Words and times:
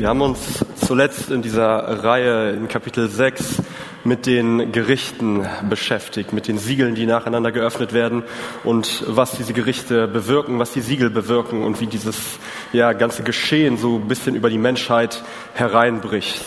Wir 0.00 0.10
haben 0.10 0.20
uns 0.20 0.64
zuletzt 0.76 1.28
in 1.32 1.42
dieser 1.42 2.04
Reihe 2.04 2.52
in 2.52 2.68
Kapitel 2.68 3.08
6 3.08 3.60
mit 4.04 4.26
den 4.26 4.70
Gerichten 4.70 5.44
beschäftigt, 5.68 6.32
mit 6.32 6.46
den 6.46 6.56
Siegeln, 6.56 6.94
die 6.94 7.04
nacheinander 7.04 7.50
geöffnet 7.50 7.92
werden 7.92 8.22
und 8.62 9.02
was 9.08 9.32
diese 9.32 9.54
Gerichte 9.54 10.06
bewirken, 10.06 10.60
was 10.60 10.70
die 10.70 10.82
Siegel 10.82 11.10
bewirken 11.10 11.64
und 11.64 11.80
wie 11.80 11.88
dieses 11.88 12.38
ja, 12.72 12.92
ganze 12.92 13.24
Geschehen 13.24 13.76
so 13.76 13.96
ein 13.96 14.06
bisschen 14.06 14.36
über 14.36 14.50
die 14.50 14.58
Menschheit 14.58 15.24
hereinbricht. 15.54 16.44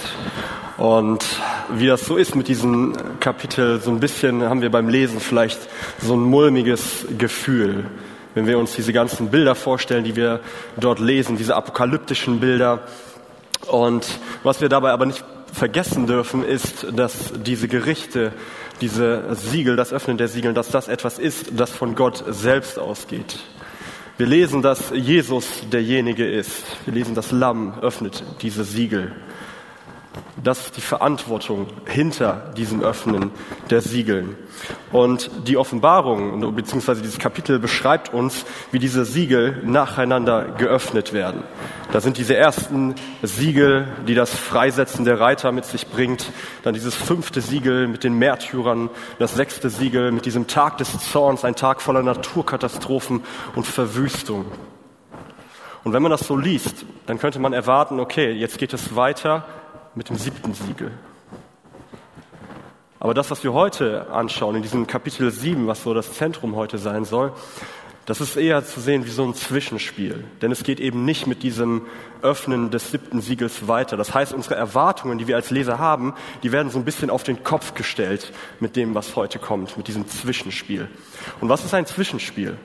Und 0.78 1.26
wie 1.74 1.88
das 1.88 2.06
so 2.06 2.16
ist 2.16 2.36
mit 2.36 2.48
diesem 2.48 2.94
Kapitel, 3.20 3.82
so 3.82 3.92
ein 3.92 4.00
bisschen 4.00 4.44
haben 4.44 4.62
wir 4.62 4.72
beim 4.72 4.88
Lesen 4.88 5.20
vielleicht 5.20 5.60
so 6.00 6.14
ein 6.14 6.22
mulmiges 6.22 7.06
Gefühl. 7.18 7.84
Wenn 8.34 8.48
wir 8.48 8.58
uns 8.58 8.76
diese 8.76 8.94
ganzen 8.94 9.30
Bilder 9.30 9.56
vorstellen, 9.56 10.06
die 10.06 10.16
wir 10.16 10.40
dort 10.78 11.00
lesen, 11.00 11.36
diese 11.36 11.58
apokalyptischen 11.58 12.40
Bilder, 12.40 12.80
und 13.68 14.08
was 14.44 14.62
wir 14.62 14.70
dabei 14.70 14.92
aber 14.92 15.06
nicht 15.06 15.24
vergessen 15.54 16.08
dürfen, 16.08 16.44
ist, 16.44 16.86
dass 16.96 17.34
diese 17.46 17.68
Gerichte, 17.68 18.34
diese 18.80 19.36
Siegel, 19.36 19.76
das 19.76 19.94
Öffnen 19.94 20.18
der 20.18 20.28
Siegel, 20.28 20.54
dass 20.54 20.70
das 20.70 20.88
etwas 20.88 21.20
ist, 21.20 21.52
das 21.56 21.72
von 21.72 21.96
Gott 21.96 22.24
selbst 22.28 22.80
ausgeht. 22.80 23.40
Wir 24.18 24.28
lesen, 24.28 24.62
dass 24.62 24.92
Jesus 24.92 25.48
derjenige 25.72 26.28
ist. 26.30 26.64
Wir 26.86 26.94
lesen, 26.94 27.16
das 27.16 27.32
Lamm 27.32 27.80
öffnet 27.82 28.24
diese 28.42 28.64
Siegel. 28.64 29.14
Das 30.44 30.66
ist 30.66 30.78
die 30.78 30.82
Verantwortung 30.82 31.68
hinter 31.86 32.52
diesem 32.58 32.82
Öffnen 32.82 33.32
der 33.70 33.82
Siegeln. 33.82 34.36
Und 34.92 35.30
die 35.48 35.56
Offenbarung 35.56 36.56
beziehungsweise 36.56 37.02
dieses 37.02 37.20
Kapitel 37.20 37.60
beschreibt 37.60 38.14
uns, 38.14 38.46
wie 38.72 38.80
diese 38.80 39.06
Siegel 39.06 39.62
nacheinander 39.64 40.46
geöffnet 40.58 41.14
werden. 41.14 41.44
Da 41.92 42.02
sind 42.02 42.18
diese 42.18 42.36
ersten 42.36 42.96
Siegel, 43.22 43.88
die 44.08 44.16
das 44.16 44.34
Freisetzen 44.34 45.06
der 45.06 45.20
Reiter 45.20 45.52
mit 45.52 45.66
sich 45.66 45.88
bringt, 45.88 46.32
dann 46.64 46.74
dieses 46.74 46.96
fünfte 46.96 47.40
Siegel 47.40 47.88
mit 47.88 48.04
den 48.04 48.18
Märtyrern, 48.18 48.90
das 49.20 49.36
sechste 49.36 49.70
Siegel 49.70 50.12
mit 50.12 50.26
diesem 50.26 50.48
Tag 50.48 50.78
des 50.78 50.98
Zorns, 51.00 51.46
ein 51.46 51.56
Tag 51.56 51.82
voller 51.82 52.04
Naturkatastrophen 52.04 53.24
und 53.56 53.68
Verwüstung. 53.68 54.46
Und 55.84 55.94
wenn 55.94 56.02
man 56.02 56.12
das 56.12 56.28
so 56.28 56.38
liest, 56.38 56.86
dann 57.06 57.20
könnte 57.20 57.40
man 57.40 57.54
erwarten, 57.54 58.00
okay, 58.00 58.32
jetzt 58.32 58.58
geht 58.58 58.74
es 58.74 58.96
weiter 58.96 59.46
mit 59.96 60.10
dem 60.10 60.16
siebten 60.16 60.54
Siegel. 60.54 60.92
Aber 63.00 63.14
das, 63.14 63.32
was 63.32 63.44
wir 63.44 63.54
heute 63.54 64.12
anschauen, 64.12 64.56
in 64.56 64.62
diesem 64.62 64.86
Kapitel 64.86 65.32
7, 65.32 65.66
was 65.68 65.84
so 65.84 65.94
das 65.94 66.14
Zentrum 66.14 66.56
heute 66.56 66.78
sein 66.78 67.04
soll, 67.04 67.34
das 68.06 68.20
ist 68.20 68.36
eher 68.36 68.66
zu 68.66 68.80
sehen 68.80 69.06
wie 69.06 69.10
so 69.10 69.24
ein 69.24 69.34
Zwischenspiel. 69.34 70.24
Denn 70.42 70.52
es 70.52 70.64
geht 70.64 70.80
eben 70.80 71.06
nicht 71.06 71.28
mit 71.28 71.44
diesem 71.44 71.84
Öffnen 72.22 72.72
des 72.72 72.92
siebten 72.92 73.22
Siegels 73.22 73.68
weiter. 73.68 73.96
Das 73.96 74.14
heißt, 74.14 74.34
unsere 74.34 74.56
Erwartungen, 74.56 75.18
die 75.18 75.28
wir 75.28 75.36
als 75.36 75.52
Leser 75.52 75.80
haben, 75.80 76.14
die 76.44 76.52
werden 76.52 76.72
so 76.72 76.80
ein 76.80 76.86
bisschen 76.86 77.10
auf 77.10 77.24
den 77.24 77.44
Kopf 77.44 77.74
gestellt 77.74 78.32
mit 78.60 78.76
dem, 78.76 78.96
was 78.96 79.16
heute 79.16 79.40
kommt, 79.40 79.78
mit 79.78 79.88
diesem 79.88 80.08
Zwischenspiel. 80.08 80.88
Und 81.42 81.50
was 81.50 81.64
ist 81.64 81.74
ein 81.74 81.86
Zwischenspiel? 81.86 82.58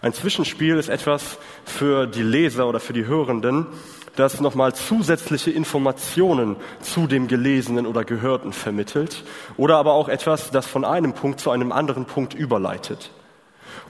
Ein 0.00 0.12
Zwischenspiel 0.12 0.76
ist 0.76 0.88
etwas 0.88 1.38
für 1.64 2.06
die 2.06 2.22
Leser 2.22 2.68
oder 2.68 2.78
für 2.78 2.92
die 2.92 3.06
Hörenden, 3.06 3.66
das 4.14 4.40
nochmal 4.40 4.72
zusätzliche 4.72 5.50
Informationen 5.50 6.54
zu 6.80 7.08
dem 7.08 7.26
Gelesenen 7.26 7.84
oder 7.84 8.04
Gehörten 8.04 8.52
vermittelt 8.52 9.24
oder 9.56 9.76
aber 9.76 9.94
auch 9.94 10.08
etwas, 10.08 10.50
das 10.52 10.66
von 10.66 10.84
einem 10.84 11.14
Punkt 11.14 11.40
zu 11.40 11.50
einem 11.50 11.72
anderen 11.72 12.04
Punkt 12.04 12.34
überleitet. 12.34 13.10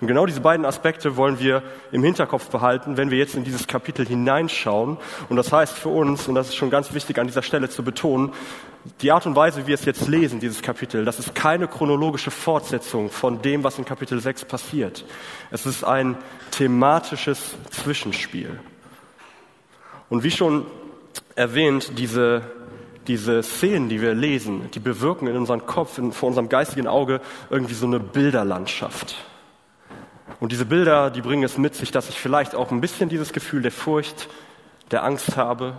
Und 0.00 0.06
genau 0.06 0.24
diese 0.24 0.40
beiden 0.40 0.64
Aspekte 0.64 1.16
wollen 1.16 1.40
wir 1.40 1.62
im 1.92 2.02
Hinterkopf 2.02 2.48
behalten, 2.48 2.96
wenn 2.96 3.10
wir 3.10 3.18
jetzt 3.18 3.34
in 3.34 3.44
dieses 3.44 3.66
Kapitel 3.66 4.06
hineinschauen. 4.06 4.96
Und 5.28 5.36
das 5.36 5.52
heißt 5.52 5.74
für 5.74 5.88
uns, 5.88 6.26
und 6.28 6.36
das 6.36 6.48
ist 6.48 6.56
schon 6.56 6.70
ganz 6.70 6.94
wichtig 6.94 7.18
an 7.18 7.26
dieser 7.26 7.42
Stelle 7.42 7.68
zu 7.68 7.82
betonen, 7.82 8.32
die 9.00 9.12
Art 9.12 9.26
und 9.26 9.36
Weise, 9.36 9.62
wie 9.62 9.66
wir 9.68 9.74
es 9.74 9.84
jetzt 9.84 10.08
lesen, 10.08 10.40
dieses 10.40 10.62
Kapitel, 10.62 11.04
das 11.04 11.18
ist 11.18 11.34
keine 11.34 11.68
chronologische 11.68 12.30
Fortsetzung 12.30 13.10
von 13.10 13.42
dem, 13.42 13.64
was 13.64 13.78
in 13.78 13.84
Kapitel 13.84 14.20
6 14.20 14.44
passiert. 14.44 15.04
Es 15.50 15.66
ist 15.66 15.84
ein 15.84 16.16
thematisches 16.50 17.54
Zwischenspiel. 17.70 18.58
Und 20.08 20.22
wie 20.22 20.30
schon 20.30 20.66
erwähnt, 21.34 21.98
diese, 21.98 22.42
diese 23.06 23.42
Szenen, 23.42 23.88
die 23.88 24.00
wir 24.00 24.14
lesen, 24.14 24.70
die 24.72 24.80
bewirken 24.80 25.28
in 25.28 25.36
unserem 25.36 25.66
Kopf, 25.66 25.98
in, 25.98 26.12
vor 26.12 26.28
unserem 26.28 26.48
geistigen 26.48 26.86
Auge 26.86 27.20
irgendwie 27.50 27.74
so 27.74 27.86
eine 27.86 28.00
Bilderlandschaft. 28.00 29.16
Und 30.41 30.53
diese 30.53 30.66
Bilder, 30.66 31.10
die 31.10 31.20
bringen 31.20 31.42
es 31.42 31.58
mit 31.58 31.74
sich, 31.74 31.91
dass 31.91 32.08
ich 32.08 32.19
vielleicht 32.19 32.54
auch 32.54 32.70
ein 32.70 32.80
bisschen 32.80 33.08
dieses 33.08 33.32
Gefühl 33.32 33.62
der 33.62 33.72
Furcht, 33.72 34.28
der 34.91 35.04
Angst 35.04 35.36
habe, 35.36 35.76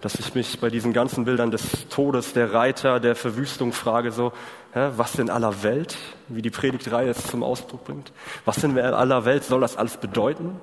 dass 0.00 0.14
ich 0.14 0.34
mich 0.34 0.60
bei 0.60 0.70
diesen 0.70 0.92
ganzen 0.92 1.24
Bildern 1.24 1.50
des 1.50 1.88
Todes, 1.88 2.32
der 2.32 2.52
Reiter, 2.52 3.00
der 3.00 3.14
Verwüstung 3.14 3.72
frage, 3.72 4.12
so, 4.12 4.32
hä, 4.72 4.90
was 4.96 5.18
in 5.18 5.30
aller 5.30 5.62
Welt, 5.62 5.96
wie 6.28 6.42
die 6.42 6.50
Predigtreihe 6.50 7.10
es 7.10 7.26
zum 7.26 7.42
Ausdruck 7.42 7.84
bringt, 7.84 8.12
was 8.44 8.62
in 8.64 8.78
aller 8.78 9.24
Welt 9.24 9.44
soll 9.44 9.60
das 9.60 9.76
alles 9.76 9.96
bedeuten? 9.98 10.58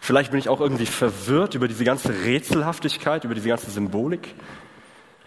Vielleicht 0.00 0.30
bin 0.30 0.40
ich 0.40 0.48
auch 0.48 0.60
irgendwie 0.60 0.86
verwirrt 0.86 1.54
über 1.54 1.68
diese 1.68 1.84
ganze 1.84 2.24
Rätselhaftigkeit, 2.24 3.24
über 3.24 3.34
diese 3.34 3.48
ganze 3.48 3.70
Symbolik. 3.70 4.34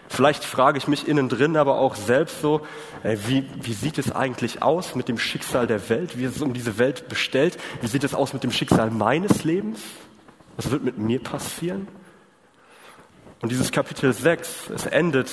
Vielleicht 0.08 0.44
frage 0.44 0.78
ich 0.78 0.86
mich 0.86 1.08
innen 1.08 1.28
drin 1.28 1.56
aber 1.56 1.78
auch 1.78 1.94
selbst 1.94 2.40
so, 2.40 2.60
wie, 3.02 3.48
wie 3.60 3.72
sieht 3.72 3.98
es 3.98 4.12
eigentlich 4.12 4.62
aus 4.62 4.94
mit 4.94 5.08
dem 5.08 5.18
Schicksal 5.18 5.66
der 5.66 5.88
Welt? 5.88 6.18
Wie 6.18 6.24
ist 6.24 6.36
es 6.36 6.42
um 6.42 6.52
diese 6.52 6.78
Welt 6.78 7.08
bestellt? 7.08 7.58
Wie 7.80 7.86
sieht 7.86 8.04
es 8.04 8.14
aus 8.14 8.32
mit 8.32 8.44
dem 8.44 8.52
Schicksal 8.52 8.90
meines 8.90 9.44
Lebens? 9.44 9.80
Was 10.56 10.70
wird 10.70 10.84
mit 10.84 10.98
mir 10.98 11.22
passieren? 11.22 11.88
Und 13.42 13.50
dieses 13.50 13.70
Kapitel 13.70 14.12
6, 14.12 14.70
es 14.74 14.86
endet 14.86 15.30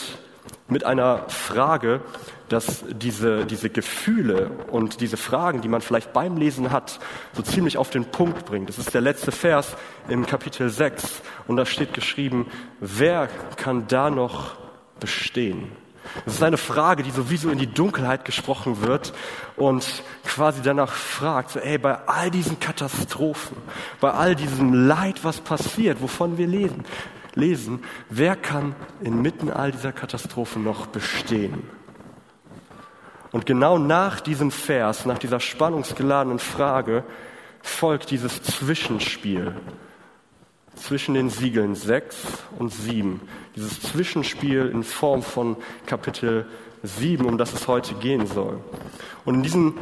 mit 0.67 0.85
einer 0.85 1.29
Frage, 1.29 2.01
dass 2.49 2.83
diese, 2.89 3.45
diese 3.45 3.69
Gefühle 3.69 4.51
und 4.71 5.01
diese 5.01 5.17
Fragen, 5.17 5.61
die 5.61 5.69
man 5.69 5.81
vielleicht 5.81 6.13
beim 6.13 6.37
Lesen 6.37 6.71
hat, 6.71 6.99
so 7.33 7.41
ziemlich 7.41 7.77
auf 7.77 7.89
den 7.89 8.05
Punkt 8.05 8.45
bringt. 8.45 8.69
Das 8.69 8.77
ist 8.77 8.93
der 8.93 9.01
letzte 9.01 9.31
Vers 9.31 9.75
im 10.09 10.25
Kapitel 10.25 10.69
6 10.69 11.21
und 11.47 11.57
da 11.57 11.65
steht 11.65 11.93
geschrieben, 11.93 12.47
wer 12.79 13.29
kann 13.55 13.87
da 13.87 14.09
noch 14.09 14.55
bestehen? 14.99 15.71
Das 16.25 16.35
ist 16.35 16.43
eine 16.43 16.57
Frage, 16.57 17.01
die 17.01 17.11
sowieso 17.11 17.49
in 17.49 17.57
die 17.57 17.73
Dunkelheit 17.73 18.25
gesprochen 18.25 18.81
wird 18.81 19.13
und 19.55 20.03
quasi 20.25 20.61
danach 20.61 20.91
fragt, 20.91 21.51
so, 21.51 21.59
ey, 21.59 21.77
bei 21.77 21.97
all 22.07 22.29
diesen 22.29 22.59
Katastrophen, 22.59 23.57
bei 24.01 24.11
all 24.11 24.35
diesem 24.35 24.73
Leid, 24.73 25.23
was 25.23 25.39
passiert, 25.39 26.01
wovon 26.01 26.37
wir 26.37 26.47
lesen, 26.47 26.83
lesen, 27.35 27.83
wer 28.09 28.35
kann 28.35 28.75
inmitten 29.01 29.51
all 29.51 29.71
dieser 29.71 29.91
Katastrophen 29.91 30.63
noch 30.63 30.87
bestehen? 30.87 31.63
Und 33.31 33.45
genau 33.45 33.79
nach 33.79 34.19
diesem 34.19 34.51
Vers, 34.51 35.05
nach 35.05 35.17
dieser 35.17 35.39
spannungsgeladenen 35.39 36.39
Frage, 36.39 37.03
folgt 37.63 38.11
dieses 38.11 38.43
Zwischenspiel 38.43 39.55
zwischen 40.75 41.15
den 41.15 41.29
Siegeln 41.29 41.75
6 41.75 42.15
und 42.59 42.69
7. 42.69 43.21
Dieses 43.55 43.81
Zwischenspiel 43.81 44.67
in 44.67 44.83
Form 44.83 45.23
von 45.23 45.57
Kapitel 45.85 46.45
7, 46.83 47.25
um 47.25 47.37
das 47.37 47.53
es 47.53 47.67
heute 47.67 47.95
gehen 47.95 48.27
soll. 48.27 48.59
Und 49.25 49.35
in 49.35 49.43
diesem 49.43 49.77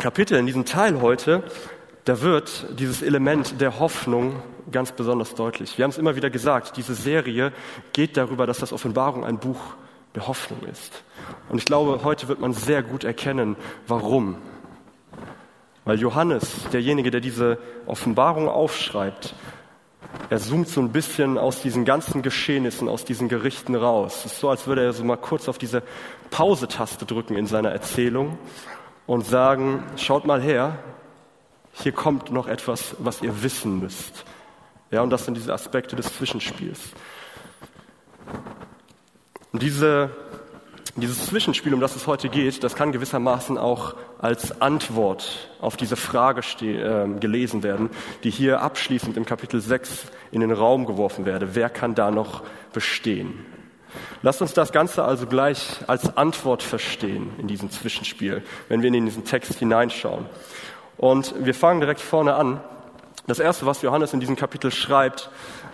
Kapitel, 0.00 0.36
in 0.36 0.46
diesem 0.46 0.64
Teil 0.64 1.00
heute, 1.00 1.44
da 2.04 2.20
wird 2.20 2.66
dieses 2.78 3.02
Element 3.02 3.60
der 3.60 3.78
Hoffnung 3.78 4.42
ganz 4.70 4.92
besonders 4.92 5.34
deutlich. 5.34 5.78
Wir 5.78 5.84
haben 5.84 5.90
es 5.90 5.98
immer 5.98 6.16
wieder 6.16 6.30
gesagt, 6.30 6.76
diese 6.76 6.94
Serie 6.94 7.52
geht 7.92 8.16
darüber, 8.16 8.46
dass 8.46 8.58
das 8.58 8.72
Offenbarung 8.72 9.24
ein 9.24 9.38
Buch 9.38 9.60
der 10.14 10.26
Hoffnung 10.26 10.60
ist. 10.70 11.02
Und 11.48 11.58
ich 11.58 11.64
glaube, 11.64 12.00
heute 12.04 12.28
wird 12.28 12.40
man 12.40 12.52
sehr 12.52 12.82
gut 12.82 13.04
erkennen, 13.04 13.56
warum. 13.86 14.36
Weil 15.84 15.98
Johannes, 16.00 16.68
derjenige, 16.72 17.10
der 17.10 17.20
diese 17.20 17.58
Offenbarung 17.86 18.48
aufschreibt, 18.48 19.34
er 20.30 20.38
zoomt 20.38 20.68
so 20.68 20.80
ein 20.80 20.92
bisschen 20.92 21.38
aus 21.38 21.60
diesen 21.60 21.84
ganzen 21.84 22.22
Geschehnissen, 22.22 22.88
aus 22.88 23.04
diesen 23.04 23.28
Gerichten 23.28 23.74
raus. 23.74 24.24
Es 24.24 24.32
ist 24.32 24.40
so, 24.40 24.48
als 24.48 24.66
würde 24.66 24.84
er 24.84 24.92
so 24.92 25.04
mal 25.04 25.16
kurz 25.16 25.48
auf 25.48 25.58
diese 25.58 25.82
Pause-Taste 26.30 27.04
drücken 27.04 27.36
in 27.36 27.46
seiner 27.46 27.70
Erzählung 27.70 28.38
und 29.06 29.26
sagen, 29.26 29.82
schaut 29.96 30.24
mal 30.24 30.40
her, 30.40 30.78
hier 31.74 31.92
kommt 31.92 32.30
noch 32.30 32.46
etwas, 32.46 32.96
was 32.98 33.20
ihr 33.22 33.42
wissen 33.42 33.80
müsst. 33.80 34.24
Ja, 34.90 35.02
und 35.02 35.10
das 35.10 35.24
sind 35.24 35.36
diese 35.36 35.52
Aspekte 35.52 35.96
des 35.96 36.14
Zwischenspiels. 36.16 36.80
Und 39.52 39.62
diese, 39.62 40.10
dieses 40.96 41.26
Zwischenspiel, 41.26 41.74
um 41.74 41.80
das 41.80 41.96
es 41.96 42.06
heute 42.06 42.28
geht, 42.28 42.62
das 42.62 42.76
kann 42.76 42.92
gewissermaßen 42.92 43.58
auch 43.58 43.94
als 44.18 44.60
Antwort 44.60 45.50
auf 45.60 45.76
diese 45.76 45.96
Frage 45.96 46.42
äh, 46.62 47.18
gelesen 47.18 47.62
werden, 47.62 47.90
die 48.22 48.30
hier 48.30 48.62
abschließend 48.62 49.16
im 49.16 49.26
Kapitel 49.26 49.60
6 49.60 50.06
in 50.32 50.40
den 50.40 50.52
Raum 50.52 50.86
geworfen 50.86 51.26
werde. 51.26 51.54
Wer 51.54 51.70
kann 51.70 51.94
da 51.94 52.10
noch 52.10 52.42
bestehen? 52.72 53.44
Lasst 54.22 54.42
uns 54.42 54.54
das 54.54 54.72
Ganze 54.72 55.04
also 55.04 55.26
gleich 55.26 55.78
als 55.86 56.16
Antwort 56.16 56.62
verstehen 56.62 57.30
in 57.38 57.46
diesem 57.46 57.70
Zwischenspiel, 57.70 58.42
wenn 58.68 58.82
wir 58.82 58.92
in 58.92 59.04
diesen 59.04 59.24
Text 59.24 59.58
hineinschauen. 59.58 60.26
Und 60.96 61.34
wir 61.44 61.54
fangen 61.54 61.80
direkt 61.80 62.00
vorne 62.00 62.34
an. 62.34 62.60
Das 63.26 63.38
erste, 63.38 63.66
was 63.66 63.82
Johannes 63.82 64.12
in 64.12 64.20
diesem 64.20 64.36
Kapitel 64.36 64.70
schreibt, 64.70 65.30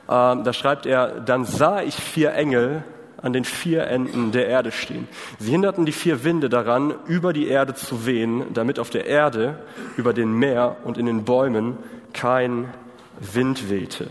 da 0.07 0.53
schreibt 0.53 0.87
er, 0.87 1.21
dann 1.21 1.45
sah 1.45 1.83
ich 1.83 1.95
vier 1.95 2.33
Engel 2.33 2.85
an 3.23 3.33
den 3.33 3.45
vier 3.45 3.87
Enden 3.87 4.33
der 4.33 4.49
Erde 4.49 4.73
stehen. 4.73 5.07
Sie 5.39 5.51
hinderten 5.51 5.85
die 5.85 5.93
vier 5.93 6.25
Winde 6.25 6.49
daran, 6.49 6.95
über 7.07 7.33
die 7.33 7.49
Erde 7.49 7.75
zu 7.75 8.07
wehen, 8.07 8.55
damit 8.55 8.79
auf 8.79 8.91
der 8.91 9.07
Erde, 9.07 9.59
über 9.97 10.13
den 10.13 10.33
Meer 10.33 10.77
und 10.85 10.97
in 10.97 11.07
den 11.07 11.25
Bäumen 11.25 11.77
kein 12.13 12.73
Wind 13.19 13.69
wehte. 13.69 14.09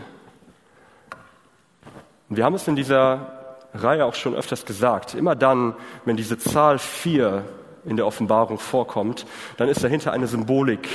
Wir 2.30 2.46
haben 2.46 2.54
es 2.54 2.68
in 2.68 2.76
dieser 2.76 3.32
Reihe 3.74 4.06
auch 4.06 4.16
schon 4.16 4.36
öfters 4.36 4.66
gesagt. 4.66 5.16
Immer 5.16 5.36
dann, 5.36 5.74
wenn 6.06 6.16
diese 6.16 6.38
Zahl 6.38 6.78
vier 6.78 7.44
in 7.86 7.98
der 7.98 8.06
Offenbarung 8.06 8.60
vorkommt, 8.60 9.26
dann 9.58 9.70
ist 9.70 9.84
dahinter 9.84 10.12
eine 10.12 10.28
Symbolik 10.28 10.88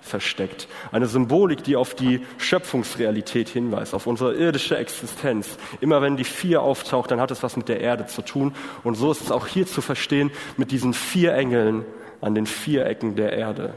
versteckt. 0.00 0.68
Eine 0.92 1.06
Symbolik, 1.06 1.64
die 1.64 1.76
auf 1.76 1.94
die 1.94 2.24
Schöpfungsrealität 2.38 3.48
hinweist, 3.48 3.94
auf 3.94 4.06
unsere 4.06 4.34
irdische 4.34 4.76
Existenz. 4.76 5.58
Immer 5.80 6.00
wenn 6.00 6.16
die 6.16 6.24
vier 6.24 6.62
auftaucht, 6.62 7.10
dann 7.10 7.20
hat 7.20 7.30
es 7.30 7.42
was 7.42 7.56
mit 7.56 7.68
der 7.68 7.80
Erde 7.80 8.06
zu 8.06 8.22
tun. 8.22 8.54
Und 8.84 8.94
so 8.94 9.10
ist 9.10 9.22
es 9.22 9.32
auch 9.32 9.46
hier 9.46 9.66
zu 9.66 9.80
verstehen 9.80 10.30
mit 10.56 10.70
diesen 10.70 10.94
vier 10.94 11.34
Engeln 11.34 11.84
an 12.20 12.34
den 12.34 12.46
vier 12.46 12.86
Ecken 12.86 13.16
der 13.16 13.32
Erde. 13.32 13.74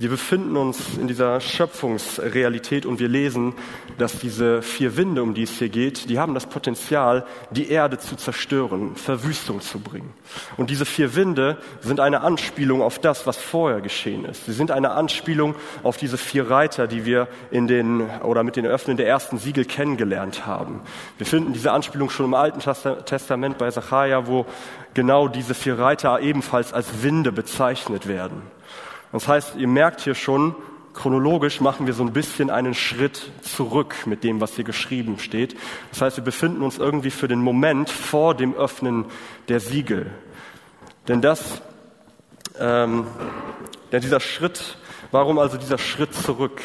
Wir 0.00 0.08
befinden 0.08 0.56
uns 0.56 0.96
in 0.96 1.08
dieser 1.08 1.42
Schöpfungsrealität 1.42 2.86
und 2.86 3.00
wir 3.00 3.08
lesen, 3.08 3.52
dass 3.98 4.18
diese 4.18 4.62
vier 4.62 4.96
Winde, 4.96 5.22
um 5.22 5.34
die 5.34 5.42
es 5.42 5.58
hier 5.58 5.68
geht, 5.68 6.08
die 6.08 6.18
haben 6.18 6.32
das 6.32 6.46
Potenzial, 6.46 7.26
die 7.50 7.68
Erde 7.68 7.98
zu 7.98 8.16
zerstören, 8.16 8.96
Verwüstung 8.96 9.60
zu 9.60 9.78
bringen. 9.78 10.14
Und 10.56 10.70
diese 10.70 10.86
vier 10.86 11.14
Winde 11.16 11.58
sind 11.82 12.00
eine 12.00 12.22
Anspielung 12.22 12.80
auf 12.80 12.98
das, 12.98 13.26
was 13.26 13.36
vorher 13.36 13.82
geschehen 13.82 14.24
ist. 14.24 14.46
Sie 14.46 14.54
sind 14.54 14.70
eine 14.70 14.92
Anspielung 14.92 15.54
auf 15.82 15.98
diese 15.98 16.16
vier 16.16 16.48
Reiter, 16.48 16.86
die 16.86 17.04
wir 17.04 17.28
in 17.50 17.68
den 17.68 18.08
oder 18.22 18.42
mit 18.42 18.56
den 18.56 18.64
Öffnen 18.64 18.96
der 18.96 19.06
ersten 19.06 19.36
Siegel 19.36 19.66
kennengelernt 19.66 20.46
haben. 20.46 20.80
Wir 21.18 21.26
finden 21.26 21.52
diese 21.52 21.72
Anspielung 21.72 22.08
schon 22.08 22.24
im 22.24 22.32
Alten 22.32 22.60
Testament 23.04 23.58
bei 23.58 23.70
Zachariah, 23.70 24.26
wo 24.26 24.46
genau 24.94 25.28
diese 25.28 25.52
vier 25.52 25.78
Reiter 25.78 26.20
ebenfalls 26.20 26.72
als 26.72 27.02
Winde 27.02 27.32
bezeichnet 27.32 28.08
werden. 28.08 28.40
Das 29.12 29.26
heißt, 29.26 29.56
ihr 29.56 29.68
merkt 29.68 30.00
hier 30.00 30.14
schon, 30.14 30.54
chronologisch 30.94 31.60
machen 31.60 31.86
wir 31.86 31.94
so 31.94 32.02
ein 32.02 32.12
bisschen 32.12 32.50
einen 32.50 32.74
Schritt 32.74 33.30
zurück 33.42 34.06
mit 34.06 34.24
dem, 34.24 34.40
was 34.40 34.54
hier 34.54 34.64
geschrieben 34.64 35.18
steht. 35.18 35.56
Das 35.90 36.02
heißt, 36.02 36.16
wir 36.16 36.24
befinden 36.24 36.62
uns 36.62 36.78
irgendwie 36.78 37.10
für 37.10 37.28
den 37.28 37.40
Moment 37.40 37.90
vor 37.90 38.34
dem 38.34 38.54
Öffnen 38.54 39.04
der 39.48 39.60
Siegel. 39.60 40.10
Denn 41.08 41.20
das, 41.20 41.62
ähm, 42.58 43.06
denn 43.92 44.00
dieser 44.00 44.20
Schritt, 44.20 44.76
warum 45.10 45.38
also 45.38 45.56
dieser 45.56 45.78
Schritt 45.78 46.14
zurück? 46.14 46.60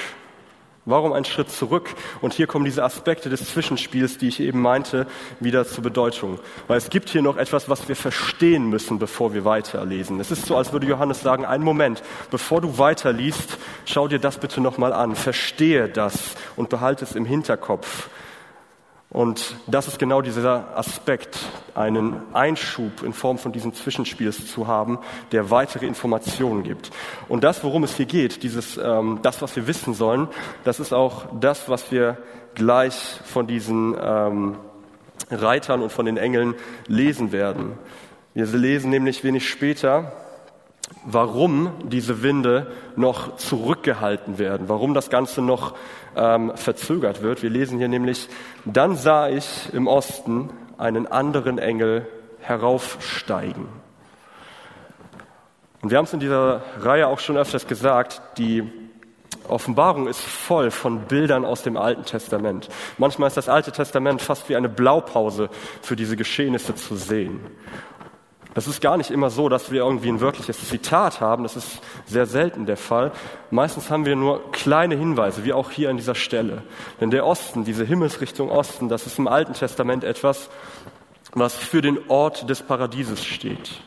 Warum 0.87 1.13
ein 1.13 1.25
Schritt 1.25 1.49
zurück? 1.49 1.95
Und 2.21 2.33
hier 2.33 2.45
kommen 2.45 2.63
diese 2.63 2.83
Aspekte 2.83 3.27
des 3.29 3.49
Zwischenspiels, 3.49 4.19
die 4.19 4.27
ich 4.27 4.39
eben 4.39 4.61
meinte, 4.61 5.07
wieder 5.39 5.65
zur 5.65 5.83
Bedeutung. 5.83 6.37
Weil 6.67 6.77
es 6.77 6.91
gibt 6.91 7.09
hier 7.09 7.23
noch 7.23 7.37
etwas, 7.37 7.69
was 7.69 7.87
wir 7.87 7.95
verstehen 7.95 8.69
müssen, 8.69 8.99
bevor 8.99 9.33
wir 9.33 9.45
weiterlesen. 9.45 10.19
Es 10.19 10.29
ist 10.29 10.45
so, 10.45 10.55
als 10.55 10.73
würde 10.73 10.85
Johannes 10.85 11.21
sagen, 11.21 11.43
einen 11.43 11.63
Moment, 11.63 12.03
bevor 12.29 12.61
du 12.61 12.77
weiterliest, 12.77 13.57
schau 13.85 14.07
dir 14.07 14.19
das 14.19 14.37
bitte 14.37 14.61
nochmal 14.61 14.93
an, 14.93 15.15
verstehe 15.15 15.89
das 15.89 16.35
und 16.55 16.69
behalte 16.69 17.03
es 17.03 17.15
im 17.15 17.25
Hinterkopf. 17.25 18.09
Und 19.15 19.55
das 19.65 19.87
ist 19.87 19.97
genau 19.97 20.21
dieser 20.21 20.77
Aspekt, 20.77 21.39
einen 21.73 22.17
Einschub 22.33 23.01
in 23.01 23.13
Form 23.13 23.37
von 23.37 23.53
diesem 23.53 23.73
Zwischenspiels 23.73 24.51
zu 24.51 24.67
haben, 24.67 24.99
der 25.31 25.49
weitere 25.49 25.85
Informationen 25.85 26.63
gibt. 26.63 26.91
Und 27.29 27.45
das, 27.45 27.63
worum 27.63 27.85
es 27.85 27.95
hier 27.95 28.07
geht, 28.07 28.43
dieses, 28.43 28.75
ähm, 28.75 29.19
das, 29.21 29.41
was 29.41 29.55
wir 29.55 29.67
wissen 29.67 29.93
sollen, 29.93 30.27
das 30.65 30.81
ist 30.81 30.93
auch 30.93 31.27
das, 31.39 31.69
was 31.69 31.93
wir 31.93 32.17
gleich 32.55 33.21
von 33.23 33.47
diesen 33.47 33.95
ähm, 33.97 34.57
Reitern 35.31 35.81
und 35.81 35.93
von 35.93 36.05
den 36.05 36.17
Engeln 36.17 36.53
lesen 36.87 37.31
werden. 37.31 37.71
Wir 38.33 38.47
lesen 38.47 38.89
nämlich 38.89 39.23
wenig 39.23 39.47
später, 39.47 40.11
warum 41.05 41.71
diese 41.83 42.23
Winde 42.23 42.71
noch 42.95 43.37
zurückgehalten 43.37 44.37
werden, 44.37 44.69
warum 44.69 44.93
das 44.93 45.09
Ganze 45.09 45.41
noch 45.41 45.75
ähm, 46.15 46.51
verzögert 46.55 47.21
wird. 47.21 47.43
Wir 47.43 47.49
lesen 47.49 47.77
hier 47.77 47.87
nämlich, 47.87 48.29
dann 48.65 48.95
sah 48.95 49.29
ich 49.29 49.73
im 49.73 49.87
Osten 49.87 50.49
einen 50.77 51.07
anderen 51.07 51.57
Engel 51.57 52.07
heraufsteigen. 52.39 53.67
Und 55.81 55.91
wir 55.91 55.97
haben 55.97 56.05
es 56.05 56.13
in 56.13 56.19
dieser 56.19 56.63
Reihe 56.79 57.07
auch 57.07 57.19
schon 57.19 57.37
öfters 57.37 57.67
gesagt, 57.67 58.21
die 58.37 58.63
Offenbarung 59.47 60.07
ist 60.07 60.21
voll 60.21 60.71
von 60.71 61.01
Bildern 61.01 61.45
aus 61.45 61.61
dem 61.61 61.77
Alten 61.77 62.03
Testament. 62.03 62.69
Manchmal 62.97 63.27
ist 63.27 63.37
das 63.37 63.49
Alte 63.49 63.71
Testament 63.71 64.21
fast 64.21 64.49
wie 64.49 64.55
eine 64.55 64.69
Blaupause 64.69 65.49
für 65.81 65.95
diese 65.95 66.15
Geschehnisse 66.15 66.73
zu 66.73 66.95
sehen. 66.95 67.39
Das 68.55 68.67
ist 68.67 68.79
gar 68.81 68.95
nicht 68.95 69.11
immer 69.11 69.29
so, 69.29 69.49
dass 69.49 69.69
wir 69.69 69.81
irgendwie 69.81 70.07
ein 70.07 70.21
wirkliches 70.21 70.69
Zitat 70.69 71.19
haben. 71.19 71.43
Das 71.43 71.57
ist 71.57 71.81
sehr 72.05 72.25
selten 72.25 72.65
der 72.65 72.77
Fall. 72.77 73.11
Meistens 73.51 73.89
haben 73.89 74.05
wir 74.05 74.15
nur 74.15 74.49
kleine 74.53 74.95
Hinweise, 74.95 75.43
wie 75.43 75.51
auch 75.51 75.71
hier 75.71 75.89
an 75.89 75.97
dieser 75.97 76.15
Stelle. 76.15 76.63
Denn 77.01 77.11
der 77.11 77.25
Osten, 77.25 77.65
diese 77.65 77.83
Himmelsrichtung 77.83 78.49
Osten, 78.49 78.87
das 78.87 79.07
ist 79.07 79.19
im 79.19 79.27
Alten 79.27 79.53
Testament 79.53 80.05
etwas, 80.05 80.49
was 81.33 81.53
für 81.53 81.81
den 81.81 81.99
Ort 82.07 82.49
des 82.49 82.63
Paradieses 82.63 83.25
steht. 83.25 83.81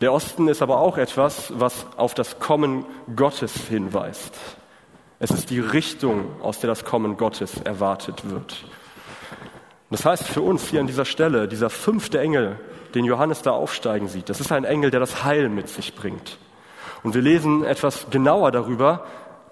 Der 0.00 0.12
Osten 0.12 0.48
ist 0.48 0.60
aber 0.60 0.78
auch 0.78 0.98
etwas, 0.98 1.52
was 1.54 1.86
auf 1.96 2.14
das 2.14 2.40
Kommen 2.40 2.84
Gottes 3.14 3.54
hinweist. 3.68 4.36
Es 5.20 5.30
ist 5.30 5.50
die 5.50 5.60
Richtung, 5.60 6.40
aus 6.42 6.58
der 6.58 6.68
das 6.68 6.84
Kommen 6.84 7.16
Gottes 7.16 7.60
erwartet 7.62 8.28
wird. 8.28 8.64
Das 9.90 10.04
heißt 10.04 10.24
für 10.24 10.42
uns 10.42 10.68
hier 10.68 10.80
an 10.80 10.88
dieser 10.88 11.04
Stelle, 11.04 11.46
dieser 11.46 11.70
fünfte 11.70 12.18
Engel, 12.18 12.58
den 12.94 13.04
Johannes 13.04 13.42
da 13.42 13.52
aufsteigen 13.52 14.08
sieht. 14.08 14.28
Das 14.28 14.40
ist 14.40 14.52
ein 14.52 14.64
Engel, 14.64 14.90
der 14.90 15.00
das 15.00 15.24
Heil 15.24 15.48
mit 15.48 15.68
sich 15.68 15.94
bringt. 15.94 16.38
Und 17.02 17.14
wir 17.14 17.22
lesen 17.22 17.64
etwas 17.64 18.06
genauer 18.10 18.50
darüber. 18.50 19.04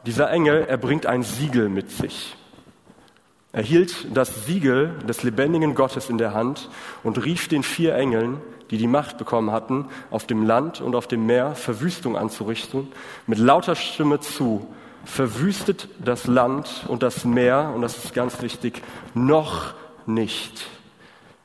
Dieser 0.04 0.30
Engel, 0.30 0.64
er 0.68 0.76
bringt 0.76 1.06
ein 1.06 1.22
Siegel 1.22 1.68
mit 1.68 1.90
sich. 1.90 2.36
Er 3.52 3.62
hielt 3.62 4.14
das 4.14 4.46
Siegel 4.46 4.90
des 5.08 5.22
lebendigen 5.22 5.74
Gottes 5.74 6.10
in 6.10 6.18
der 6.18 6.34
Hand 6.34 6.68
und 7.02 7.24
rief 7.24 7.48
den 7.48 7.62
vier 7.62 7.94
Engeln, 7.94 8.40
die 8.70 8.78
die 8.78 8.86
Macht 8.86 9.16
bekommen 9.16 9.50
hatten, 9.50 9.86
auf 10.10 10.26
dem 10.26 10.44
Land 10.44 10.80
und 10.80 10.94
auf 10.94 11.06
dem 11.06 11.24
Meer 11.24 11.54
Verwüstung 11.54 12.16
anzurichten, 12.16 12.88
mit 13.26 13.38
lauter 13.38 13.74
Stimme 13.74 14.20
zu, 14.20 14.66
verwüstet 15.04 15.88
das 16.04 16.26
Land 16.26 16.84
und 16.88 17.02
das 17.02 17.24
Meer, 17.24 17.72
und 17.74 17.82
das 17.82 17.96
ist 18.04 18.12
ganz 18.12 18.42
wichtig, 18.42 18.82
noch 19.14 19.74
nicht 20.04 20.66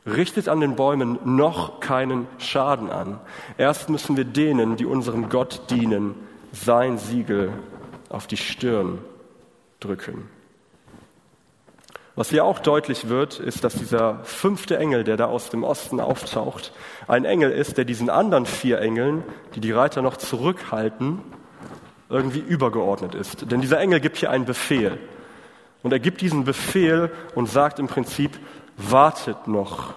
richtet 0.06 0.50
an 0.50 0.60
den 0.60 0.76
Bäumen 0.76 1.20
noch 1.24 1.80
keinen 1.80 2.28
Schaden 2.38 2.90
an. 2.90 3.20
Erst 3.58 3.90
müssen 3.90 4.18
wir 4.18 4.26
denen, 4.26 4.78
die 4.78 4.86
unserem 4.86 5.30
Gott 5.30 5.70
dienen, 5.70 6.16
sein 6.52 6.98
Siegel 6.98 7.54
auf 8.10 8.28
die 8.28 8.38
Stirn 8.38 9.00
drücken. 9.80 10.28
Was 12.16 12.30
hier 12.30 12.44
auch 12.44 12.60
deutlich 12.60 13.08
wird, 13.08 13.40
ist, 13.40 13.64
dass 13.64 13.74
dieser 13.76 14.20
fünfte 14.24 14.78
Engel, 14.78 15.06
der 15.06 15.16
da 15.16 15.26
aus 15.26 15.50
dem 15.50 15.64
Osten 15.64 16.02
auftaucht, 16.02 16.74
ein 17.08 17.24
Engel 17.24 17.52
ist, 17.52 17.78
der 17.78 17.86
diesen 17.86 18.10
anderen 18.10 18.46
vier 18.46 18.80
Engeln, 18.80 19.24
die 19.56 19.62
die 19.62 19.72
Reiter 19.72 20.02
noch 20.02 20.18
zurückhalten, 20.18 21.20
irgendwie 22.10 22.40
übergeordnet 22.40 23.16
ist. 23.16 23.50
Denn 23.50 23.62
dieser 23.62 23.80
Engel 23.80 24.02
gibt 24.02 24.18
hier 24.18 24.30
einen 24.30 24.46
Befehl. 24.46 25.00
Und 25.84 25.94
er 25.94 26.00
gibt 26.00 26.22
diesen 26.22 26.44
Befehl 26.44 27.12
und 27.34 27.50
sagt 27.50 27.80
im 27.80 27.88
Prinzip, 27.88 28.38
wartet 28.78 29.48
noch. 29.48 29.94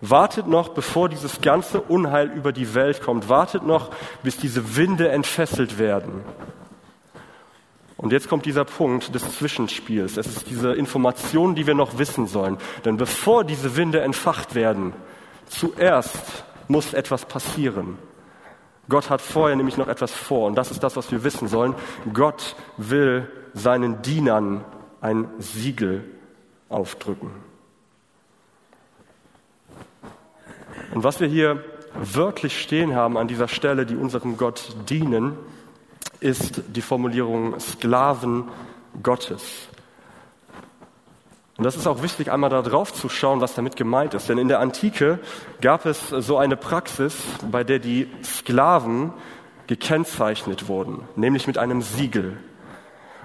Wartet 0.00 0.46
noch, 0.46 0.70
bevor 0.70 1.08
dieses 1.08 1.40
ganze 1.40 1.80
Unheil 1.80 2.28
über 2.30 2.52
die 2.52 2.74
Welt 2.74 3.02
kommt. 3.02 3.28
Wartet 3.28 3.64
noch, 3.64 3.90
bis 4.22 4.36
diese 4.36 4.76
Winde 4.76 5.08
entfesselt 5.08 5.78
werden. 5.78 6.22
Und 7.96 8.12
jetzt 8.12 8.28
kommt 8.28 8.46
dieser 8.46 8.64
Punkt 8.64 9.12
des 9.12 9.38
Zwischenspiels. 9.38 10.16
Es 10.16 10.28
ist 10.28 10.48
diese 10.48 10.72
Information, 10.72 11.56
die 11.56 11.66
wir 11.66 11.74
noch 11.74 11.98
wissen 11.98 12.28
sollen. 12.28 12.56
Denn 12.84 12.96
bevor 12.96 13.42
diese 13.42 13.76
Winde 13.76 14.00
entfacht 14.00 14.54
werden, 14.54 14.92
zuerst 15.46 16.44
muss 16.68 16.94
etwas 16.94 17.24
passieren. 17.24 17.98
Gott 18.88 19.10
hat 19.10 19.20
vorher 19.20 19.56
nämlich 19.56 19.76
noch 19.76 19.88
etwas 19.88 20.12
vor. 20.12 20.46
Und 20.46 20.54
das 20.54 20.70
ist 20.70 20.82
das, 20.84 20.96
was 20.96 21.10
wir 21.10 21.24
wissen 21.24 21.48
sollen. 21.48 21.74
Gott 22.14 22.54
will 22.76 23.28
seinen 23.52 24.00
Dienern 24.02 24.64
ein 25.00 25.28
Siegel 25.38 26.04
aufdrücken. 26.68 27.47
Und 30.94 31.04
was 31.04 31.20
wir 31.20 31.28
hier 31.28 31.62
wirklich 31.94 32.60
stehen 32.60 32.94
haben 32.94 33.16
an 33.16 33.28
dieser 33.28 33.48
Stelle, 33.48 33.86
die 33.86 33.96
unserem 33.96 34.36
Gott 34.36 34.74
dienen, 34.88 35.36
ist 36.20 36.62
die 36.68 36.82
Formulierung 36.82 37.58
Sklaven 37.60 38.44
Gottes. 39.02 39.68
Und 41.56 41.64
das 41.64 41.74
ist 41.74 41.88
auch 41.88 42.02
wichtig, 42.02 42.30
einmal 42.30 42.50
da 42.50 42.62
drauf 42.62 42.92
zu 42.92 43.08
schauen, 43.08 43.40
was 43.40 43.54
damit 43.54 43.74
gemeint 43.74 44.14
ist. 44.14 44.28
Denn 44.28 44.38
in 44.38 44.46
der 44.46 44.60
Antike 44.60 45.18
gab 45.60 45.86
es 45.86 46.08
so 46.08 46.38
eine 46.38 46.56
Praxis, 46.56 47.16
bei 47.50 47.64
der 47.64 47.80
die 47.80 48.08
Sklaven 48.22 49.12
gekennzeichnet 49.66 50.68
wurden, 50.68 51.02
nämlich 51.16 51.48
mit 51.48 51.58
einem 51.58 51.82
Siegel. 51.82 52.38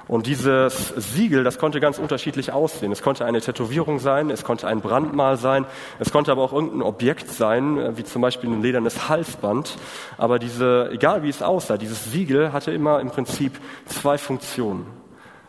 Und 0.08 0.28
dieses 0.28 0.90
Siegel, 0.98 1.44
das 1.46 1.58
konnte 1.58 1.80
ganz 1.80 1.98
unterschiedlich 1.98 2.52
aussehen. 2.52 2.92
Es 2.92 3.02
konnte 3.02 3.26
eine 3.26 3.40
Tätowierung 3.40 4.00
sein, 4.00 4.30
es 4.30 4.44
konnte 4.44 4.68
ein 4.68 4.82
Brandmal 4.82 5.38
sein, 5.38 5.66
es 6.00 6.12
konnte 6.12 6.32
aber 6.32 6.44
auch 6.44 6.52
irgendein 6.52 6.82
Objekt 6.82 7.30
sein, 7.30 7.78
äh, 7.78 7.98
wie 7.98 8.04
zum 8.04 8.22
Beispiel 8.22 8.50
ein 8.50 8.62
ledernes 8.62 9.08
Halsband. 9.08 9.78
Aber 10.18 10.40
diese, 10.40 10.90
egal 10.92 11.24
wie 11.24 11.30
es 11.30 11.42
aussah, 11.42 11.78
dieses 11.78 12.12
Siegel 12.12 12.52
hatte 12.52 12.72
immer 12.72 13.00
im 13.00 13.10
Prinzip 13.10 13.60
zwei 13.86 14.18
Funktionen. 14.18 14.86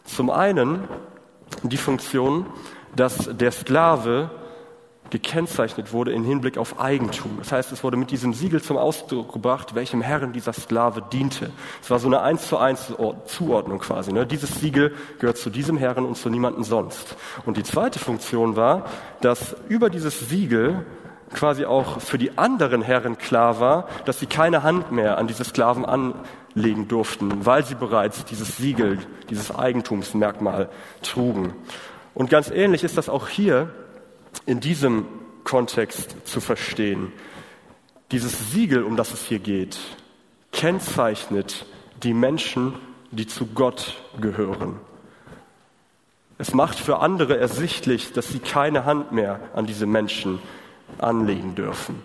Zum 0.04 0.30
einen 0.30 0.84
die 1.62 1.76
Funktion, 1.76 2.46
dass 2.94 3.28
der 3.32 3.50
Sklave 3.50 4.30
gekennzeichnet 5.10 5.92
wurde 5.92 6.12
im 6.12 6.24
Hinblick 6.24 6.58
auf 6.58 6.80
Eigentum. 6.80 7.36
Das 7.38 7.52
heißt, 7.52 7.72
es 7.72 7.84
wurde 7.84 7.96
mit 7.96 8.10
diesem 8.10 8.32
Siegel 8.32 8.62
zum 8.62 8.76
Ausdruck 8.76 9.32
gebracht, 9.32 9.74
welchem 9.74 10.00
Herren 10.00 10.32
dieser 10.32 10.52
Sklave 10.52 11.02
diente. 11.12 11.50
Es 11.82 11.90
war 11.90 11.98
so 11.98 12.08
eine 12.08 12.20
eins 12.22 12.48
zu 12.48 12.58
eins 12.58 12.92
Zuordnung 13.26 13.78
quasi. 13.78 14.12
Ne? 14.12 14.26
Dieses 14.26 14.60
Siegel 14.60 14.94
gehört 15.20 15.38
zu 15.38 15.50
diesem 15.50 15.76
Herren 15.76 16.04
und 16.04 16.16
zu 16.16 16.30
niemandem 16.30 16.64
sonst. 16.64 17.16
Und 17.44 17.56
die 17.56 17.62
zweite 17.62 17.98
Funktion 17.98 18.56
war, 18.56 18.86
dass 19.20 19.56
über 19.68 19.90
dieses 19.90 20.28
Siegel 20.28 20.84
quasi 21.32 21.64
auch 21.64 22.00
für 22.00 22.18
die 22.18 22.38
anderen 22.38 22.82
Herren 22.82 23.18
klar 23.18 23.60
war, 23.60 23.88
dass 24.04 24.20
sie 24.20 24.26
keine 24.26 24.62
Hand 24.62 24.92
mehr 24.92 25.18
an 25.18 25.26
diese 25.26 25.44
Sklaven 25.44 25.84
anlegen 25.84 26.88
durften, 26.88 27.44
weil 27.44 27.64
sie 27.64 27.74
bereits 27.74 28.24
dieses 28.24 28.56
Siegel, 28.56 28.98
dieses 29.30 29.54
Eigentumsmerkmal 29.54 30.68
trugen. 31.02 31.54
Und 32.14 32.30
ganz 32.30 32.50
ähnlich 32.50 32.84
ist 32.84 32.96
das 32.96 33.08
auch 33.08 33.28
hier 33.28 33.68
in 34.46 34.60
diesem 34.60 35.06
Kontext 35.44 36.16
zu 36.24 36.40
verstehen. 36.40 37.12
Dieses 38.10 38.52
Siegel, 38.52 38.82
um 38.82 38.96
das 38.96 39.12
es 39.12 39.24
hier 39.24 39.38
geht, 39.38 39.78
kennzeichnet 40.52 41.66
die 42.02 42.14
Menschen, 42.14 42.74
die 43.10 43.26
zu 43.26 43.46
Gott 43.46 44.02
gehören. 44.20 44.78
Es 46.38 46.52
macht 46.52 46.78
für 46.78 46.98
andere 46.98 47.38
ersichtlich, 47.38 48.12
dass 48.12 48.28
sie 48.28 48.40
keine 48.40 48.84
Hand 48.84 49.12
mehr 49.12 49.40
an 49.54 49.66
diese 49.66 49.86
Menschen 49.86 50.40
anlegen 50.98 51.54
dürfen. 51.54 52.02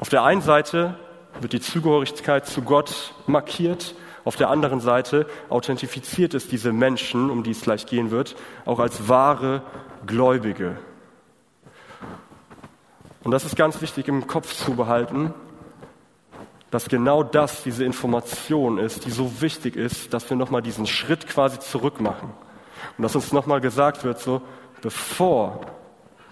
Auf 0.00 0.08
der 0.08 0.24
einen 0.24 0.40
Seite 0.40 0.98
wird 1.40 1.52
die 1.52 1.60
Zugehörigkeit 1.60 2.46
zu 2.46 2.62
Gott 2.62 3.14
markiert, 3.26 3.94
auf 4.24 4.34
der 4.34 4.50
anderen 4.50 4.80
Seite 4.80 5.26
authentifiziert 5.48 6.34
es 6.34 6.48
diese 6.48 6.72
Menschen, 6.72 7.30
um 7.30 7.44
die 7.44 7.52
es 7.52 7.60
gleich 7.60 7.86
gehen 7.86 8.10
wird, 8.10 8.34
auch 8.64 8.80
als 8.80 9.08
wahre 9.08 9.62
Gläubige. 10.04 10.76
Und 13.26 13.32
das 13.32 13.44
ist 13.44 13.56
ganz 13.56 13.82
wichtig 13.82 14.06
im 14.06 14.28
Kopf 14.28 14.54
zu 14.54 14.76
behalten, 14.76 15.34
dass 16.70 16.88
genau 16.88 17.24
das 17.24 17.64
diese 17.64 17.84
Information 17.84 18.78
ist, 18.78 19.04
die 19.04 19.10
so 19.10 19.40
wichtig 19.40 19.74
ist, 19.74 20.14
dass 20.14 20.30
wir 20.30 20.36
nochmal 20.36 20.62
diesen 20.62 20.86
Schritt 20.86 21.26
quasi 21.26 21.58
zurück 21.58 22.00
machen. 22.00 22.32
Und 22.96 23.02
dass 23.02 23.16
uns 23.16 23.32
nochmal 23.32 23.60
gesagt 23.60 24.04
wird, 24.04 24.20
so, 24.20 24.42
bevor 24.80 25.60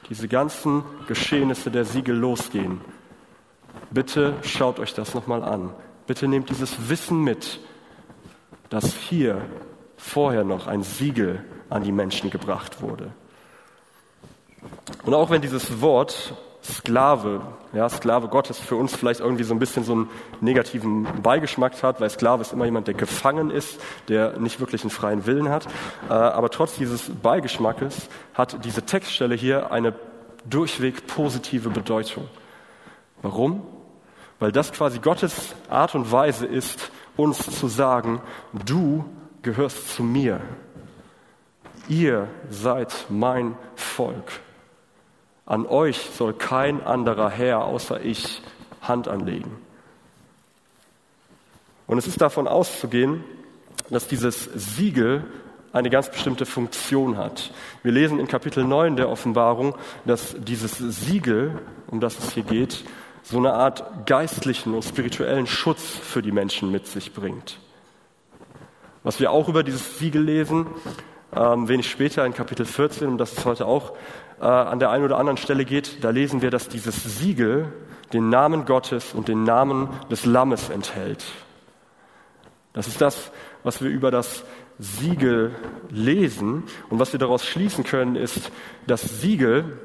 diese 0.08 0.28
ganzen 0.28 0.84
Geschehnisse 1.08 1.72
der 1.72 1.84
Siegel 1.84 2.14
losgehen, 2.14 2.80
bitte 3.90 4.34
schaut 4.42 4.78
euch 4.78 4.94
das 4.94 5.14
nochmal 5.14 5.42
an. 5.42 5.74
Bitte 6.06 6.28
nehmt 6.28 6.48
dieses 6.48 6.88
Wissen 6.88 7.24
mit, 7.24 7.58
dass 8.70 8.94
hier 8.94 9.42
vorher 9.96 10.44
noch 10.44 10.68
ein 10.68 10.84
Siegel 10.84 11.44
an 11.70 11.82
die 11.82 11.90
Menschen 11.90 12.30
gebracht 12.30 12.82
wurde. 12.82 13.10
Und 15.02 15.12
auch 15.12 15.30
wenn 15.30 15.42
dieses 15.42 15.80
Wort 15.80 16.34
Sklave, 16.64 17.42
ja, 17.74 17.88
Sklave 17.90 18.28
Gottes 18.28 18.58
für 18.58 18.76
uns 18.76 18.96
vielleicht 18.96 19.20
irgendwie 19.20 19.44
so 19.44 19.54
ein 19.54 19.58
bisschen 19.58 19.84
so 19.84 19.92
einen 19.92 20.10
negativen 20.40 21.06
Beigeschmack 21.22 21.82
hat, 21.82 22.00
weil 22.00 22.08
Sklave 22.08 22.40
ist 22.40 22.54
immer 22.54 22.64
jemand, 22.64 22.86
der 22.86 22.94
gefangen 22.94 23.50
ist, 23.50 23.80
der 24.08 24.38
nicht 24.38 24.60
wirklich 24.60 24.82
einen 24.82 24.90
freien 24.90 25.26
Willen 25.26 25.50
hat. 25.50 25.66
Äh, 26.08 26.14
aber 26.14 26.48
trotz 26.48 26.76
dieses 26.76 27.10
Beigeschmackes 27.10 28.08
hat 28.32 28.64
diese 28.64 28.82
Textstelle 28.82 29.34
hier 29.34 29.72
eine 29.72 29.94
durchweg 30.48 31.06
positive 31.06 31.68
Bedeutung. 31.68 32.28
Warum? 33.20 33.66
Weil 34.38 34.50
das 34.50 34.72
quasi 34.72 35.00
Gottes 35.00 35.54
Art 35.68 35.94
und 35.94 36.10
Weise 36.10 36.46
ist, 36.46 36.90
uns 37.16 37.58
zu 37.58 37.68
sagen, 37.68 38.20
du 38.52 39.04
gehörst 39.42 39.94
zu 39.94 40.02
mir. 40.02 40.40
Ihr 41.88 42.28
seid 42.48 43.06
mein 43.10 43.56
Volk. 43.76 44.43
An 45.46 45.66
euch 45.66 45.98
soll 46.16 46.32
kein 46.32 46.82
anderer 46.82 47.30
Herr 47.30 47.64
außer 47.64 48.02
ich 48.02 48.40
Hand 48.80 49.08
anlegen. 49.08 49.56
Und 51.86 51.98
es 51.98 52.06
ist 52.06 52.20
davon 52.20 52.48
auszugehen, 52.48 53.24
dass 53.90 54.08
dieses 54.08 54.44
Siegel 54.54 55.24
eine 55.72 55.90
ganz 55.90 56.10
bestimmte 56.10 56.46
Funktion 56.46 57.18
hat. 57.18 57.50
Wir 57.82 57.92
lesen 57.92 58.20
in 58.20 58.28
Kapitel 58.28 58.64
9 58.64 58.96
der 58.96 59.08
Offenbarung, 59.08 59.74
dass 60.04 60.36
dieses 60.38 60.78
Siegel, 60.78 61.60
um 61.88 62.00
das 62.00 62.18
es 62.18 62.32
hier 62.32 62.44
geht, 62.44 62.84
so 63.22 63.38
eine 63.38 63.54
Art 63.54 64.06
geistlichen 64.06 64.72
und 64.74 64.84
spirituellen 64.84 65.46
Schutz 65.46 65.82
für 65.82 66.22
die 66.22 66.32
Menschen 66.32 66.70
mit 66.70 66.86
sich 66.86 67.12
bringt. 67.12 67.58
Was 69.02 69.18
wir 69.18 69.30
auch 69.30 69.48
über 69.48 69.62
dieses 69.62 69.98
Siegel 69.98 70.22
lesen, 70.22 70.66
ähm, 71.34 71.68
wenig 71.68 71.90
später 71.90 72.24
in 72.24 72.32
Kapitel 72.32 72.64
14, 72.64 73.08
um 73.08 73.18
das 73.18 73.32
es 73.36 73.44
heute 73.44 73.66
auch 73.66 73.92
äh, 74.40 74.44
an 74.44 74.78
der 74.78 74.90
einen 74.90 75.04
oder 75.04 75.18
anderen 75.18 75.36
Stelle 75.36 75.64
geht, 75.64 76.02
da 76.02 76.10
lesen 76.10 76.42
wir, 76.42 76.50
dass 76.50 76.68
dieses 76.68 77.18
Siegel 77.18 77.72
den 78.12 78.28
Namen 78.28 78.64
Gottes 78.64 79.14
und 79.14 79.28
den 79.28 79.44
Namen 79.44 79.88
des 80.10 80.24
Lammes 80.24 80.70
enthält. 80.70 81.24
Das 82.72 82.86
ist 82.86 83.00
das, 83.00 83.30
was 83.62 83.82
wir 83.82 83.90
über 83.90 84.10
das 84.10 84.44
Siegel 84.78 85.54
lesen 85.90 86.64
und 86.90 86.98
was 86.98 87.12
wir 87.12 87.20
daraus 87.20 87.44
schließen 87.44 87.84
können, 87.84 88.16
ist, 88.16 88.50
das 88.86 89.20
Siegel, 89.20 89.78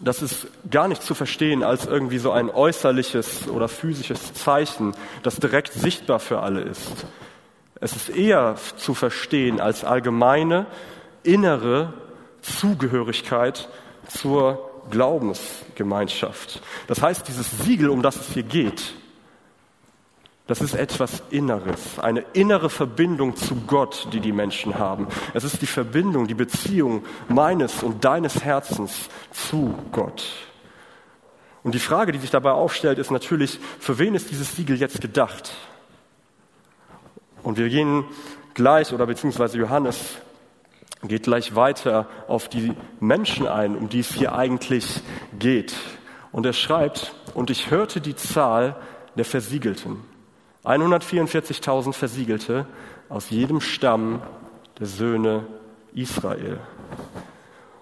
das 0.00 0.22
ist 0.22 0.46
gar 0.70 0.88
nicht 0.88 1.02
zu 1.02 1.14
verstehen 1.14 1.62
als 1.62 1.86
irgendwie 1.86 2.18
so 2.18 2.30
ein 2.30 2.48
äußerliches 2.48 3.48
oder 3.48 3.68
physisches 3.68 4.32
Zeichen, 4.34 4.94
das 5.22 5.36
direkt 5.36 5.72
sichtbar 5.72 6.20
für 6.20 6.40
alle 6.40 6.62
ist. 6.62 7.06
Es 7.80 7.96
ist 7.96 8.10
eher 8.10 8.56
zu 8.76 8.94
verstehen 8.94 9.60
als 9.60 9.84
allgemeine 9.84 10.66
innere 11.22 11.92
Zugehörigkeit 12.42 13.68
zur 14.10 14.70
Glaubensgemeinschaft. 14.90 16.60
Das 16.86 17.00
heißt, 17.02 17.26
dieses 17.28 17.50
Siegel, 17.62 17.90
um 17.90 18.02
das 18.02 18.16
es 18.16 18.34
hier 18.34 18.42
geht, 18.42 18.94
das 20.46 20.60
ist 20.60 20.74
etwas 20.74 21.22
Inneres, 21.30 22.00
eine 22.00 22.24
innere 22.32 22.70
Verbindung 22.70 23.36
zu 23.36 23.54
Gott, 23.68 24.08
die 24.12 24.18
die 24.18 24.32
Menschen 24.32 24.80
haben. 24.80 25.06
Es 25.32 25.44
ist 25.44 25.62
die 25.62 25.66
Verbindung, 25.66 26.26
die 26.26 26.34
Beziehung 26.34 27.04
meines 27.28 27.84
und 27.84 28.04
deines 28.04 28.42
Herzens 28.42 29.08
zu 29.30 29.78
Gott. 29.92 30.24
Und 31.62 31.76
die 31.76 31.78
Frage, 31.78 32.10
die 32.10 32.18
sich 32.18 32.30
dabei 32.30 32.50
aufstellt, 32.50 32.98
ist 32.98 33.12
natürlich, 33.12 33.60
für 33.78 33.98
wen 33.98 34.16
ist 34.16 34.30
dieses 34.30 34.56
Siegel 34.56 34.76
jetzt 34.76 35.00
gedacht? 35.00 35.52
Und 37.44 37.56
wir 37.56 37.68
gehen 37.68 38.04
gleich, 38.54 38.92
oder 38.92 39.06
beziehungsweise 39.06 39.56
Johannes 39.56 40.16
geht 41.08 41.24
gleich 41.24 41.54
weiter 41.54 42.06
auf 42.28 42.48
die 42.48 42.72
Menschen 43.00 43.46
ein, 43.48 43.76
um 43.76 43.88
die 43.88 44.00
es 44.00 44.12
hier 44.12 44.34
eigentlich 44.34 45.00
geht. 45.38 45.74
Und 46.32 46.46
er 46.46 46.52
schreibt, 46.52 47.14
und 47.34 47.50
ich 47.50 47.70
hörte 47.70 48.00
die 48.00 48.14
Zahl 48.14 48.76
der 49.16 49.24
Versiegelten. 49.24 49.98
144.000 50.64 51.92
Versiegelte 51.94 52.66
aus 53.08 53.30
jedem 53.30 53.60
Stamm 53.60 54.22
der 54.78 54.86
Söhne 54.86 55.46
Israel. 55.94 56.60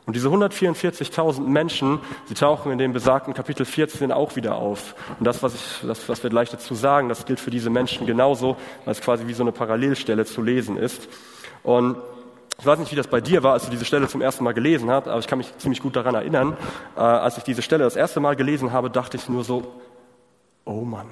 Und 0.07 0.15
diese 0.15 0.29
144.000 0.29 1.41
Menschen, 1.41 2.01
sie 2.27 2.35
tauchen 2.35 2.73
in 2.73 2.79
dem 2.79 2.95
besagten 2.95 3.35
Kapitel 3.35 3.67
14 3.67 4.11
auch 4.11 4.37
wieder 4.37 4.57
auf. 4.57 4.95
Und 5.19 5.27
das, 5.27 5.43
was, 5.43 5.55
ich, 5.55 5.87
das, 5.87 6.09
was 6.09 6.23
wir 6.23 6.31
gleich 6.31 6.49
dazu 6.49 6.75
sagen, 6.75 7.11
das 7.11 7.27
gilt 7.27 7.41
für 7.41 7.51
diese 7.51 7.69
Menschen 7.69 8.07
genauso, 8.07 8.57
weil 8.87 8.93
es 8.93 9.03
quasi 9.03 9.27
wie 9.27 9.35
so 9.35 9.43
eine 9.43 9.53
Parallelstelle 9.53 10.25
zu 10.25 10.41
lesen 10.41 10.79
ist. 10.79 11.09
Und 11.63 11.99
ich 12.61 12.67
weiß 12.67 12.81
nicht, 12.81 12.91
wie 12.91 12.97
das 12.97 13.07
bei 13.07 13.21
dir 13.21 13.45
war, 13.45 13.53
als 13.53 13.67
du 13.67 13.71
diese 13.71 13.85
Stelle 13.85 14.09
zum 14.09 14.21
ersten 14.21 14.43
Mal 14.43 14.53
gelesen 14.53 14.91
hast, 14.91 15.07
aber 15.07 15.21
ich 15.21 15.29
kann 15.29 15.38
mich 15.38 15.57
ziemlich 15.59 15.81
gut 15.81 15.95
daran 15.95 16.17
erinnern. 16.17 16.57
Äh, 16.97 17.00
als 17.00 17.38
ich 17.38 17.45
diese 17.45 17.62
Stelle 17.62 17.85
das 17.85 17.95
erste 17.95 18.19
Mal 18.19 18.35
gelesen 18.35 18.73
habe, 18.73 18.91
dachte 18.91 19.17
ich 19.17 19.29
nur 19.29 19.45
so, 19.45 19.75
oh 20.65 20.81
Mann. 20.81 21.07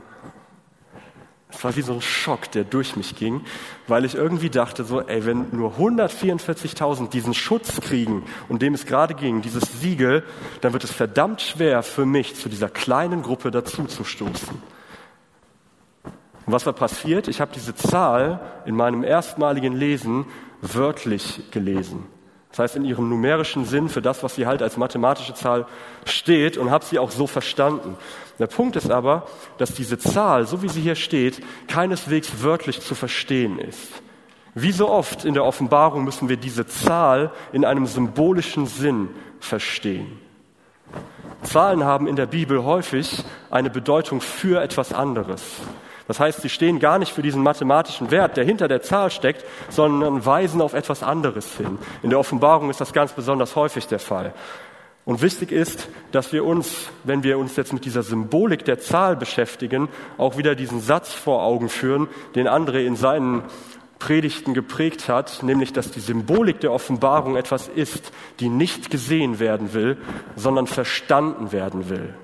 Es 1.48 1.62
war 1.62 1.76
wie 1.76 1.82
so 1.82 1.92
ein 1.94 2.02
Schock, 2.02 2.50
der 2.50 2.64
durch 2.64 2.96
mich 2.96 3.14
ging, 3.14 3.42
weil 3.86 4.04
ich 4.04 4.16
irgendwie 4.16 4.50
dachte 4.50 4.82
so, 4.82 5.00
ey, 5.00 5.24
wenn 5.24 5.46
nur 5.52 5.74
144.000 5.78 7.10
diesen 7.10 7.32
Schutz 7.32 7.80
kriegen, 7.80 8.24
um 8.48 8.58
dem 8.58 8.74
es 8.74 8.84
gerade 8.84 9.14
ging, 9.14 9.40
dieses 9.40 9.80
Siegel, 9.80 10.24
dann 10.60 10.72
wird 10.72 10.82
es 10.82 10.90
verdammt 10.90 11.40
schwer 11.40 11.84
für 11.84 12.04
mich, 12.04 12.34
zu 12.34 12.48
dieser 12.48 12.68
kleinen 12.68 13.22
Gruppe 13.22 13.52
dazuzustoßen. 13.52 14.60
Und 16.46 16.52
was 16.52 16.66
war 16.66 16.72
passiert? 16.72 17.28
Ich 17.28 17.40
habe 17.40 17.52
diese 17.54 17.74
Zahl 17.74 18.40
in 18.66 18.74
meinem 18.76 19.04
erstmaligen 19.04 19.72
Lesen 19.72 20.26
wörtlich 20.60 21.50
gelesen. 21.50 22.06
Das 22.50 22.60
heißt 22.60 22.76
in 22.76 22.84
ihrem 22.86 23.08
numerischen 23.10 23.66
Sinn 23.66 23.90
für 23.90 24.00
das, 24.00 24.22
was 24.22 24.34
sie 24.34 24.46
halt 24.46 24.62
als 24.62 24.78
mathematische 24.78 25.34
Zahl 25.34 25.66
steht 26.06 26.56
und 26.56 26.70
habe 26.70 26.84
sie 26.84 26.98
auch 26.98 27.10
so 27.10 27.26
verstanden. 27.26 27.96
Der 28.38 28.46
Punkt 28.46 28.76
ist 28.76 28.90
aber, 28.90 29.26
dass 29.58 29.74
diese 29.74 29.98
Zahl, 29.98 30.46
so 30.46 30.62
wie 30.62 30.68
sie 30.68 30.80
hier 30.80 30.94
steht, 30.94 31.42
keineswegs 31.68 32.42
wörtlich 32.42 32.80
zu 32.80 32.94
verstehen 32.94 33.58
ist. 33.58 34.02
Wie 34.54 34.72
so 34.72 34.88
oft 34.88 35.26
in 35.26 35.34
der 35.34 35.44
Offenbarung 35.44 36.04
müssen 36.04 36.30
wir 36.30 36.38
diese 36.38 36.66
Zahl 36.66 37.30
in 37.52 37.66
einem 37.66 37.84
symbolischen 37.84 38.66
Sinn 38.66 39.10
verstehen. 39.38 40.18
Zahlen 41.42 41.84
haben 41.84 42.06
in 42.06 42.16
der 42.16 42.24
Bibel 42.24 42.64
häufig 42.64 43.22
eine 43.50 43.68
Bedeutung 43.68 44.22
für 44.22 44.62
etwas 44.62 44.94
anderes. 44.94 45.42
Das 46.08 46.20
heißt, 46.20 46.42
sie 46.42 46.48
stehen 46.48 46.78
gar 46.78 46.98
nicht 46.98 47.12
für 47.12 47.22
diesen 47.22 47.42
mathematischen 47.42 48.10
Wert, 48.10 48.36
der 48.36 48.44
hinter 48.44 48.68
der 48.68 48.82
Zahl 48.82 49.10
steckt, 49.10 49.44
sondern 49.68 50.24
weisen 50.24 50.60
auf 50.60 50.74
etwas 50.74 51.02
anderes 51.02 51.56
hin. 51.56 51.78
In 52.02 52.10
der 52.10 52.18
Offenbarung 52.18 52.70
ist 52.70 52.80
das 52.80 52.92
ganz 52.92 53.12
besonders 53.12 53.56
häufig 53.56 53.86
der 53.88 53.98
Fall. 53.98 54.32
Und 55.04 55.22
wichtig 55.22 55.52
ist, 55.52 55.88
dass 56.10 56.32
wir 56.32 56.44
uns, 56.44 56.88
wenn 57.04 57.22
wir 57.22 57.38
uns 57.38 57.54
jetzt 57.56 57.72
mit 57.72 57.84
dieser 57.84 58.02
Symbolik 58.02 58.64
der 58.64 58.80
Zahl 58.80 59.16
beschäftigen, 59.16 59.88
auch 60.18 60.36
wieder 60.36 60.56
diesen 60.56 60.80
Satz 60.80 61.12
vor 61.12 61.44
Augen 61.44 61.68
führen, 61.68 62.08
den 62.34 62.48
André 62.48 62.84
in 62.84 62.96
seinen 62.96 63.44
Predigten 63.98 64.52
geprägt 64.52 65.08
hat, 65.08 65.42
nämlich 65.42 65.72
dass 65.72 65.90
die 65.90 66.00
Symbolik 66.00 66.60
der 66.60 66.72
Offenbarung 66.72 67.36
etwas 67.36 67.68
ist, 67.68 68.12
die 68.40 68.48
nicht 68.48 68.90
gesehen 68.90 69.38
werden 69.38 69.72
will, 69.74 69.96
sondern 70.34 70.66
verstanden 70.66 71.52
werden 71.52 71.88
will. 71.88 72.14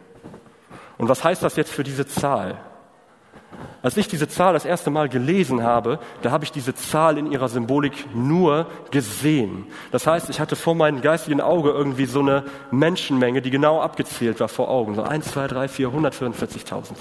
Und 0.98 1.08
was 1.08 1.24
heißt 1.24 1.42
das 1.42 1.56
jetzt 1.56 1.72
für 1.72 1.84
diese 1.84 2.06
Zahl? 2.06 2.58
Als 3.82 3.96
ich 3.96 4.06
diese 4.06 4.28
Zahl 4.28 4.52
das 4.52 4.64
erste 4.64 4.90
Mal 4.90 5.08
gelesen 5.08 5.62
habe, 5.64 5.98
da 6.22 6.30
habe 6.30 6.44
ich 6.44 6.52
diese 6.52 6.74
Zahl 6.74 7.18
in 7.18 7.30
ihrer 7.30 7.48
Symbolik 7.48 8.14
nur 8.14 8.66
gesehen. 8.92 9.66
Das 9.90 10.06
heißt, 10.06 10.30
ich 10.30 10.38
hatte 10.38 10.54
vor 10.54 10.76
meinem 10.76 11.00
geistigen 11.00 11.40
Auge 11.40 11.70
irgendwie 11.70 12.06
so 12.06 12.20
eine 12.20 12.44
Menschenmenge, 12.70 13.42
die 13.42 13.50
genau 13.50 13.80
abgezählt 13.80 14.38
war 14.38 14.48
vor 14.48 14.70
Augen. 14.70 14.94
So 14.94 15.02
1, 15.02 15.32
2, 15.32 15.48
3, 15.48 15.68
4, 15.68 15.88
144.000. 15.88 16.92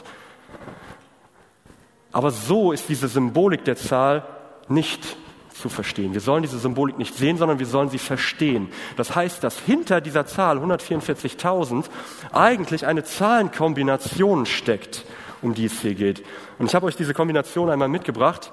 Aber 2.11 2.31
so 2.31 2.71
ist 2.71 2.89
diese 2.89 3.07
Symbolik 3.07 3.63
der 3.63 3.75
Zahl 3.75 4.23
nicht 4.67 5.17
zu 5.53 5.69
verstehen. 5.69 6.13
Wir 6.13 6.21
sollen 6.21 6.41
diese 6.41 6.57
Symbolik 6.57 6.97
nicht 6.97 7.15
sehen, 7.15 7.37
sondern 7.37 7.59
wir 7.59 7.65
sollen 7.67 7.89
sie 7.89 7.99
verstehen. 7.99 8.69
Das 8.97 9.15
heißt, 9.15 9.43
dass 9.43 9.59
hinter 9.59 10.01
dieser 10.01 10.25
Zahl 10.25 10.57
144.000 10.57 11.85
eigentlich 12.31 12.87
eine 12.87 13.03
Zahlenkombination 13.03 14.45
steckt, 14.45 15.05
um 15.41 15.53
die 15.53 15.65
es 15.65 15.81
hier 15.81 15.95
geht. 15.95 16.23
Und 16.59 16.67
ich 16.67 16.75
habe 16.75 16.85
euch 16.85 16.95
diese 16.95 17.13
Kombination 17.13 17.69
einmal 17.69 17.89
mitgebracht. 17.89 18.51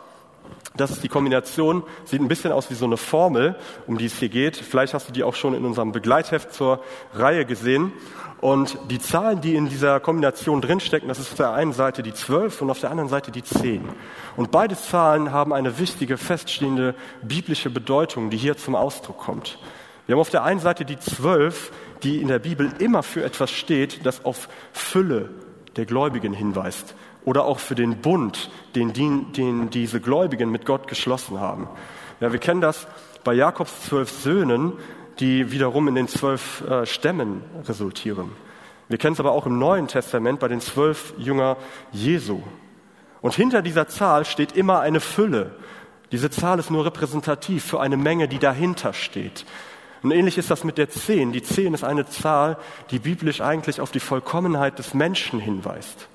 Das 0.76 0.90
ist 0.90 1.02
die 1.02 1.08
Kombination, 1.08 1.82
sieht 2.04 2.20
ein 2.20 2.28
bisschen 2.28 2.52
aus 2.52 2.70
wie 2.70 2.74
so 2.74 2.84
eine 2.84 2.96
Formel, 2.96 3.56
um 3.86 3.98
die 3.98 4.06
es 4.06 4.18
hier 4.18 4.28
geht. 4.28 4.56
Vielleicht 4.56 4.94
hast 4.94 5.08
du 5.08 5.12
die 5.12 5.24
auch 5.24 5.34
schon 5.34 5.54
in 5.54 5.64
unserem 5.64 5.92
Begleitheft 5.92 6.52
zur 6.52 6.80
Reihe 7.14 7.44
gesehen. 7.44 7.92
Und 8.40 8.78
die 8.88 9.00
Zahlen, 9.00 9.40
die 9.40 9.56
in 9.56 9.68
dieser 9.68 9.98
Kombination 9.98 10.60
drinstecken, 10.60 11.08
das 11.08 11.18
ist 11.18 11.32
auf 11.32 11.36
der 11.36 11.52
einen 11.52 11.72
Seite 11.72 12.04
die 12.04 12.14
12 12.14 12.62
und 12.62 12.70
auf 12.70 12.78
der 12.78 12.90
anderen 12.90 13.10
Seite 13.10 13.32
die 13.32 13.42
10. 13.42 13.88
Und 14.36 14.52
beide 14.52 14.76
Zahlen 14.76 15.32
haben 15.32 15.52
eine 15.52 15.78
wichtige, 15.80 16.16
feststehende 16.16 16.94
biblische 17.22 17.70
Bedeutung, 17.70 18.30
die 18.30 18.36
hier 18.36 18.56
zum 18.56 18.76
Ausdruck 18.76 19.18
kommt. 19.18 19.58
Wir 20.06 20.14
haben 20.14 20.20
auf 20.20 20.30
der 20.30 20.44
einen 20.44 20.60
Seite 20.60 20.84
die 20.84 20.98
12, 20.98 21.72
die 22.04 22.22
in 22.22 22.28
der 22.28 22.38
Bibel 22.38 22.72
immer 22.78 23.02
für 23.02 23.24
etwas 23.24 23.50
steht, 23.50 24.06
das 24.06 24.24
auf 24.24 24.48
Fülle 24.72 25.30
der 25.76 25.86
Gläubigen 25.86 26.32
hinweist 26.32 26.94
oder 27.24 27.44
auch 27.44 27.58
für 27.58 27.74
den 27.74 27.98
Bund, 27.98 28.50
den, 28.74 28.92
den 28.92 29.70
diese 29.70 30.00
Gläubigen 30.00 30.50
mit 30.50 30.64
Gott 30.64 30.88
geschlossen 30.88 31.40
haben. 31.40 31.68
Ja, 32.20 32.32
wir 32.32 32.38
kennen 32.38 32.60
das 32.60 32.86
bei 33.24 33.34
Jakobs 33.34 33.82
zwölf 33.82 34.10
Söhnen, 34.10 34.72
die 35.20 35.50
wiederum 35.52 35.88
in 35.88 35.94
den 35.94 36.08
zwölf 36.08 36.62
äh, 36.62 36.86
Stämmen 36.86 37.42
resultieren. 37.66 38.30
Wir 38.88 38.98
kennen 38.98 39.12
es 39.12 39.20
aber 39.20 39.32
auch 39.32 39.46
im 39.46 39.58
Neuen 39.58 39.86
Testament 39.86 40.40
bei 40.40 40.48
den 40.48 40.60
zwölf 40.60 41.12
Jünger 41.18 41.56
Jesu. 41.92 42.42
Und 43.20 43.34
hinter 43.34 43.62
dieser 43.62 43.88
Zahl 43.88 44.24
steht 44.24 44.52
immer 44.52 44.80
eine 44.80 45.00
Fülle. 45.00 45.54
Diese 46.12 46.30
Zahl 46.30 46.58
ist 46.58 46.70
nur 46.70 46.86
repräsentativ 46.86 47.64
für 47.64 47.80
eine 47.80 47.96
Menge, 47.96 48.28
die 48.28 48.38
dahinter 48.38 48.94
steht. 48.94 49.44
Und 50.02 50.10
ähnlich 50.10 50.38
ist 50.38 50.50
das 50.50 50.64
mit 50.64 50.78
der 50.78 50.88
Zehn. 50.88 51.32
Die 51.32 51.42
Zehn 51.42 51.74
ist 51.74 51.84
eine 51.84 52.06
Zahl, 52.06 52.56
die 52.90 52.98
biblisch 52.98 53.40
eigentlich 53.40 53.80
auf 53.80 53.90
die 53.90 54.00
Vollkommenheit 54.00 54.78
des 54.78 54.94
Menschen 54.94 55.40
hinweist. 55.40 56.08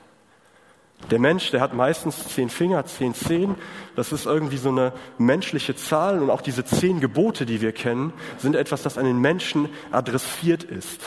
Der 1.12 1.20
Mensch, 1.20 1.52
der 1.52 1.60
hat 1.60 1.74
meistens 1.74 2.30
zehn 2.30 2.50
Finger, 2.50 2.86
zehn 2.86 3.14
Zehen. 3.14 3.56
Das 3.96 4.14
ist 4.14 4.26
irgendwie 4.26 4.58
so 4.58 4.70
eine 4.70 4.94
menschliche 5.18 5.76
Zahl. 5.76 6.22
Und 6.22 6.30
auch 6.30 6.42
diese 6.42 6.64
zehn 6.64 7.02
Gebote, 7.02 7.46
die 7.46 7.62
wir 7.62 7.74
kennen, 7.74 8.14
sind 8.38 8.56
etwas, 8.56 8.84
das 8.84 8.98
an 8.98 9.06
den 9.06 9.20
Menschen 9.20 9.70
adressiert 9.92 10.64
ist. 10.64 11.02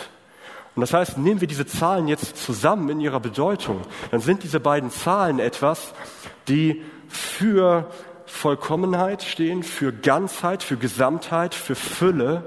Und 0.75 0.83
das 0.83 0.93
heißt, 0.93 1.17
nehmen 1.17 1.41
wir 1.41 1.49
diese 1.49 1.65
Zahlen 1.65 2.07
jetzt 2.07 2.37
zusammen 2.37 2.91
in 2.91 3.01
ihrer 3.01 3.21
Bedeutung, 3.21 3.81
dann 4.11 4.21
sind 4.21 4.43
diese 4.43 4.61
beiden 4.61 4.91
Zahlen 4.91 5.39
etwas, 5.39 5.95
die 6.49 6.83
für 7.09 7.91
Vollkommenheit 8.27 9.23
stehen, 9.23 9.63
für 9.63 9.93
Ganzheit, 9.93 10.63
für 10.63 10.77
Gesamtheit, 10.77 11.55
für 11.55 11.75
Fülle 11.75 12.45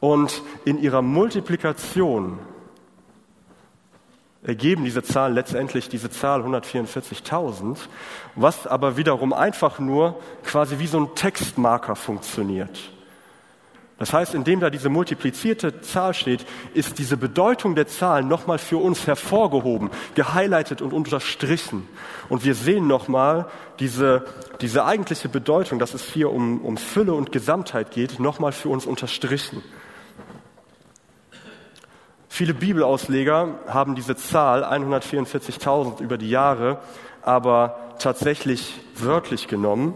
und 0.00 0.42
in 0.64 0.78
ihrer 0.78 1.02
Multiplikation 1.02 2.38
ergeben 4.42 4.84
diese 4.84 5.02
Zahlen 5.02 5.34
letztendlich 5.34 5.88
diese 5.88 6.08
Zahl 6.08 6.42
144.000, 6.42 7.76
was 8.36 8.66
aber 8.66 8.96
wiederum 8.96 9.32
einfach 9.32 9.78
nur 9.78 10.20
quasi 10.44 10.78
wie 10.78 10.86
so 10.86 11.00
ein 11.00 11.14
Textmarker 11.14 11.96
funktioniert. 11.96 12.92
Das 13.98 14.12
heißt, 14.12 14.34
indem 14.34 14.60
da 14.60 14.68
diese 14.68 14.90
multiplizierte 14.90 15.80
Zahl 15.80 16.12
steht, 16.12 16.44
ist 16.74 16.98
diese 16.98 17.16
Bedeutung 17.16 17.74
der 17.74 17.86
Zahl 17.86 18.22
nochmal 18.22 18.58
für 18.58 18.76
uns 18.76 19.06
hervorgehoben, 19.06 19.90
gehighlightet 20.14 20.82
und 20.82 20.92
unterstrichen. 20.92 21.88
Und 22.28 22.44
wir 22.44 22.54
sehen 22.54 22.86
nochmal 22.86 23.46
diese, 23.78 24.26
diese 24.60 24.84
eigentliche 24.84 25.30
Bedeutung, 25.30 25.78
dass 25.78 25.94
es 25.94 26.02
hier 26.02 26.30
um, 26.30 26.60
um 26.60 26.76
Fülle 26.76 27.14
und 27.14 27.32
Gesamtheit 27.32 27.90
geht, 27.90 28.20
nochmal 28.20 28.52
für 28.52 28.68
uns 28.68 28.84
unterstrichen. 28.84 29.62
Viele 32.28 32.52
Bibelausleger 32.52 33.60
haben 33.66 33.94
diese 33.94 34.14
Zahl 34.14 34.62
144.000 34.62 36.02
über 36.02 36.18
die 36.18 36.28
Jahre 36.28 36.80
aber 37.26 37.76
tatsächlich 37.98 38.78
wörtlich 38.94 39.48
genommen 39.48 39.94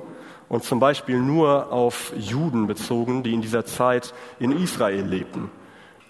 und 0.50 0.64
zum 0.64 0.80
Beispiel 0.80 1.18
nur 1.18 1.72
auf 1.72 2.12
Juden 2.18 2.66
bezogen, 2.66 3.22
die 3.22 3.32
in 3.32 3.40
dieser 3.40 3.64
Zeit 3.64 4.12
in 4.38 4.52
Israel 4.52 5.06
lebten. 5.06 5.48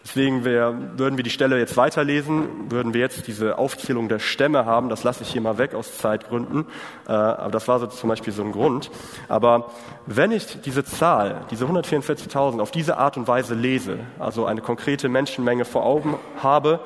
Deswegen 0.02 0.44
wär, 0.46 0.98
würden 0.98 1.18
wir 1.18 1.24
die 1.24 1.30
Stelle 1.30 1.58
jetzt 1.58 1.76
weiterlesen, 1.76 2.70
würden 2.70 2.94
wir 2.94 3.02
jetzt 3.02 3.26
diese 3.26 3.58
Aufzählung 3.58 4.08
der 4.08 4.18
Stämme 4.18 4.64
haben. 4.64 4.88
Das 4.88 5.04
lasse 5.04 5.24
ich 5.24 5.28
hier 5.30 5.42
mal 5.42 5.58
weg 5.58 5.74
aus 5.74 5.98
Zeitgründen. 5.98 6.64
Äh, 7.06 7.12
aber 7.12 7.50
das 7.50 7.68
war 7.68 7.78
so 7.80 7.86
zum 7.86 8.08
Beispiel 8.08 8.32
so 8.32 8.42
ein 8.42 8.52
Grund. 8.52 8.90
Aber 9.28 9.70
wenn 10.06 10.32
ich 10.32 10.62
diese 10.62 10.84
Zahl, 10.84 11.42
diese 11.50 11.66
144.000 11.66 12.60
auf 12.60 12.70
diese 12.70 12.96
Art 12.96 13.18
und 13.18 13.28
Weise 13.28 13.54
lese, 13.54 13.98
also 14.18 14.46
eine 14.46 14.62
konkrete 14.62 15.10
Menschenmenge 15.10 15.66
vor 15.66 15.84
Augen 15.84 16.16
habe 16.42 16.80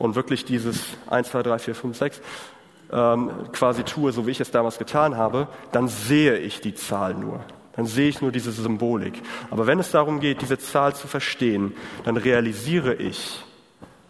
und 0.00 0.16
wirklich 0.16 0.44
dieses 0.44 0.84
1, 1.08 1.30
2, 1.30 1.44
3, 1.44 1.58
4, 1.60 1.74
5, 1.76 1.96
6 1.96 2.20
ähm, 2.96 3.30
quasi 3.52 3.84
tue, 3.84 4.10
so 4.10 4.26
wie 4.26 4.32
ich 4.32 4.40
es 4.40 4.50
damals 4.50 4.78
getan 4.78 5.16
habe, 5.16 5.46
dann 5.70 5.86
sehe 5.86 6.38
ich 6.38 6.60
die 6.60 6.74
Zahl 6.74 7.14
nur 7.14 7.44
dann 7.76 7.86
sehe 7.86 8.08
ich 8.08 8.22
nur 8.22 8.32
diese 8.32 8.52
Symbolik. 8.52 9.22
Aber 9.50 9.66
wenn 9.66 9.78
es 9.78 9.90
darum 9.90 10.20
geht, 10.20 10.40
diese 10.40 10.58
Zahl 10.58 10.94
zu 10.94 11.06
verstehen, 11.06 11.74
dann 12.04 12.16
realisiere 12.16 12.94
ich, 12.94 13.44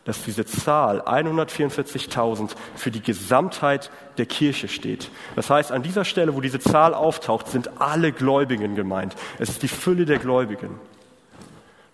dass 0.05 0.23
diese 0.23 0.47
Zahl 0.47 1.01
144.000 1.01 2.51
für 2.77 2.93
die 2.93 3.03
Gesamtheit 3.03 3.91
der 4.19 4.27
Kirche 4.27 4.69
steht. 4.69 5.11
Das 5.35 5.51
heißt, 5.51 5.73
an 5.73 5.83
dieser 5.83 6.05
Stelle, 6.05 6.37
wo 6.37 6.41
diese 6.41 6.61
Zahl 6.61 6.95
auftaucht, 6.95 7.49
sind 7.49 7.81
alle 7.81 8.13
Gläubigen 8.13 8.77
gemeint. 8.77 9.17
Es 9.41 9.49
ist 9.49 9.65
die 9.65 9.69
Fülle 9.69 10.07
der 10.07 10.21
Gläubigen. 10.21 10.79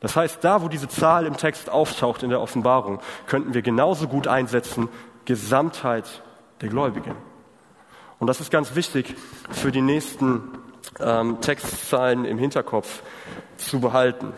Das 0.00 0.14
heißt, 0.14 0.44
da, 0.44 0.61
wo 0.61 0.68
diese 0.68 0.88
Zahl 0.88 1.24
im 1.24 1.38
Text 1.38 1.70
auftaucht 1.70 2.22
in 2.22 2.28
der 2.28 2.42
Offenbarung, 2.42 3.00
könnten 3.26 3.55
wir 3.55 3.62
genauso 3.62 4.09
gut 4.09 4.26
einsetzen, 4.26 4.90
Gesamtheit 5.24 6.22
der 6.62 6.70
Gläubigen. 6.70 7.14
Und 8.18 8.29
das 8.29 8.40
ist 8.40 8.51
ganz 8.51 8.75
wichtig 8.75 9.14
für 9.51 9.72
die 9.72 9.83
nächsten 9.83 10.42
ähm, 11.01 11.40
Textzeilen 11.40 12.25
im 12.25 12.38
Hinterkopf 12.38 13.03
zu 13.57 13.81
behalten. 13.81 14.33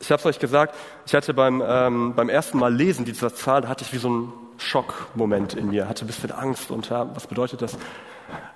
Ich 0.00 0.10
habe 0.10 0.20
es 0.20 0.26
euch 0.26 0.38
gesagt, 0.38 0.74
ich 1.06 1.14
hatte 1.14 1.34
beim, 1.34 1.62
ähm, 1.66 2.14
beim 2.14 2.28
ersten 2.28 2.58
Mal 2.58 2.74
lesen 2.74 3.04
dieser 3.04 3.34
Zahl, 3.34 3.62
da 3.62 3.68
hatte 3.68 3.84
ich 3.84 3.92
wie 3.92 3.98
so 3.98 4.08
einen 4.08 4.32
Schockmoment 4.58 5.54
in 5.54 5.70
mir, 5.70 5.88
hatte 5.88 6.04
ein 6.04 6.06
bisschen 6.06 6.32
Angst 6.32 6.70
und 6.70 6.88
ja, 6.88 7.14
was 7.14 7.26
bedeutet 7.26 7.62
das? 7.62 7.76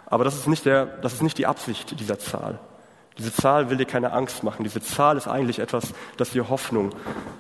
Aber 0.07 0.25
das 0.25 0.35
ist, 0.35 0.49
nicht 0.49 0.65
der, 0.65 0.87
das 0.87 1.15
ist 1.15 1.23
nicht 1.23 1.39
die 1.39 1.47
Absicht 1.47 1.99
dieser 1.99 2.19
Zahl. 2.19 2.59
Diese 3.19 3.33
Zahl 3.33 3.71
will 3.71 3.77
dir 3.77 3.87
keine 3.87 4.13
Angst 4.13 4.43
machen. 4.43 4.65
Diese 4.65 4.81
Zahl 4.81 5.17
ist 5.17 5.29
eigentlich 5.29 5.59
etwas, 5.59 5.93
das 6.17 6.31
dir 6.31 6.49
Hoffnung 6.49 6.91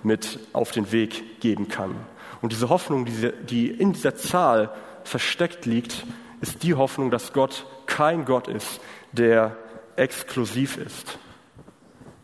mit 0.03 0.39
auf 0.53 0.71
den 0.73 0.93
Weg 0.93 1.41
geben 1.41 1.69
kann. 1.69 1.97
Und 2.43 2.53
diese 2.53 2.69
Hoffnung, 2.69 3.07
die, 3.47 3.69
in 3.69 3.93
dieser 3.93 4.15
Zahl 4.15 4.71
versteckt 5.05 5.67
liegt, 5.67 6.05
ist 6.41 6.63
die 6.63 6.75
Hoffnung, 6.75 7.11
dass 7.11 7.33
Gott 7.33 7.67
kein 7.87 8.25
Gott 8.25 8.49
ist, 8.49 8.81
der 9.13 9.57
exklusiv 9.97 10.77
ist. 10.77 11.19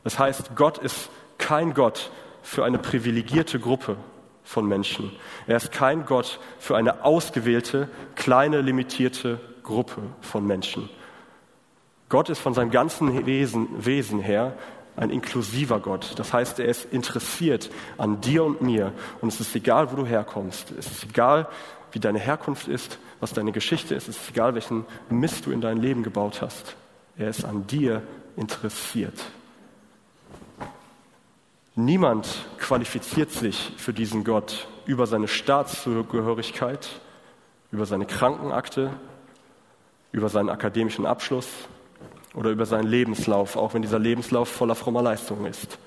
Das 0.04 0.18
heißt, 0.18 0.56
Gott 0.56 0.78
ist 0.78 1.10
kein 1.38 1.74
Gott 1.74 2.10
für 2.42 2.64
eine 2.64 2.78
privilegierte 2.78 3.58
Gruppe 3.58 3.96
von 4.44 4.66
Menschen. 4.66 5.12
Er 5.46 5.56
ist 5.56 5.72
kein 5.72 6.06
Gott 6.06 6.38
für 6.58 6.76
eine 6.76 7.04
ausgewählte, 7.04 7.88
kleine, 8.14 8.60
limitierte 8.60 9.40
Gruppe 9.64 10.02
von 10.20 10.46
Menschen. 10.46 10.88
Gott 12.08 12.30
ist 12.30 12.38
von 12.38 12.54
seinem 12.54 12.70
ganzen 12.70 13.26
Wesen, 13.26 13.84
Wesen 13.84 14.20
her 14.20 14.56
ein 14.96 15.10
inklusiver 15.10 15.78
Gott. 15.80 16.12
Das 16.16 16.32
heißt, 16.32 16.58
er 16.58 16.66
ist 16.66 16.92
interessiert 16.92 17.70
an 17.98 18.20
dir 18.20 18.44
und 18.44 18.62
mir. 18.62 18.92
Und 19.20 19.28
es 19.28 19.40
ist 19.40 19.54
egal, 19.54 19.92
wo 19.92 19.96
du 19.96 20.06
herkommst. 20.06 20.72
Es 20.78 20.86
ist 20.86 21.04
egal, 21.04 21.48
wie 21.92 22.00
deine 22.00 22.18
Herkunft 22.18 22.66
ist, 22.68 22.98
was 23.20 23.32
deine 23.32 23.52
Geschichte 23.52 23.94
ist. 23.94 24.08
Es 24.08 24.16
ist 24.16 24.30
egal, 24.30 24.54
welchen 24.54 24.84
Mist 25.10 25.46
du 25.46 25.50
in 25.50 25.60
dein 25.60 25.78
Leben 25.78 26.02
gebaut 26.02 26.40
hast. 26.40 26.76
Er 27.16 27.28
ist 27.28 27.44
an 27.44 27.66
dir 27.66 28.02
interessiert. 28.36 29.18
Niemand 31.74 32.46
qualifiziert 32.58 33.30
sich 33.30 33.72
für 33.76 33.92
diesen 33.92 34.24
Gott 34.24 34.66
über 34.86 35.06
seine 35.06 35.28
Staatszugehörigkeit, 35.28 36.88
über 37.70 37.84
seine 37.84 38.06
Krankenakte, 38.06 38.92
über 40.10 40.30
seinen 40.30 40.48
akademischen 40.48 41.04
Abschluss 41.04 41.46
oder 42.36 42.50
über 42.50 42.66
seinen 42.66 42.86
Lebenslauf, 42.86 43.56
auch 43.56 43.74
wenn 43.74 43.82
dieser 43.82 43.98
Lebenslauf 43.98 44.48
voller 44.48 44.74
frommer 44.74 45.02
Leistungen 45.02 45.46
ist. 45.46 45.78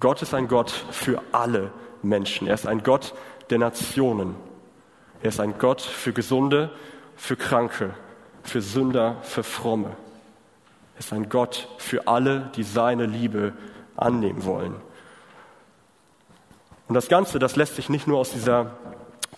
Gott 0.00 0.22
ist 0.22 0.32
ein 0.32 0.48
Gott 0.48 0.70
für 0.70 1.20
alle 1.32 1.72
Menschen. 2.02 2.46
Er 2.46 2.54
ist 2.54 2.66
ein 2.66 2.82
Gott 2.82 3.14
der 3.50 3.58
Nationen. 3.58 4.36
Er 5.20 5.30
ist 5.30 5.40
ein 5.40 5.58
Gott 5.58 5.82
für 5.82 6.12
Gesunde, 6.12 6.70
für 7.16 7.36
Kranke, 7.36 7.90
für 8.44 8.62
Sünder, 8.62 9.16
für 9.22 9.42
Fromme. 9.42 9.96
Er 10.94 11.00
ist 11.00 11.12
ein 11.12 11.28
Gott 11.28 11.68
für 11.78 12.06
alle, 12.06 12.50
die 12.54 12.62
seine 12.62 13.06
Liebe 13.06 13.52
annehmen 13.96 14.44
wollen. 14.44 14.76
Und 16.86 16.94
das 16.94 17.08
Ganze, 17.08 17.40
das 17.40 17.56
lässt 17.56 17.74
sich 17.74 17.88
nicht 17.88 18.06
nur 18.06 18.18
aus 18.18 18.30
dieser 18.30 18.72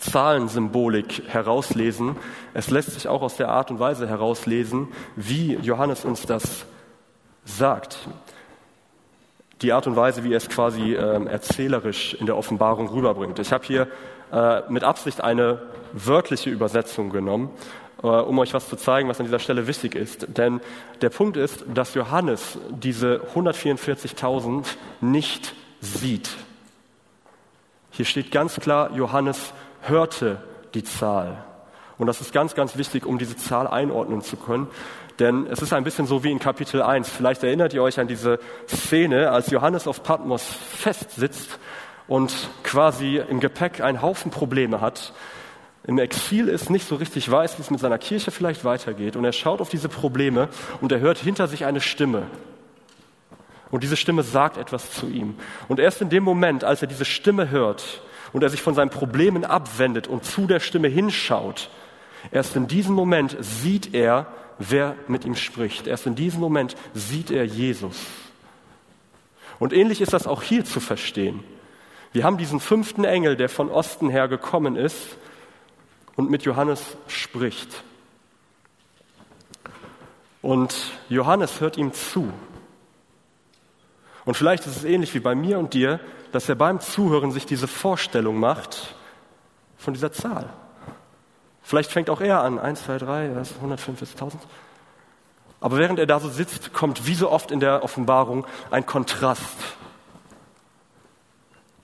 Zahlensymbolik 0.01 1.23
herauslesen, 1.29 2.17
es 2.55 2.71
lässt 2.71 2.93
sich 2.93 3.07
auch 3.07 3.23
aus 3.23 3.37
der 3.37 3.51
Art 3.51 3.71
und 3.71 3.79
Weise 3.79 4.09
herauslesen, 4.09 4.89
wie 5.15 5.55
Johannes 5.57 6.05
uns 6.05 6.23
das 6.23 6.65
sagt. 7.45 7.99
Die 9.63 9.73
Art 9.73 9.87
und 9.87 9.97
Weise, 9.97 10.25
wie 10.25 10.33
er 10.33 10.39
es 10.39 10.49
quasi 10.49 10.95
äh, 10.95 11.25
erzählerisch 11.27 12.15
in 12.15 12.27
der 12.27 12.37
Offenbarung 12.37 12.89
rüberbringt. 12.89 13.39
Ich 13.39 13.53
habe 13.53 13.65
hier 13.65 13.89
äh, 14.33 14.63
mit 14.71 14.85
Absicht 14.85 15.21
eine 15.21 15.61
wörtliche 15.93 16.49
Übersetzung 16.49 17.11
genommen, 17.11 17.51
äh, 18.03 18.07
um 18.07 18.39
euch 18.39 18.55
was 18.55 18.69
zu 18.71 18.77
zeigen, 18.77 19.09
was 19.09 19.21
an 19.21 19.27
dieser 19.27 19.39
Stelle 19.39 19.67
wichtig 19.67 19.95
ist. 19.95 20.39
Denn 20.39 20.61
der 21.03 21.11
Punkt 21.11 21.37
ist, 21.37 21.65
dass 21.75 21.95
Johannes 21.95 22.59
diese 22.71 23.21
144.000 23.35 24.65
nicht 25.03 25.55
sieht. 25.81 26.31
Hier 27.91 28.07
steht 28.07 28.31
ganz 28.31 28.61
klar, 28.61 28.93
Johannes 28.95 29.53
hörte 29.83 30.43
die 30.75 30.85
Zahl. 30.85 31.45
Und 31.99 32.07
das 32.07 32.21
ist 32.21 32.33
ganz, 32.33 32.55
ganz 32.55 32.77
wichtig, 32.77 33.05
um 33.05 33.19
diese 33.19 33.37
Zahl 33.37 33.67
einordnen 33.67 34.23
zu 34.23 34.37
können. 34.37 34.69
Denn 35.19 35.47
es 35.47 35.61
ist 35.61 35.73
ein 35.75 35.85
bisschen 35.85 36.07
so 36.07 36.25
wie 36.25 36.31
in 36.31 36.39
Kapitel 36.39 36.81
1. 36.81 37.11
Vielleicht 37.11 37.45
erinnert 37.45 37.75
ihr 37.75 37.83
euch 37.83 38.01
an 38.01 38.09
diese 38.09 38.39
Szene, 38.67 39.31
als 39.31 39.51
Johannes 39.51 39.87
auf 39.87 40.03
Patmos 40.03 40.43
festsitzt 40.43 41.59
und 42.09 42.33
quasi 42.65 43.19
im 43.29 43.39
Gepäck 43.39 43.83
einen 43.83 44.01
Haufen 44.01 44.31
Probleme 44.31 44.81
hat, 44.81 45.13
im 45.85 45.99
Exil 45.99 46.49
ist, 46.49 46.71
nicht 46.71 46.87
so 46.87 46.97
richtig 46.97 47.31
weiß, 47.31 47.59
wie 47.59 47.63
es 47.63 47.71
mit 47.71 47.81
seiner 47.81 47.99
Kirche 47.99 48.31
vielleicht 48.31 48.65
weitergeht. 48.65 49.17
Und 49.17 49.25
er 49.25 49.33
schaut 49.33 49.61
auf 49.61 49.69
diese 49.69 49.89
Probleme 49.89 50.49
und 50.81 50.93
er 50.93 51.01
hört 51.01 51.19
hinter 51.19 51.49
sich 51.49 51.65
eine 51.65 51.81
Stimme. 51.81 52.23
Und 53.71 53.83
diese 53.83 53.97
Stimme 53.97 54.23
sagt 54.23 54.57
etwas 54.57 54.91
zu 54.91 55.07
ihm. 55.07 55.37
Und 55.69 55.81
erst 55.81 56.01
in 56.03 56.09
dem 56.09 56.25
Moment, 56.25 56.65
als 56.65 56.83
er 56.83 56.89
diese 56.89 57.05
Stimme 57.05 57.51
hört 57.51 58.03
und 58.33 58.43
er 58.43 58.51
sich 58.51 58.63
von 58.63 58.75
seinen 58.75 58.91
Problemen 58.91 59.45
abwendet 59.45 60.07
und 60.07 60.25
zu 60.25 60.47
der 60.47 60.61
Stimme 60.61 60.89
hinschaut, 60.89 61.71
erst 62.31 62.57
in 62.57 62.67
diesem 62.67 62.95
Moment 62.95 63.37
sieht 63.41 63.95
er, 63.95 64.27
wer 64.59 64.95
mit 65.09 65.25
ihm 65.25 65.35
spricht. 65.35 65.87
Erst 65.87 66.07
in 66.07 66.15
diesem 66.15 66.41
Moment 66.41 66.77
sieht 66.95 67.31
er 67.31 67.45
Jesus. 67.45 67.97
Und 69.59 69.73
ähnlich 69.73 70.01
ist 70.01 70.13
das 70.13 70.27
auch 70.27 70.43
hier 70.43 70.65
zu 70.65 70.81
verstehen. 70.81 71.43
Wir 72.13 72.25
haben 72.25 72.39
diesen 72.39 72.61
fünften 72.61 73.05
Engel, 73.05 73.37
der 73.37 73.49
von 73.49 73.71
Osten 73.71 74.09
her 74.09 74.27
gekommen 74.27 74.77
ist 74.77 75.17
und 76.17 76.31
mit 76.31 76.43
Johannes 76.43 76.97
spricht. 77.07 77.85
Und 80.43 80.75
Johannes 81.09 81.61
hört 81.61 81.77
ihm 81.77 81.93
zu. 81.93 82.33
Und 84.25 84.37
vielleicht 84.37 84.67
ist 84.67 84.77
es 84.77 84.85
ähnlich 84.85 85.15
wie 85.15 85.21
bei 85.21 85.35
mir 85.35 85.59
und 85.59 85.75
dir, 85.75 86.01
dass 86.33 86.49
er 86.49 86.55
beim 86.55 86.81
Zuhören 86.81 87.33
sich 87.33 87.47
diese 87.47 87.67
Vorstellung 87.67 88.39
macht 88.39 88.95
von 89.77 89.95
dieser 89.95 90.13
Zahl. 90.13 90.51
Vielleicht 91.63 91.91
fängt 91.91 92.11
auch 92.11 92.21
er 92.21 92.43
an, 92.43 92.59
1, 92.59 92.85
2, 92.85 92.99
3, 92.99 93.27
105 93.57 94.01
bis 94.01 94.13
1000. 94.13 94.43
Aber 95.61 95.79
während 95.79 95.99
er 95.99 96.07
da 96.07 96.21
so 96.21 96.29
sitzt, 96.29 96.73
kommt 96.73 97.07
wie 97.07 97.15
so 97.15 97.31
oft 97.31 97.51
in 97.51 97.61
der 97.61 97.85
Offenbarung 97.85 98.47
ein 98.71 98.87
Kontrast. 98.87 99.57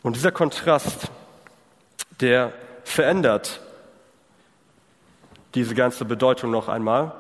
Und 0.03 0.17
dieser 0.17 0.33
Kontrast, 0.33 1.11
der 2.21 2.53
verändert 2.85 3.61
diese 5.55 5.75
ganze 5.75 6.05
Bedeutung 6.05 6.51
noch 6.51 6.69
einmal. 6.69 7.13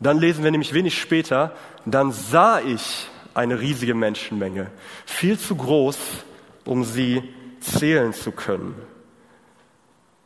Dann 0.00 0.18
lesen 0.18 0.44
wir 0.44 0.50
nämlich 0.50 0.72
wenig 0.72 1.00
später, 1.00 1.52
dann 1.84 2.12
sah 2.12 2.60
ich 2.60 3.08
eine 3.34 3.60
riesige 3.60 3.94
Menschenmenge, 3.94 4.70
viel 5.06 5.38
zu 5.38 5.56
groß, 5.56 5.98
um 6.64 6.84
sie 6.84 7.22
zählen 7.60 8.12
zu 8.12 8.32
können. 8.32 8.74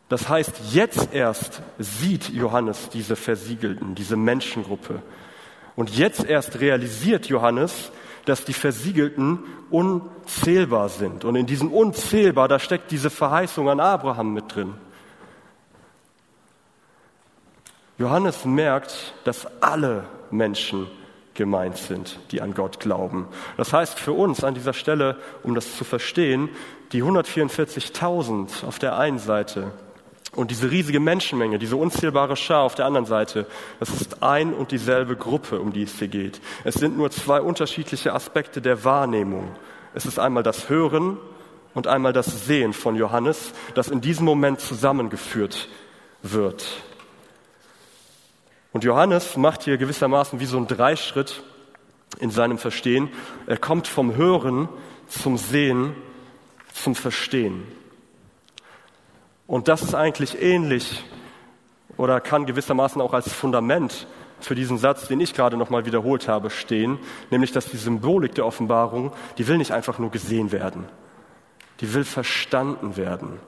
Das 0.09 0.29
heißt, 0.29 0.73
jetzt 0.73 1.13
erst 1.13 1.63
sieht 1.79 2.29
Johannes 2.29 2.89
diese 2.91 3.17
Versiegelten, 3.17 3.95
diese 3.95 4.17
Menschengruppe. 4.17 5.03
Und 5.77 5.97
jetzt 5.97 6.25
erst 6.25 6.61
realisiert 6.61 7.27
Johannes, 7.27 7.91
dass 8.25 8.45
die 8.45 8.53
Versiegelten 8.53 9.41
unzählbar 9.71 10.89
sind. 10.89 11.25
Und 11.25 11.37
in 11.37 11.47
diesem 11.47 11.73
Unzählbar, 11.73 12.49
da 12.49 12.59
steckt 12.59 12.91
diese 12.91 13.11
Verheißung 13.11 13.69
an 13.69 13.81
Abraham 13.81 14.33
mit 14.33 14.55
drin. 14.55 14.75
Johannes 17.99 18.45
merkt, 18.45 19.15
dass 19.25 19.47
alle 19.63 20.05
Menschen 20.31 20.89
gemeint 21.35 21.77
sind, 21.77 22.19
die 22.31 22.41
an 22.41 22.55
Gott 22.55 22.81
glauben. 22.81 23.27
Das 23.57 23.73
heißt 23.73 23.99
für 23.99 24.13
uns 24.13 24.45
an 24.45 24.55
dieser 24.55 24.73
Stelle, 24.73 25.17
um 25.43 25.55
das 25.55 25.77
zu 25.77 25.85
verstehen, 25.85 26.49
die 26.93 27.03
144.000 27.03 28.65
auf 28.65 28.79
der 28.79 28.97
einen 28.97 29.19
Seite 29.19 29.73
und 30.37 30.51
diese 30.51 30.71
riesige 30.71 31.01
Menschenmenge, 31.01 31.59
diese 31.59 31.77
unzählbare 31.77 32.37
Schar 32.37 32.63
auf 32.63 32.75
der 32.75 32.87
anderen 32.87 33.07
Seite, 33.07 33.47
das 33.81 33.91
ist 33.91 34.23
ein 34.23 34.53
und 34.53 34.73
dieselbe 34.73 35.17
Gruppe, 35.17 35.61
um 35.61 35.73
die 35.73 35.83
es 35.83 35.99
hier 35.99 36.09
geht. 36.09 36.41
Es 36.65 36.75
sind 36.75 36.97
nur 36.97 37.11
zwei 37.11 37.41
unterschiedliche 37.41 38.13
Aspekte 38.13 38.61
der 38.61 38.85
Wahrnehmung. 38.85 39.49
Es 39.95 40.07
ist 40.07 40.19
einmal 40.19 40.43
das 40.43 40.69
Hören 40.69 41.19
und 41.73 41.87
einmal 41.87 42.13
das 42.13 42.47
Sehen 42.47 42.73
von 42.73 42.97
Johannes, 42.97 43.53
das 43.75 43.89
in 43.89 44.01
diesem 44.01 44.25
Moment 44.25 44.61
zusammengeführt 44.61 45.69
wird. 46.23 46.67
Und 48.75 48.83
Johannes 48.83 49.37
macht 49.37 49.63
hier 49.63 49.79
gewissermaßen 49.79 50.41
wie 50.41 50.47
so 50.47 50.57
ein 50.57 50.67
Dreischritt 50.67 51.45
in 52.19 52.31
seinem 52.31 52.59
Verstehen. 52.59 53.09
Er 53.47 53.57
kommt 53.57 53.87
vom 53.87 54.17
Hören 54.17 54.69
zum 55.07 55.39
Sehen 55.39 55.95
zum 56.73 56.97
Verstehen. 56.97 57.63
Und 59.47 59.69
das 59.69 59.83
ist 59.83 59.95
eigentlich 59.95 60.43
ähnlich 60.43 61.05
oder 61.97 62.21
kann 62.21 62.47
gewissermaßen 62.47 63.01
auch 63.01 63.15
als 63.15 63.33
Fundament 63.33 64.09
für 64.41 64.57
diesen 64.57 64.79
Satz, 64.79 65.07
den 65.07 65.21
ich 65.21 65.35
gerade 65.35 65.57
nochmal 65.57 65.87
wiederholt 65.87 66.27
habe, 66.27 66.51
stehen, 66.51 66.99
nämlich 67.31 67.53
dass 67.53 67.67
die 67.67 67.77
Symbolik 67.77 68.35
der 68.35 68.45
Offenbarung, 68.45 69.13
die 69.39 69.47
will 69.47 69.59
nicht 69.59 69.71
einfach 69.71 70.01
nur 70.01 70.11
gesehen 70.11 70.51
werden, 70.51 70.87
die 71.81 71.95
will 71.95 72.03
verstanden 72.03 72.97
werden. 72.97 73.39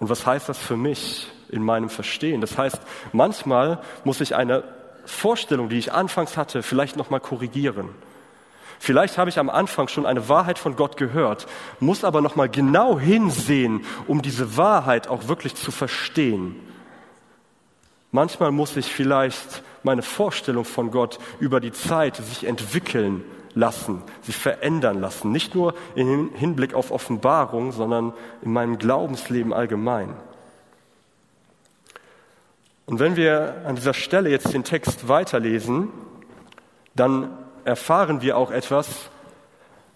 Und 0.00 0.08
was 0.08 0.26
heißt 0.26 0.48
das 0.48 0.58
für 0.58 0.76
mich 0.76 1.30
in 1.54 1.62
meinem 1.62 1.88
Verstehen? 1.88 2.40
Das 2.40 2.58
heißt, 2.58 2.80
manchmal 3.12 3.78
muss 4.04 4.20
ich 4.20 4.34
eine 4.34 4.64
Vorstellung, 5.06 5.68
die 5.68 5.78
ich 5.78 5.92
anfangs 5.92 6.36
hatte, 6.36 6.62
vielleicht 6.62 6.96
nochmal 6.96 7.20
korrigieren. 7.20 7.88
Vielleicht 8.78 9.16
habe 9.16 9.30
ich 9.30 9.38
am 9.38 9.48
Anfang 9.48 9.88
schon 9.88 10.04
eine 10.04 10.28
Wahrheit 10.28 10.58
von 10.58 10.76
Gott 10.76 10.96
gehört, 10.96 11.46
muss 11.80 12.04
aber 12.04 12.20
nochmal 12.20 12.48
genau 12.48 12.98
hinsehen, 12.98 13.84
um 14.06 14.20
diese 14.20 14.56
Wahrheit 14.56 15.08
auch 15.08 15.28
wirklich 15.28 15.54
zu 15.54 15.70
verstehen. 15.70 16.56
Manchmal 18.10 18.52
muss 18.52 18.76
ich 18.76 18.92
vielleicht 18.92 19.62
meine 19.82 20.02
Vorstellung 20.02 20.64
von 20.64 20.90
Gott 20.90 21.18
über 21.40 21.60
die 21.60 21.72
Zeit 21.72 22.16
sich 22.16 22.46
entwickeln 22.46 23.24
lassen, 23.54 24.02
sich 24.22 24.36
verändern 24.36 25.00
lassen. 25.00 25.32
Nicht 25.32 25.54
nur 25.54 25.74
im 25.94 26.30
Hinblick 26.34 26.74
auf 26.74 26.90
Offenbarung, 26.90 27.72
sondern 27.72 28.12
in 28.42 28.52
meinem 28.52 28.78
Glaubensleben 28.78 29.52
allgemein. 29.52 30.14
Und 32.86 32.98
wenn 32.98 33.16
wir 33.16 33.62
an 33.64 33.76
dieser 33.76 33.94
Stelle 33.94 34.30
jetzt 34.30 34.52
den 34.52 34.64
Text 34.64 35.08
weiterlesen, 35.08 35.88
dann 36.94 37.30
erfahren 37.64 38.20
wir 38.20 38.36
auch 38.36 38.50
etwas 38.50 39.10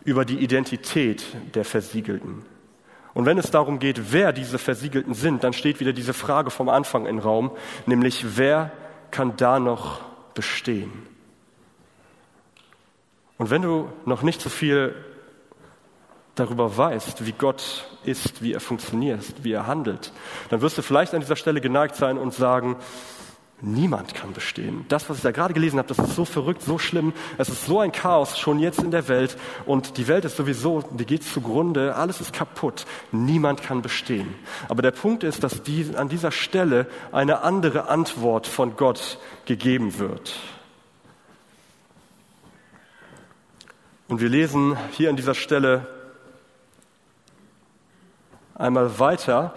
über 0.04 0.24
die 0.24 0.38
Identität 0.38 1.24
der 1.54 1.64
Versiegelten. 1.64 2.46
Und 3.14 3.26
wenn 3.26 3.36
es 3.36 3.50
darum 3.50 3.78
geht, 3.78 4.12
wer 4.12 4.32
diese 4.32 4.58
Versiegelten 4.58 5.12
sind, 5.12 5.44
dann 5.44 5.52
steht 5.52 5.80
wieder 5.80 5.92
diese 5.92 6.14
Frage 6.14 6.50
vom 6.50 6.68
Anfang 6.68 7.04
im 7.06 7.18
Raum, 7.18 7.50
nämlich 7.84 8.36
wer 8.36 8.70
kann 9.10 9.36
da 9.36 9.58
noch 9.58 10.00
bestehen. 10.34 10.92
Und 13.38 13.50
wenn 13.50 13.62
du 13.62 13.88
noch 14.04 14.22
nicht 14.22 14.40
so 14.40 14.48
viel 14.48 14.94
darüber 16.38 16.76
weißt, 16.76 17.26
wie 17.26 17.32
Gott 17.32 17.86
ist, 18.04 18.42
wie 18.42 18.52
er 18.52 18.60
funktioniert, 18.60 19.24
wie 19.42 19.52
er 19.52 19.66
handelt, 19.66 20.12
dann 20.50 20.60
wirst 20.60 20.78
du 20.78 20.82
vielleicht 20.82 21.14
an 21.14 21.20
dieser 21.20 21.36
Stelle 21.36 21.60
geneigt 21.60 21.96
sein 21.96 22.18
und 22.18 22.34
sagen, 22.34 22.76
niemand 23.60 24.14
kann 24.14 24.32
bestehen. 24.32 24.84
Das, 24.88 25.08
was 25.10 25.18
ich 25.18 25.22
da 25.22 25.30
gerade 25.30 25.54
gelesen 25.54 25.78
habe, 25.78 25.88
das 25.88 25.98
ist 25.98 26.14
so 26.14 26.24
verrückt, 26.24 26.62
so 26.62 26.78
schlimm. 26.78 27.12
Es 27.38 27.48
ist 27.48 27.66
so 27.66 27.80
ein 27.80 27.92
Chaos 27.92 28.38
schon 28.38 28.60
jetzt 28.60 28.80
in 28.80 28.90
der 28.90 29.08
Welt 29.08 29.36
und 29.66 29.96
die 29.96 30.06
Welt 30.06 30.24
ist 30.24 30.36
sowieso, 30.36 30.82
die 30.92 31.06
geht 31.06 31.24
zugrunde, 31.24 31.96
alles 31.96 32.20
ist 32.20 32.32
kaputt. 32.32 32.86
Niemand 33.10 33.62
kann 33.62 33.82
bestehen. 33.82 34.34
Aber 34.68 34.82
der 34.82 34.92
Punkt 34.92 35.24
ist, 35.24 35.42
dass 35.42 35.62
die, 35.62 35.90
an 35.96 36.08
dieser 36.08 36.30
Stelle 36.30 36.86
eine 37.10 37.42
andere 37.42 37.88
Antwort 37.88 38.46
von 38.46 38.76
Gott 38.76 39.18
gegeben 39.44 39.98
wird. 39.98 40.38
Und 44.08 44.20
wir 44.20 44.28
lesen 44.28 44.76
hier 44.92 45.10
an 45.10 45.16
dieser 45.16 45.34
Stelle 45.34 45.86
einmal 48.58 48.98
weiter. 48.98 49.54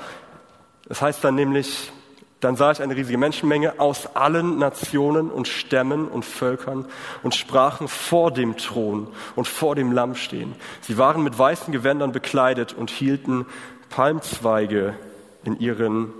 Es 0.87 1.01
heißt 1.01 1.23
dann 1.23 1.35
nämlich, 1.35 1.91
dann 2.39 2.55
sah 2.55 2.71
ich 2.71 2.81
eine 2.81 2.95
riesige 2.95 3.17
Menschenmenge 3.17 3.79
aus 3.79 4.15
allen 4.15 4.57
Nationen 4.57 5.29
und 5.29 5.47
Stämmen 5.47 6.07
und 6.07 6.23
Völkern 6.23 6.85
und 7.23 7.35
sprachen 7.35 7.87
vor 7.87 8.31
dem 8.31 8.57
Thron 8.57 9.07
und 9.35 9.47
vor 9.47 9.75
dem 9.75 9.91
Lamm 9.91 10.15
stehen. 10.15 10.55
Sie 10.81 10.97
waren 10.97 11.23
mit 11.23 11.37
weißen 11.37 11.71
Gewändern 11.73 12.11
bekleidet 12.11 12.73
und 12.73 12.89
hielten 12.89 13.45
Palmzweige 13.89 14.95
in 15.43 15.59
ihren 15.59 16.13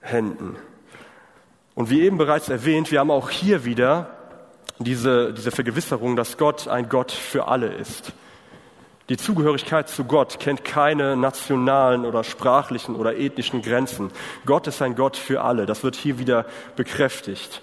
Händen. 0.00 0.56
Und 1.74 1.90
wie 1.90 2.02
eben 2.02 2.18
bereits 2.18 2.48
erwähnt, 2.48 2.90
wir 2.90 3.00
haben 3.00 3.10
auch 3.10 3.30
hier 3.30 3.64
wieder 3.64 4.10
diese, 4.78 5.32
diese 5.32 5.50
Vergewisserung, 5.50 6.16
dass 6.16 6.36
Gott 6.36 6.68
ein 6.68 6.88
Gott 6.88 7.12
für 7.12 7.48
alle 7.48 7.68
ist. 7.68 8.12
Die 9.08 9.16
Zugehörigkeit 9.16 9.88
zu 9.88 10.04
Gott 10.04 10.38
kennt 10.38 10.66
keine 10.66 11.16
nationalen 11.16 12.04
oder 12.04 12.24
sprachlichen 12.24 12.94
oder 12.94 13.16
ethnischen 13.16 13.62
Grenzen. 13.62 14.10
Gott 14.44 14.66
ist 14.66 14.82
ein 14.82 14.96
Gott 14.96 15.16
für 15.16 15.40
alle. 15.40 15.64
Das 15.64 15.82
wird 15.82 15.96
hier 15.96 16.18
wieder 16.18 16.44
bekräftigt. 16.76 17.62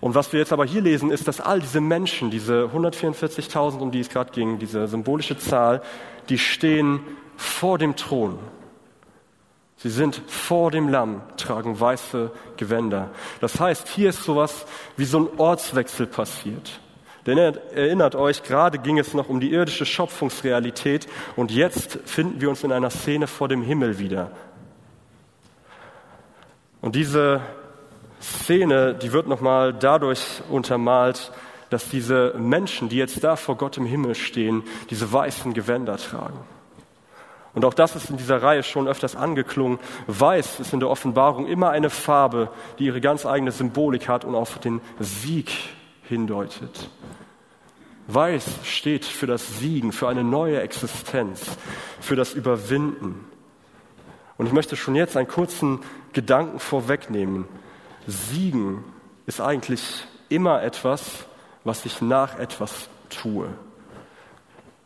Und 0.00 0.14
was 0.14 0.32
wir 0.32 0.38
jetzt 0.38 0.52
aber 0.52 0.64
hier 0.64 0.82
lesen, 0.82 1.10
ist, 1.10 1.26
dass 1.26 1.40
all 1.40 1.60
diese 1.60 1.80
Menschen, 1.80 2.30
diese 2.30 2.70
144.000, 2.72 3.78
um 3.78 3.90
die 3.90 4.00
es 4.00 4.08
gerade 4.08 4.30
ging, 4.30 4.58
diese 4.60 4.86
symbolische 4.86 5.36
Zahl, 5.36 5.82
die 6.28 6.38
stehen 6.38 7.00
vor 7.36 7.78
dem 7.78 7.96
Thron. 7.96 8.38
Sie 9.76 9.90
sind 9.90 10.22
vor 10.28 10.70
dem 10.70 10.88
Lamm, 10.88 11.22
tragen 11.36 11.80
weiße 11.80 12.30
Gewänder. 12.56 13.10
Das 13.40 13.58
heißt, 13.58 13.88
hier 13.88 14.10
ist 14.10 14.22
sowas 14.22 14.66
wie 14.96 15.04
so 15.04 15.18
ein 15.18 15.28
Ortswechsel 15.38 16.06
passiert. 16.06 16.80
Denn 17.26 17.38
erinnert 17.38 18.14
euch, 18.14 18.42
gerade 18.42 18.78
ging 18.78 18.98
es 18.98 19.14
noch 19.14 19.28
um 19.28 19.40
die 19.40 19.52
irdische 19.52 19.86
Schöpfungsrealität 19.86 21.06
und 21.36 21.50
jetzt 21.50 21.98
finden 22.04 22.40
wir 22.40 22.50
uns 22.50 22.62
in 22.64 22.72
einer 22.72 22.90
Szene 22.90 23.26
vor 23.26 23.48
dem 23.48 23.62
Himmel 23.62 23.98
wieder. 23.98 24.30
Und 26.82 26.94
diese 26.94 27.40
Szene, 28.20 28.94
die 28.94 29.12
wird 29.12 29.26
nochmal 29.26 29.72
dadurch 29.72 30.42
untermalt, 30.50 31.32
dass 31.70 31.88
diese 31.88 32.34
Menschen, 32.36 32.90
die 32.90 32.96
jetzt 32.96 33.24
da 33.24 33.36
vor 33.36 33.56
Gott 33.56 33.78
im 33.78 33.86
Himmel 33.86 34.14
stehen, 34.14 34.62
diese 34.90 35.10
weißen 35.10 35.54
Gewänder 35.54 35.96
tragen. 35.96 36.38
Und 37.54 37.64
auch 37.64 37.74
das 37.74 37.96
ist 37.96 38.10
in 38.10 38.16
dieser 38.16 38.42
Reihe 38.42 38.62
schon 38.62 38.88
öfters 38.88 39.16
angeklungen. 39.16 39.78
Weiß 40.06 40.60
ist 40.60 40.72
in 40.72 40.80
der 40.80 40.90
Offenbarung 40.90 41.46
immer 41.46 41.70
eine 41.70 41.88
Farbe, 41.88 42.50
die 42.78 42.84
ihre 42.84 43.00
ganz 43.00 43.24
eigene 43.24 43.52
Symbolik 43.52 44.08
hat 44.08 44.24
und 44.24 44.34
auf 44.34 44.58
den 44.58 44.80
Sieg 44.98 45.52
hindeutet. 46.08 46.88
Weiß 48.06 48.44
steht 48.64 49.04
für 49.04 49.26
das 49.26 49.58
Siegen, 49.58 49.92
für 49.92 50.08
eine 50.08 50.24
neue 50.24 50.60
Existenz, 50.60 51.56
für 52.00 52.16
das 52.16 52.34
Überwinden. 52.34 53.24
Und 54.36 54.46
ich 54.46 54.52
möchte 54.52 54.76
schon 54.76 54.94
jetzt 54.94 55.16
einen 55.16 55.28
kurzen 55.28 55.80
Gedanken 56.12 56.58
vorwegnehmen. 56.58 57.46
Siegen 58.06 58.84
ist 59.26 59.40
eigentlich 59.40 60.06
immer 60.28 60.62
etwas, 60.62 61.26
was 61.64 61.86
ich 61.86 62.02
nach 62.02 62.38
etwas 62.38 62.88
tue. 63.08 63.48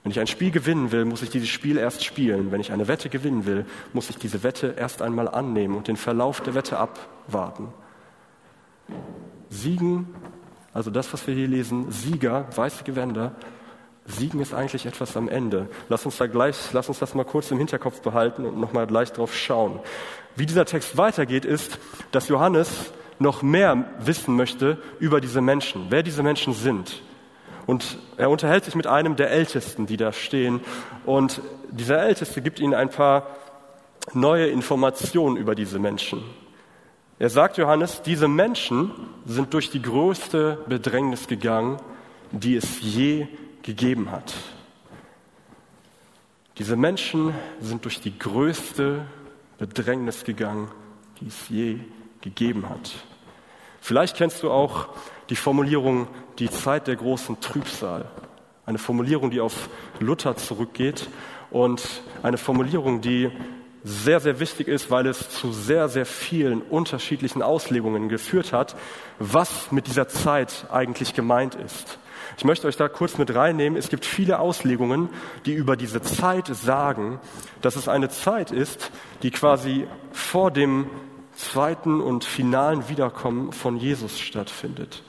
Wenn 0.02 0.12
ich 0.12 0.20
ein 0.20 0.26
Spiel 0.26 0.50
gewinnen 0.50 0.92
will, 0.92 1.04
muss 1.04 1.22
ich 1.22 1.30
dieses 1.30 1.48
Spiel 1.48 1.76
erst 1.76 2.04
spielen. 2.04 2.52
Wenn 2.52 2.60
ich 2.60 2.72
eine 2.72 2.88
Wette 2.88 3.08
gewinnen 3.08 3.46
will, 3.46 3.66
muss 3.92 4.10
ich 4.10 4.16
diese 4.16 4.42
Wette 4.42 4.74
erst 4.78 5.02
einmal 5.02 5.28
annehmen 5.28 5.76
und 5.76 5.88
den 5.88 5.96
Verlauf 5.96 6.40
der 6.40 6.54
Wette 6.54 6.78
abwarten. 6.78 7.68
Siegen 9.50 10.14
also 10.78 10.92
das, 10.92 11.12
was 11.12 11.26
wir 11.26 11.34
hier 11.34 11.48
lesen, 11.48 11.90
Sieger, 11.90 12.46
weiße 12.54 12.84
Gewänder, 12.84 13.32
Siegen 14.06 14.40
ist 14.40 14.54
eigentlich 14.54 14.86
etwas 14.86 15.16
am 15.16 15.28
Ende. 15.28 15.68
Lass 15.88 16.06
uns 16.06 16.18
da 16.18 16.28
gleich, 16.28 16.56
lass 16.72 16.88
uns 16.88 17.00
das 17.00 17.16
mal 17.16 17.24
kurz 17.24 17.50
im 17.50 17.58
Hinterkopf 17.58 18.00
behalten 18.00 18.44
und 18.44 18.60
nochmal 18.60 18.86
gleich 18.86 19.12
drauf 19.12 19.34
schauen. 19.34 19.80
Wie 20.36 20.46
dieser 20.46 20.66
Text 20.66 20.96
weitergeht, 20.96 21.44
ist, 21.44 21.80
dass 22.12 22.28
Johannes 22.28 22.92
noch 23.18 23.42
mehr 23.42 23.86
wissen 23.98 24.36
möchte 24.36 24.78
über 25.00 25.20
diese 25.20 25.40
Menschen, 25.40 25.86
wer 25.88 26.04
diese 26.04 26.22
Menschen 26.22 26.54
sind. 26.54 27.02
Und 27.66 27.98
er 28.16 28.30
unterhält 28.30 28.64
sich 28.64 28.76
mit 28.76 28.86
einem 28.86 29.16
der 29.16 29.32
Ältesten, 29.32 29.86
die 29.86 29.96
da 29.96 30.12
stehen. 30.12 30.60
Und 31.04 31.42
dieser 31.72 32.00
Älteste 32.04 32.40
gibt 32.40 32.60
ihnen 32.60 32.74
ein 32.74 32.88
paar 32.88 33.26
neue 34.14 34.46
Informationen 34.46 35.36
über 35.36 35.56
diese 35.56 35.80
Menschen. 35.80 36.22
Er 37.20 37.30
sagt 37.30 37.58
Johannes, 37.58 38.02
diese 38.02 38.28
Menschen 38.28 38.92
sind 39.26 39.52
durch 39.52 39.70
die 39.70 39.82
größte 39.82 40.58
Bedrängnis 40.68 41.26
gegangen, 41.26 41.78
die 42.30 42.54
es 42.54 42.80
je 42.80 43.26
gegeben 43.62 44.12
hat. 44.12 44.34
Diese 46.58 46.76
Menschen 46.76 47.34
sind 47.60 47.84
durch 47.84 48.00
die 48.00 48.16
größte 48.16 49.04
Bedrängnis 49.58 50.22
gegangen, 50.24 50.70
die 51.20 51.26
es 51.26 51.48
je 51.48 51.80
gegeben 52.20 52.68
hat. 52.68 52.92
Vielleicht 53.80 54.16
kennst 54.16 54.44
du 54.44 54.50
auch 54.50 54.88
die 55.28 55.36
Formulierung 55.36 56.06
die 56.38 56.50
Zeit 56.50 56.86
der 56.86 56.96
großen 56.96 57.40
Trübsal. 57.40 58.08
Eine 58.64 58.78
Formulierung, 58.78 59.30
die 59.30 59.40
auf 59.40 59.68
Luther 59.98 60.36
zurückgeht 60.36 61.08
und 61.50 62.02
eine 62.22 62.38
Formulierung, 62.38 63.00
die 63.00 63.30
sehr, 63.84 64.20
sehr 64.20 64.40
wichtig 64.40 64.68
ist, 64.68 64.90
weil 64.90 65.06
es 65.06 65.30
zu 65.30 65.52
sehr, 65.52 65.88
sehr 65.88 66.06
vielen 66.06 66.62
unterschiedlichen 66.62 67.42
Auslegungen 67.42 68.08
geführt 68.08 68.52
hat, 68.52 68.76
was 69.18 69.70
mit 69.70 69.86
dieser 69.86 70.08
Zeit 70.08 70.66
eigentlich 70.70 71.14
gemeint 71.14 71.54
ist. 71.54 71.98
Ich 72.36 72.44
möchte 72.44 72.66
euch 72.66 72.76
da 72.76 72.88
kurz 72.88 73.18
mit 73.18 73.34
reinnehmen. 73.34 73.78
Es 73.78 73.88
gibt 73.88 74.04
viele 74.04 74.38
Auslegungen, 74.38 75.08
die 75.46 75.54
über 75.54 75.76
diese 75.76 76.02
Zeit 76.02 76.46
sagen, 76.48 77.20
dass 77.62 77.76
es 77.76 77.88
eine 77.88 78.08
Zeit 78.10 78.50
ist, 78.50 78.90
die 79.22 79.30
quasi 79.30 79.86
vor 80.12 80.50
dem 80.50 80.86
zweiten 81.34 82.00
und 82.00 82.24
finalen 82.24 82.88
Wiederkommen 82.88 83.52
von 83.52 83.76
Jesus 83.76 84.18
stattfindet. 84.18 85.02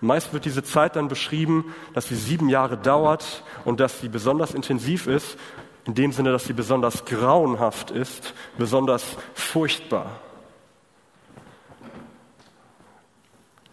Meist 0.00 0.32
wird 0.32 0.44
diese 0.44 0.62
Zeit 0.62 0.96
dann 0.96 1.08
beschrieben, 1.08 1.74
dass 1.92 2.08
sie 2.08 2.16
sieben 2.16 2.48
Jahre 2.48 2.76
dauert 2.76 3.44
und 3.64 3.80
dass 3.80 4.00
sie 4.00 4.08
besonders 4.08 4.54
intensiv 4.54 5.06
ist 5.06 5.36
in 5.90 5.94
dem 5.96 6.12
Sinne, 6.12 6.30
dass 6.30 6.44
sie 6.44 6.52
besonders 6.52 7.04
grauenhaft 7.04 7.90
ist, 7.90 8.32
besonders 8.56 9.04
furchtbar. 9.34 10.20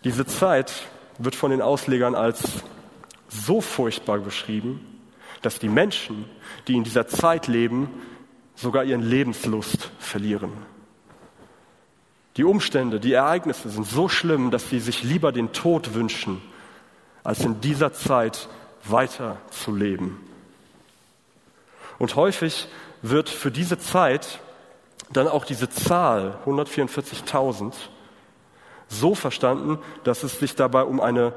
Diese 0.03 0.25
Zeit 0.25 0.87
wird 1.19 1.35
von 1.35 1.51
den 1.51 1.61
Auslegern 1.61 2.15
als 2.15 2.63
so 3.27 3.61
furchtbar 3.61 4.17
beschrieben, 4.17 4.99
dass 5.43 5.59
die 5.59 5.69
Menschen, 5.69 6.25
die 6.67 6.75
in 6.75 6.83
dieser 6.83 7.07
Zeit 7.07 7.45
leben, 7.45 7.87
sogar 8.55 8.83
ihren 8.83 9.03
Lebenslust 9.03 9.91
verlieren. 9.99 10.53
Die 12.35 12.45
Umstände, 12.45 12.99
die 12.99 13.13
Ereignisse 13.13 13.69
sind 13.69 13.85
so 13.85 14.09
schlimm, 14.09 14.49
dass 14.49 14.71
sie 14.71 14.79
sich 14.79 15.03
lieber 15.03 15.31
den 15.31 15.53
Tod 15.53 15.93
wünschen, 15.93 16.41
als 17.23 17.41
in 17.41 17.61
dieser 17.61 17.93
Zeit 17.93 18.49
weiter 18.85 19.37
zu 19.51 19.75
leben. 19.75 20.26
Und 21.99 22.15
häufig 22.15 22.67
wird 23.01 23.29
für 23.29 23.51
diese 23.51 23.77
Zeit 23.77 24.39
dann 25.11 25.27
auch 25.27 25.45
diese 25.45 25.69
Zahl 25.69 26.37
144.000 26.45 27.73
so 28.87 29.15
verstanden, 29.15 29.79
dass 30.03 30.23
es 30.23 30.39
sich 30.39 30.55
dabei 30.55 30.83
um 30.83 30.99
eine 31.01 31.33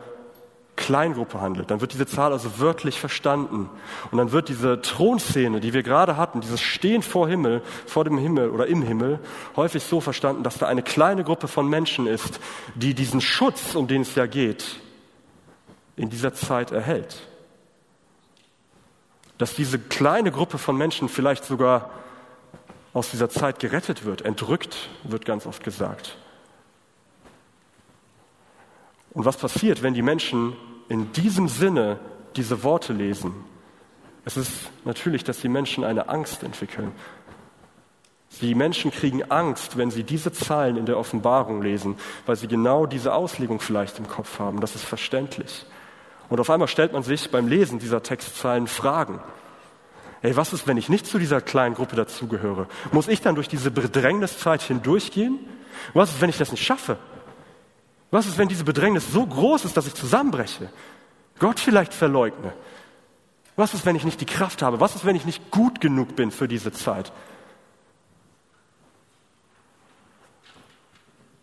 Kleingruppe 0.77 1.40
handelt. 1.40 1.70
Dann 1.70 1.81
wird 1.81 1.92
diese 1.92 2.07
Zahl 2.07 2.33
also 2.33 2.59
wörtlich 2.59 2.99
verstanden. 2.99 3.68
Und 4.11 4.18
dann 4.18 4.33
wird 4.33 4.49
diese 4.49 4.81
Thronszene, 4.81 5.61
die 5.61 5.73
wir 5.75 5.83
gerade 5.83 6.16
hatten, 6.16 6.40
dieses 6.40 6.61
Stehen 6.61 7.03
vor 7.03 7.29
Himmel, 7.29 7.62
vor 7.87 8.05
dem 8.05 8.16
Himmel 8.16 8.51
oder 8.51 8.66
im 8.66 8.83
Himmel, 8.83 9.18
häufig 9.57 9.83
so 9.83 10.01
verstanden, 10.01 10.42
dass 10.42 10.59
da 10.59 10.66
eine 10.66 10.83
kleine 10.83 11.23
Gruppe 11.23 11.49
von 11.49 11.68
Menschen 11.68 12.07
ist, 12.07 12.40
die 12.75 12.94
diesen 12.94 13.20
Schutz, 13.20 13.75
um 13.75 13.88
den 13.88 14.03
es 14.03 14.14
ja 14.14 14.27
geht, 14.27 14.81
in 15.96 16.09
dieser 16.09 16.33
Zeit 16.33 16.73
erhält 16.73 17.30
dass 19.40 19.55
diese 19.55 19.79
kleine 19.79 20.31
Gruppe 20.31 20.59
von 20.59 20.76
Menschen 20.76 21.09
vielleicht 21.09 21.46
sogar 21.46 21.88
aus 22.92 23.11
dieser 23.11 23.31
Zeit 23.31 23.59
gerettet 23.59 24.05
wird, 24.05 24.20
entrückt, 24.20 24.90
wird 25.03 25.24
ganz 25.24 25.46
oft 25.46 25.64
gesagt. 25.64 26.18
Und 29.12 29.24
was 29.24 29.38
passiert, 29.38 29.83
wenn 29.83 29.94
die 29.94 30.03
Menschen 30.03 30.55
in 30.90 31.11
diesem 31.12 31.48
Sinne 31.48 31.98
diese 32.37 32.62
Worte 32.64 32.92
lesen? 32.92 33.33
Es 34.26 34.37
ist 34.37 34.53
natürlich, 34.85 35.24
dass 35.24 35.40
die 35.40 35.48
Menschen 35.48 35.85
eine 35.85 36.11
Angst 36.11 36.42
entwickeln. 36.42 36.92
Die 38.42 38.55
Menschen 38.55 38.90
kriegen 38.90 39.22
Angst, 39.31 39.79
wenn 39.79 39.90
sie 39.90 40.05
diese 40.05 40.33
Zeilen 40.33 40.76
in 40.76 40.85
der 40.85 40.98
Offenbarung 40.98 41.62
lesen, 41.62 41.96
weil 42.26 42.37
sie 42.37 42.46
genau 42.46 42.85
diese 42.85 43.14
Auslegung 43.14 43.59
vielleicht 43.61 43.98
im 44.00 44.07
Kopf 44.07 44.38
haben. 44.38 44.61
Das 44.61 44.74
ist 44.74 44.85
verständlich. 44.85 45.64
Und 46.31 46.38
auf 46.40 46.49
einmal 46.49 46.69
stellt 46.69 46.93
man 46.93 47.03
sich 47.03 47.31
beim 47.31 47.49
Lesen 47.49 47.81
dieser 47.81 48.03
Textzeilen 48.03 48.69
Fragen. 48.69 49.21
Ey, 50.23 50.37
was 50.37 50.53
ist, 50.53 50.66
wenn 50.66 50.77
ich 50.77 50.88
nicht 50.88 51.07
zu 51.07 51.19
dieser 51.19 51.40
kleinen 51.40 51.75
Gruppe 51.75 51.97
dazugehöre? 51.97 52.69
Muss 52.93 53.09
ich 53.09 53.21
dann 53.21 53.35
durch 53.35 53.49
diese 53.49 53.71
Bedrängniszeit 53.71 54.62
hindurchgehen? 54.62 55.40
Was 55.93 56.11
ist, 56.11 56.21
wenn 56.21 56.31
ich 56.31 56.38
das 56.38 56.53
nicht 56.53 56.64
schaffe? 56.64 56.99
Was 58.11 58.27
ist, 58.27 58.38
wenn 58.38 58.49
diese 58.49 58.64
Bedrängnis 58.64 59.12
so 59.12 59.27
groß 59.27 59.64
ist, 59.64 59.77
dass 59.77 59.87
ich 59.87 59.95
zusammenbreche? 59.95 60.71
Gott 61.38 61.59
vielleicht 61.59 61.93
verleugne? 61.93 62.53
Was 63.57 63.75
ist, 63.75 63.85
wenn 63.85 63.97
ich 63.97 64.05
nicht 64.05 64.21
die 64.21 64.27
Kraft 64.27 64.62
habe? 64.62 64.79
Was 64.79 64.95
ist, 64.95 65.05
wenn 65.05 65.16
ich 65.16 65.25
nicht 65.25 65.51
gut 65.51 65.81
genug 65.81 66.16
bin 66.16 66.31
für 66.31 66.49
diese 66.49 66.71
Zeit? 66.71 67.12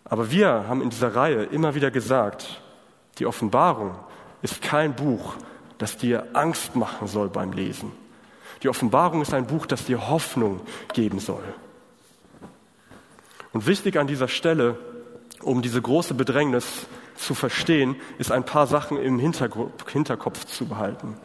Aber 0.05 0.31
wir 0.31 0.65
haben 0.67 0.81
in 0.81 0.89
dieser 0.89 1.13
Reihe 1.13 1.43
immer 1.43 1.75
wieder 1.75 1.91
gesagt, 1.91 2.61
die 3.17 3.25
Offenbarung 3.25 3.95
ist 4.41 4.61
kein 4.61 4.95
Buch, 4.95 5.35
das 5.77 5.97
dir 5.97 6.27
Angst 6.33 6.75
machen 6.75 7.07
soll 7.07 7.29
beim 7.29 7.51
Lesen. 7.51 7.91
Die 8.63 8.69
Offenbarung 8.69 9.21
ist 9.21 9.33
ein 9.33 9.47
Buch, 9.47 9.65
das 9.65 9.85
dir 9.85 10.09
Hoffnung 10.09 10.61
geben 10.93 11.19
soll. 11.19 11.43
Und 13.53 13.67
wichtig 13.67 13.97
an 13.97 14.07
dieser 14.07 14.27
Stelle, 14.27 14.77
um 15.41 15.61
diese 15.61 15.81
große 15.81 16.13
Bedrängnis 16.13 16.87
zu 17.15 17.35
verstehen, 17.35 17.95
ist 18.17 18.31
ein 18.31 18.45
paar 18.45 18.67
Sachen 18.67 18.97
im 18.97 19.19
Hinterkopf 19.19 20.45
zu 20.45 20.65
behalten. 20.67 21.15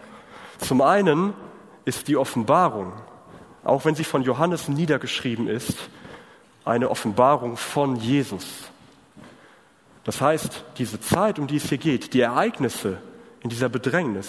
Zum 0.58 0.80
einen 0.80 1.34
ist 1.84 2.08
die 2.08 2.16
Offenbarung, 2.16 2.92
auch 3.64 3.84
wenn 3.84 3.94
sie 3.94 4.04
von 4.04 4.22
Johannes 4.22 4.68
niedergeschrieben 4.68 5.48
ist, 5.48 5.90
eine 6.64 6.90
Offenbarung 6.90 7.56
von 7.56 7.96
Jesus. 7.96 8.71
Das 10.04 10.20
heißt, 10.20 10.64
diese 10.78 11.00
Zeit, 11.00 11.38
um 11.38 11.46
die 11.46 11.56
es 11.56 11.68
hier 11.68 11.78
geht, 11.78 12.14
die 12.14 12.20
Ereignisse 12.20 12.98
in 13.40 13.50
dieser 13.50 13.68
Bedrängnis, 13.68 14.28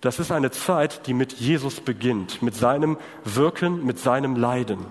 das 0.00 0.18
ist 0.18 0.30
eine 0.30 0.50
Zeit, 0.50 1.06
die 1.06 1.14
mit 1.14 1.32
Jesus 1.34 1.80
beginnt, 1.80 2.42
mit 2.42 2.54
seinem 2.54 2.98
Wirken, 3.24 3.84
mit 3.84 3.98
seinem 3.98 4.36
Leiden. 4.36 4.86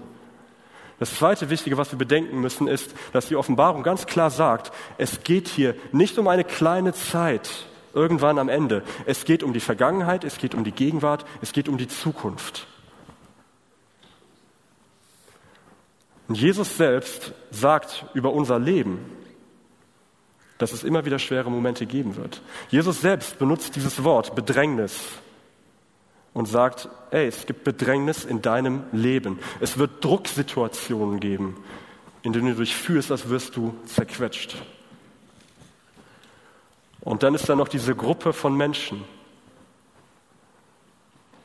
Das 0.98 1.14
zweite 1.16 1.50
Wichtige, 1.50 1.78
was 1.78 1.92
wir 1.92 2.00
bedenken 2.00 2.40
müssen, 2.40 2.68
ist, 2.68 2.96
dass 3.12 3.28
die 3.28 3.36
Offenbarung 3.36 3.84
ganz 3.84 4.08
klar 4.08 4.30
sagt, 4.30 4.72
es 4.98 5.24
geht 5.24 5.48
hier 5.48 5.76
nicht 5.92 6.18
um 6.18 6.28
eine 6.28 6.44
kleine 6.44 6.94
Zeit 6.94 7.50
irgendwann 7.94 8.40
am 8.40 8.50
Ende. 8.50 8.84
Es 9.06 9.26
geht 9.26 9.44
um 9.44 9.54
die 9.54 9.60
Vergangenheit, 9.60 10.24
es 10.24 10.38
geht 10.38 10.56
um 10.56 10.64
die 10.64 10.72
Gegenwart, 10.72 11.26
es 11.42 11.52
geht 11.52 11.70
um 11.70 11.78
die 11.78 11.88
Zukunft. 11.88 12.68
Und 16.28 16.36
Jesus 16.36 16.78
selbst 16.78 17.34
sagt 17.52 18.06
über 18.14 18.34
unser 18.34 18.58
Leben, 18.58 19.00
dass 20.58 20.72
es 20.72 20.84
immer 20.84 21.06
wieder 21.06 21.20
schwere 21.20 21.50
Momente 21.52 21.86
geben 21.86 22.16
wird. 22.16 22.42
Jesus 22.70 23.02
selbst 23.02 23.38
benutzt 23.40 23.76
dieses 23.76 24.04
Wort 24.04 24.36
Bedrängnis 24.36 25.00
und 26.34 26.48
sagt, 26.48 26.90
ey, 27.12 27.28
es 27.28 27.46
gibt 27.46 27.64
Bedrängnis 27.64 28.26
in 28.26 28.42
deinem 28.42 28.84
Leben. 28.92 29.40
Es 29.60 29.78
wird 29.78 30.04
Drucksituationen 30.04 31.20
geben, 31.20 31.58
in 32.24 32.34
denen 32.34 32.56
du 32.56 32.62
dich 32.62 32.76
fühlst, 32.76 33.12
als 33.12 33.30
wirst 33.30 33.56
du 33.56 33.76
zerquetscht. 33.86 34.56
Und 37.02 37.24
dann 37.24 37.36
ist 37.36 37.48
da 37.48 37.56
noch 37.56 37.68
diese 37.68 37.96
Gruppe 37.96 38.34
von 38.34 38.56
Menschen. 38.56 39.04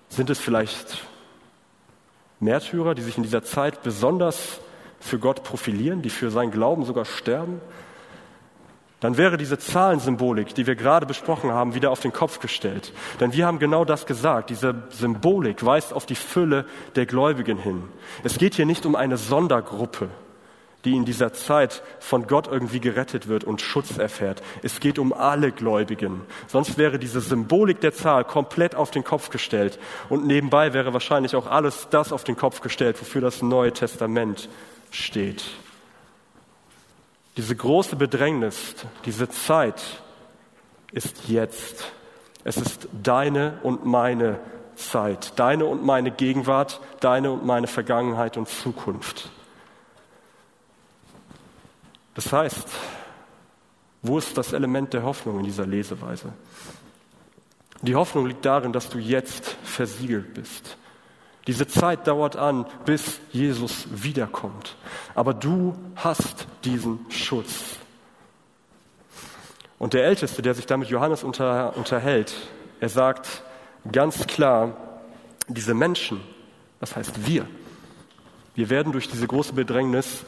Sind 0.09 0.31
es 0.31 0.38
vielleicht 0.38 1.05
Märtyrer, 2.40 2.94
die 2.94 3.03
sich 3.03 3.16
in 3.16 3.23
dieser 3.23 3.44
Zeit 3.44 3.83
besonders 3.83 4.61
für 4.99 5.18
Gott 5.18 5.44
profilieren, 5.44 6.03
die 6.03 6.11
für 6.11 6.31
seinen 6.31 6.51
Glauben 6.51 6.85
sogar 6.85 7.05
sterben? 7.05 7.61
Dann 9.01 9.17
wäre 9.17 9.39
diese 9.39 9.59
Zahlensymbolik, 9.59 10.55
die 10.55 10.67
wir 10.67 10.77
gerade 10.77 11.07
besprochen 11.07 11.53
haben, 11.53 11.75
wieder 11.75 11.91
auf 11.91 12.01
den 12.01 12.13
Kopf 12.13 12.39
gestellt. 12.39 12.93
Denn 13.19 13.33
wir 13.33 13.47
haben 13.47 13.59
genau 13.59 13.85
das 13.85 14.07
gesagt. 14.07 14.51
Diese 14.51 14.75
Symbolik 14.91 15.65
weist 15.65 15.93
auf 15.95 16.05
die 16.05 16.15
Fülle 16.15 16.67
der 16.97 17.07
Gläubigen 17.07 17.59
hin. 17.59 17.85
Es 18.23 18.37
geht 18.37 18.55
hier 18.55 18.67
nicht 18.67 18.85
um 18.85 18.95
eine 18.95 19.17
Sondergruppe, 19.17 20.11
die 20.85 20.97
in 20.97 21.07
dieser 21.07 21.33
Zeit 21.33 21.83
von 21.99 22.27
Gott 22.27 22.47
irgendwie 22.47 22.81
gerettet 22.81 23.27
wird 23.27 23.45
und 23.45 23.63
Schutz 23.63 23.97
erfährt. 23.97 24.43
Es 24.63 24.81
geht 24.81 24.99
um 24.99 25.15
alle 25.15 25.51
Gläubigen. 25.51 26.21
Sonst 26.47 26.77
wäre 26.77 26.99
diese 26.99 27.23
Symbolik 27.23 27.81
der 27.81 27.95
Zahl 27.95 28.25
komplett 28.25 28.75
auf 28.75 28.91
den 28.91 29.05
Kopf 29.05 29.31
gestellt. 29.31 29.79
Und 30.11 30.27
nebenbei 30.27 30.75
wäre 30.75 30.93
wahrscheinlich 30.93 31.37
auch 31.37 31.47
alles 31.47 31.89
das 31.91 32.13
auf 32.13 32.25
den 32.25 32.37
Kopf 32.37 32.61
gestellt, 32.61 33.01
wofür 33.01 33.23
das 33.23 33.41
Neue 33.41 33.73
Testament 33.73 34.51
steht. 34.91 35.45
Diese 37.37 37.55
große 37.55 37.97
Bedrängnis, 37.97 38.75
diese 39.05 39.29
Zeit 39.29 39.81
ist 40.93 41.29
jetzt. 41.29 41.93
Es 42.43 42.57
ist 42.57 42.88
deine 43.03 43.59
und 43.62 43.85
meine 43.85 44.40
Zeit, 44.75 45.38
deine 45.38 45.66
und 45.66 45.85
meine 45.85 46.11
Gegenwart, 46.11 46.81
deine 47.01 47.31
und 47.33 47.45
meine 47.45 47.66
Vergangenheit 47.66 48.37
und 48.37 48.49
Zukunft. 48.49 49.31
Das 52.14 52.33
heißt, 52.33 52.69
wo 54.03 54.19
ist 54.19 54.37
das 54.37 54.53
Element 54.53 54.93
der 54.93 55.03
Hoffnung 55.03 55.38
in 55.38 55.45
dieser 55.45 55.66
Leseweise? 55.66 56.33
Die 57.83 57.95
Hoffnung 57.95 58.27
liegt 58.27 58.45
darin, 58.45 58.73
dass 58.73 58.88
du 58.88 58.99
jetzt 58.99 59.57
versiegelt 59.62 60.35
bist. 60.35 60.77
Diese 61.51 61.67
Zeit 61.67 62.07
dauert 62.07 62.37
an, 62.37 62.65
bis 62.85 63.19
Jesus 63.33 63.89
wiederkommt. 63.91 64.77
Aber 65.17 65.35
du 65.35 65.75
hast 65.97 66.47
diesen 66.63 67.05
Schutz. 67.11 67.77
Und 69.77 69.93
der 69.93 70.05
Älteste, 70.05 70.43
der 70.43 70.55
sich 70.55 70.67
damit 70.67 70.91
Johannes 70.91 71.25
unter, 71.25 71.77
unterhält, 71.77 72.37
er 72.79 72.89
sagt 72.89 73.43
ganz 73.91 74.29
klar, 74.29 74.77
diese 75.49 75.75
Menschen, 75.75 76.21
das 76.79 76.95
heißt 76.95 77.27
wir, 77.27 77.49
wir 78.55 78.71
werden 78.71 78.93
durch 78.93 79.09
diese 79.09 79.27
große 79.27 79.53
Bedrängnis 79.53 80.23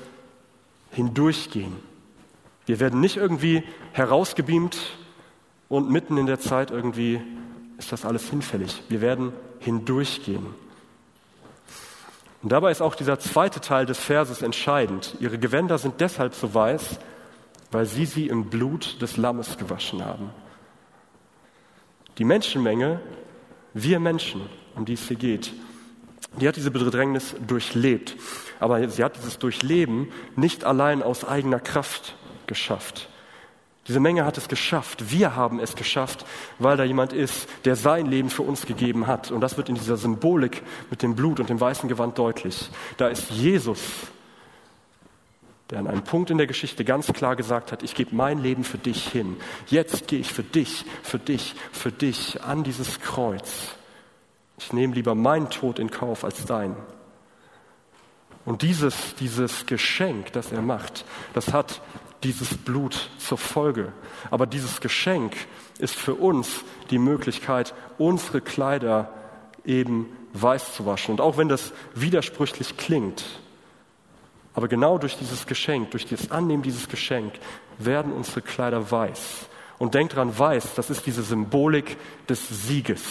hindurchgehen. 0.90 1.76
Wir 2.66 2.80
werden 2.80 2.98
nicht 2.98 3.16
irgendwie 3.16 3.62
herausgebeamt 3.92 4.76
und 5.68 5.88
mitten 5.88 6.16
in 6.16 6.26
der 6.26 6.40
Zeit 6.40 6.72
irgendwie 6.72 7.20
ist 7.78 7.92
das 7.92 8.04
alles 8.04 8.28
hinfällig. 8.28 8.82
Wir 8.88 9.00
werden 9.00 9.32
hindurchgehen. 9.60 10.60
Und 12.42 12.50
dabei 12.50 12.70
ist 12.72 12.82
auch 12.82 12.94
dieser 12.94 13.18
zweite 13.18 13.60
Teil 13.60 13.86
des 13.86 13.98
Verses 13.98 14.42
entscheidend. 14.42 15.16
Ihre 15.20 15.38
Gewänder 15.38 15.78
sind 15.78 16.00
deshalb 16.00 16.34
so 16.34 16.52
weiß, 16.52 16.98
weil 17.70 17.86
sie 17.86 18.04
sie 18.04 18.26
im 18.26 18.50
Blut 18.50 19.00
des 19.00 19.16
Lammes 19.16 19.56
gewaschen 19.58 20.04
haben. 20.04 20.30
Die 22.18 22.24
Menschenmenge, 22.24 23.00
wir 23.74 24.00
Menschen, 24.00 24.42
um 24.74 24.84
die 24.84 24.94
es 24.94 25.06
hier 25.08 25.16
geht, 25.16 25.52
die 26.40 26.48
hat 26.48 26.56
diese 26.56 26.70
Bedrängnis 26.70 27.36
durchlebt. 27.46 28.16
Aber 28.58 28.86
sie 28.88 29.04
hat 29.04 29.16
dieses 29.16 29.38
Durchleben 29.38 30.08
nicht 30.36 30.64
allein 30.64 31.02
aus 31.02 31.24
eigener 31.24 31.60
Kraft 31.60 32.16
geschafft. 32.46 33.08
Diese 33.88 33.98
Menge 33.98 34.24
hat 34.24 34.38
es 34.38 34.46
geschafft. 34.46 35.10
Wir 35.10 35.34
haben 35.34 35.58
es 35.58 35.74
geschafft, 35.74 36.24
weil 36.58 36.76
da 36.76 36.84
jemand 36.84 37.12
ist, 37.12 37.48
der 37.64 37.74
sein 37.74 38.06
Leben 38.06 38.30
für 38.30 38.42
uns 38.42 38.66
gegeben 38.66 39.08
hat. 39.08 39.32
Und 39.32 39.40
das 39.40 39.56
wird 39.56 39.68
in 39.68 39.74
dieser 39.74 39.96
Symbolik 39.96 40.62
mit 40.90 41.02
dem 41.02 41.16
Blut 41.16 41.40
und 41.40 41.48
dem 41.50 41.60
weißen 41.60 41.88
Gewand 41.88 42.16
deutlich. 42.16 42.70
Da 42.96 43.08
ist 43.08 43.30
Jesus, 43.30 43.80
der 45.70 45.80
an 45.80 45.88
einem 45.88 46.04
Punkt 46.04 46.30
in 46.30 46.38
der 46.38 46.46
Geschichte 46.46 46.84
ganz 46.84 47.12
klar 47.12 47.34
gesagt 47.34 47.72
hat, 47.72 47.82
ich 47.82 47.96
gebe 47.96 48.14
mein 48.14 48.38
Leben 48.38 48.62
für 48.62 48.78
dich 48.78 49.08
hin. 49.08 49.36
Jetzt 49.66 50.06
gehe 50.06 50.20
ich 50.20 50.32
für 50.32 50.44
dich, 50.44 50.84
für 51.02 51.18
dich, 51.18 51.56
für 51.72 51.90
dich 51.90 52.44
an 52.44 52.62
dieses 52.62 53.00
Kreuz. 53.00 53.74
Ich 54.58 54.72
nehme 54.72 54.94
lieber 54.94 55.16
meinen 55.16 55.50
Tod 55.50 55.80
in 55.80 55.90
Kauf 55.90 56.24
als 56.24 56.44
deinen. 56.44 56.76
Und 58.44 58.62
dieses, 58.62 59.16
dieses 59.16 59.66
Geschenk, 59.66 60.32
das 60.32 60.52
er 60.52 60.62
macht, 60.62 61.04
das 61.32 61.52
hat 61.52 61.80
dieses 62.24 62.56
Blut 62.56 63.10
zur 63.18 63.38
Folge. 63.38 63.92
Aber 64.30 64.46
dieses 64.46 64.80
Geschenk 64.80 65.34
ist 65.78 65.94
für 65.94 66.14
uns 66.14 66.62
die 66.90 66.98
Möglichkeit, 66.98 67.74
unsere 67.98 68.40
Kleider 68.40 69.12
eben 69.64 70.06
weiß 70.32 70.74
zu 70.74 70.86
waschen. 70.86 71.12
Und 71.12 71.20
auch 71.20 71.36
wenn 71.36 71.48
das 71.48 71.72
widersprüchlich 71.94 72.76
klingt, 72.76 73.24
aber 74.54 74.68
genau 74.68 74.98
durch 74.98 75.16
dieses 75.16 75.46
Geschenk, 75.46 75.92
durch 75.92 76.06
das 76.06 76.30
Annehmen 76.30 76.62
dieses 76.62 76.88
Geschenk, 76.88 77.32
werden 77.78 78.12
unsere 78.12 78.42
Kleider 78.42 78.90
weiß. 78.90 79.46
Und 79.78 79.94
denkt 79.94 80.14
dran, 80.14 80.38
weiß, 80.38 80.74
das 80.74 80.90
ist 80.90 81.06
diese 81.06 81.22
Symbolik 81.22 81.96
des 82.28 82.66
Sieges. 82.66 83.02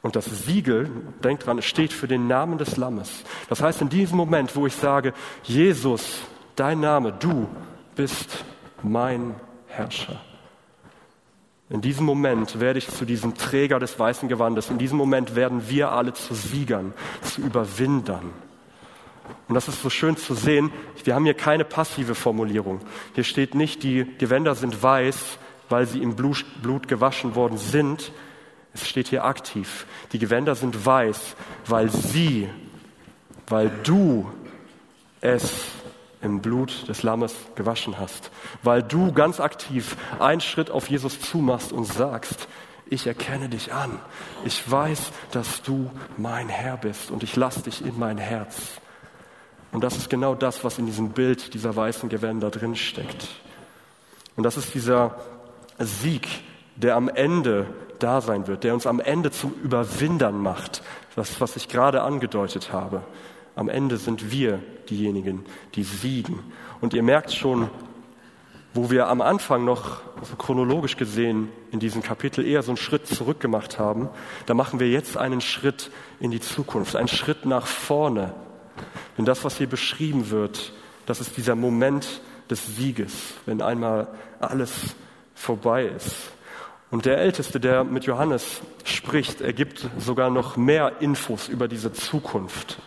Und 0.00 0.16
das 0.16 0.24
Siegel, 0.24 0.90
denkt 1.22 1.46
dran, 1.46 1.62
steht 1.62 1.92
für 1.92 2.08
den 2.08 2.26
Namen 2.26 2.58
des 2.58 2.76
Lammes. 2.76 3.22
Das 3.48 3.62
heißt, 3.62 3.82
in 3.82 3.88
diesem 3.88 4.16
Moment, 4.16 4.56
wo 4.56 4.66
ich 4.66 4.74
sage, 4.74 5.14
Jesus, 5.44 6.22
dein 6.56 6.80
Name, 6.80 7.12
du 7.12 7.48
bist 7.94 8.44
mein 8.82 9.34
Herrscher. 9.68 10.20
In 11.70 11.80
diesem 11.80 12.04
Moment 12.04 12.60
werde 12.60 12.78
ich 12.78 12.88
zu 12.88 13.06
diesem 13.06 13.34
Träger 13.34 13.78
des 13.78 13.98
weißen 13.98 14.28
Gewandes. 14.28 14.68
In 14.68 14.76
diesem 14.76 14.98
Moment 14.98 15.34
werden 15.34 15.70
wir 15.70 15.90
alle 15.92 16.12
zu 16.12 16.34
Siegern, 16.34 16.92
zu 17.22 17.40
Überwindern. 17.40 18.30
Und 19.48 19.54
das 19.54 19.68
ist 19.68 19.82
so 19.82 19.88
schön 19.88 20.16
zu 20.16 20.34
sehen. 20.34 20.70
Wir 21.04 21.14
haben 21.14 21.24
hier 21.24 21.34
keine 21.34 21.64
passive 21.64 22.14
Formulierung. 22.14 22.80
Hier 23.14 23.24
steht 23.24 23.54
nicht, 23.54 23.82
die 23.82 24.06
Gewänder 24.18 24.54
sind 24.54 24.82
weiß, 24.82 25.38
weil 25.70 25.86
sie 25.86 26.02
im 26.02 26.14
Blut, 26.14 26.88
gewaschen 26.88 27.34
worden 27.34 27.56
sind. 27.56 28.12
Es 28.74 28.86
steht 28.86 29.08
hier 29.08 29.24
aktiv. 29.24 29.86
Die 30.12 30.18
Gewänder 30.18 30.54
sind 30.54 30.84
weiß, 30.84 31.36
weil 31.66 31.90
sie, 31.90 32.48
weil 33.46 33.70
du 33.82 34.30
es 35.22 35.68
im 36.22 36.40
Blut 36.40 36.88
des 36.88 37.02
Lammes 37.02 37.34
gewaschen 37.54 37.98
hast, 37.98 38.30
weil 38.62 38.82
du 38.82 39.12
ganz 39.12 39.40
aktiv 39.40 39.96
einen 40.18 40.40
Schritt 40.40 40.70
auf 40.70 40.88
Jesus 40.88 41.20
zumachst 41.20 41.72
und 41.72 41.84
sagst, 41.84 42.48
ich 42.86 43.06
erkenne 43.06 43.48
dich 43.48 43.72
an, 43.72 43.98
ich 44.44 44.70
weiß, 44.70 45.12
dass 45.30 45.62
du 45.62 45.90
mein 46.16 46.48
Herr 46.48 46.76
bist 46.76 47.10
und 47.10 47.22
ich 47.22 47.36
lasse 47.36 47.62
dich 47.62 47.84
in 47.84 47.98
mein 47.98 48.18
Herz. 48.18 48.80
Und 49.72 49.82
das 49.82 49.96
ist 49.96 50.10
genau 50.10 50.34
das, 50.34 50.64
was 50.64 50.78
in 50.78 50.86
diesem 50.86 51.10
Bild 51.10 51.54
dieser 51.54 51.74
weißen 51.74 52.08
Gewänder 52.10 52.50
drin 52.50 52.76
steckt. 52.76 53.28
Und 54.36 54.44
das 54.44 54.58
ist 54.58 54.74
dieser 54.74 55.16
Sieg, 55.78 56.28
der 56.76 56.96
am 56.96 57.08
Ende 57.08 57.66
da 57.98 58.20
sein 58.20 58.46
wird, 58.46 58.64
der 58.64 58.74
uns 58.74 58.86
am 58.86 59.00
Ende 59.00 59.30
zum 59.30 59.54
Überwindern 59.62 60.36
macht, 60.36 60.82
das, 61.16 61.40
was 61.40 61.56
ich 61.56 61.68
gerade 61.68 62.02
angedeutet 62.02 62.72
habe. 62.72 63.02
Am 63.54 63.68
Ende 63.68 63.96
sind 63.96 64.30
wir 64.30 64.60
diejenigen, 64.88 65.44
die 65.74 65.82
siegen. 65.82 66.40
Und 66.80 66.94
ihr 66.94 67.02
merkt 67.02 67.32
schon, 67.32 67.68
wo 68.74 68.90
wir 68.90 69.08
am 69.08 69.20
Anfang 69.20 69.64
noch 69.64 70.00
also 70.18 70.36
chronologisch 70.36 70.96
gesehen 70.96 71.48
in 71.70 71.80
diesem 71.80 72.02
Kapitel 72.02 72.46
eher 72.46 72.62
so 72.62 72.70
einen 72.70 72.78
Schritt 72.78 73.06
zurück 73.06 73.40
gemacht 73.40 73.78
haben, 73.78 74.08
da 74.46 74.54
machen 74.54 74.80
wir 74.80 74.88
jetzt 74.88 75.16
einen 75.16 75.40
Schritt 75.40 75.90
in 76.20 76.30
die 76.30 76.40
Zukunft, 76.40 76.96
einen 76.96 77.08
Schritt 77.08 77.44
nach 77.44 77.66
vorne. 77.66 78.34
Denn 79.18 79.26
das, 79.26 79.44
was 79.44 79.58
hier 79.58 79.68
beschrieben 79.68 80.30
wird, 80.30 80.72
das 81.04 81.20
ist 81.20 81.36
dieser 81.36 81.54
Moment 81.54 82.22
des 82.48 82.76
Sieges, 82.76 83.34
wenn 83.44 83.60
einmal 83.60 84.08
alles 84.40 84.96
vorbei 85.34 85.84
ist. 85.84 86.16
Und 86.90 87.06
der 87.06 87.18
Älteste, 87.18 87.58
der 87.58 87.84
mit 87.84 88.04
Johannes 88.04 88.60
spricht, 88.84 89.40
er 89.40 89.52
gibt 89.52 89.88
sogar 89.98 90.30
noch 90.30 90.56
mehr 90.56 91.00
Infos 91.00 91.48
über 91.48 91.68
diese 91.68 91.92
Zukunft. 91.92 92.78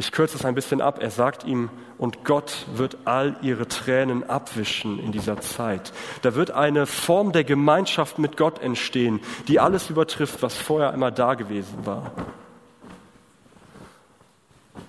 Ich 0.00 0.12
kürze 0.12 0.38
es 0.38 0.46
ein 0.46 0.54
bisschen 0.54 0.80
ab. 0.80 1.02
Er 1.02 1.10
sagt 1.10 1.44
ihm, 1.44 1.68
und 1.98 2.24
Gott 2.24 2.64
wird 2.74 2.96
all 3.04 3.36
ihre 3.42 3.68
Tränen 3.68 4.26
abwischen 4.30 4.98
in 4.98 5.12
dieser 5.12 5.42
Zeit. 5.42 5.92
Da 6.22 6.34
wird 6.34 6.52
eine 6.52 6.86
Form 6.86 7.32
der 7.32 7.44
Gemeinschaft 7.44 8.18
mit 8.18 8.38
Gott 8.38 8.62
entstehen, 8.62 9.20
die 9.46 9.60
alles 9.60 9.90
übertrifft, 9.90 10.40
was 10.40 10.56
vorher 10.56 10.94
immer 10.94 11.10
da 11.10 11.34
gewesen 11.34 11.84
war. 11.84 12.12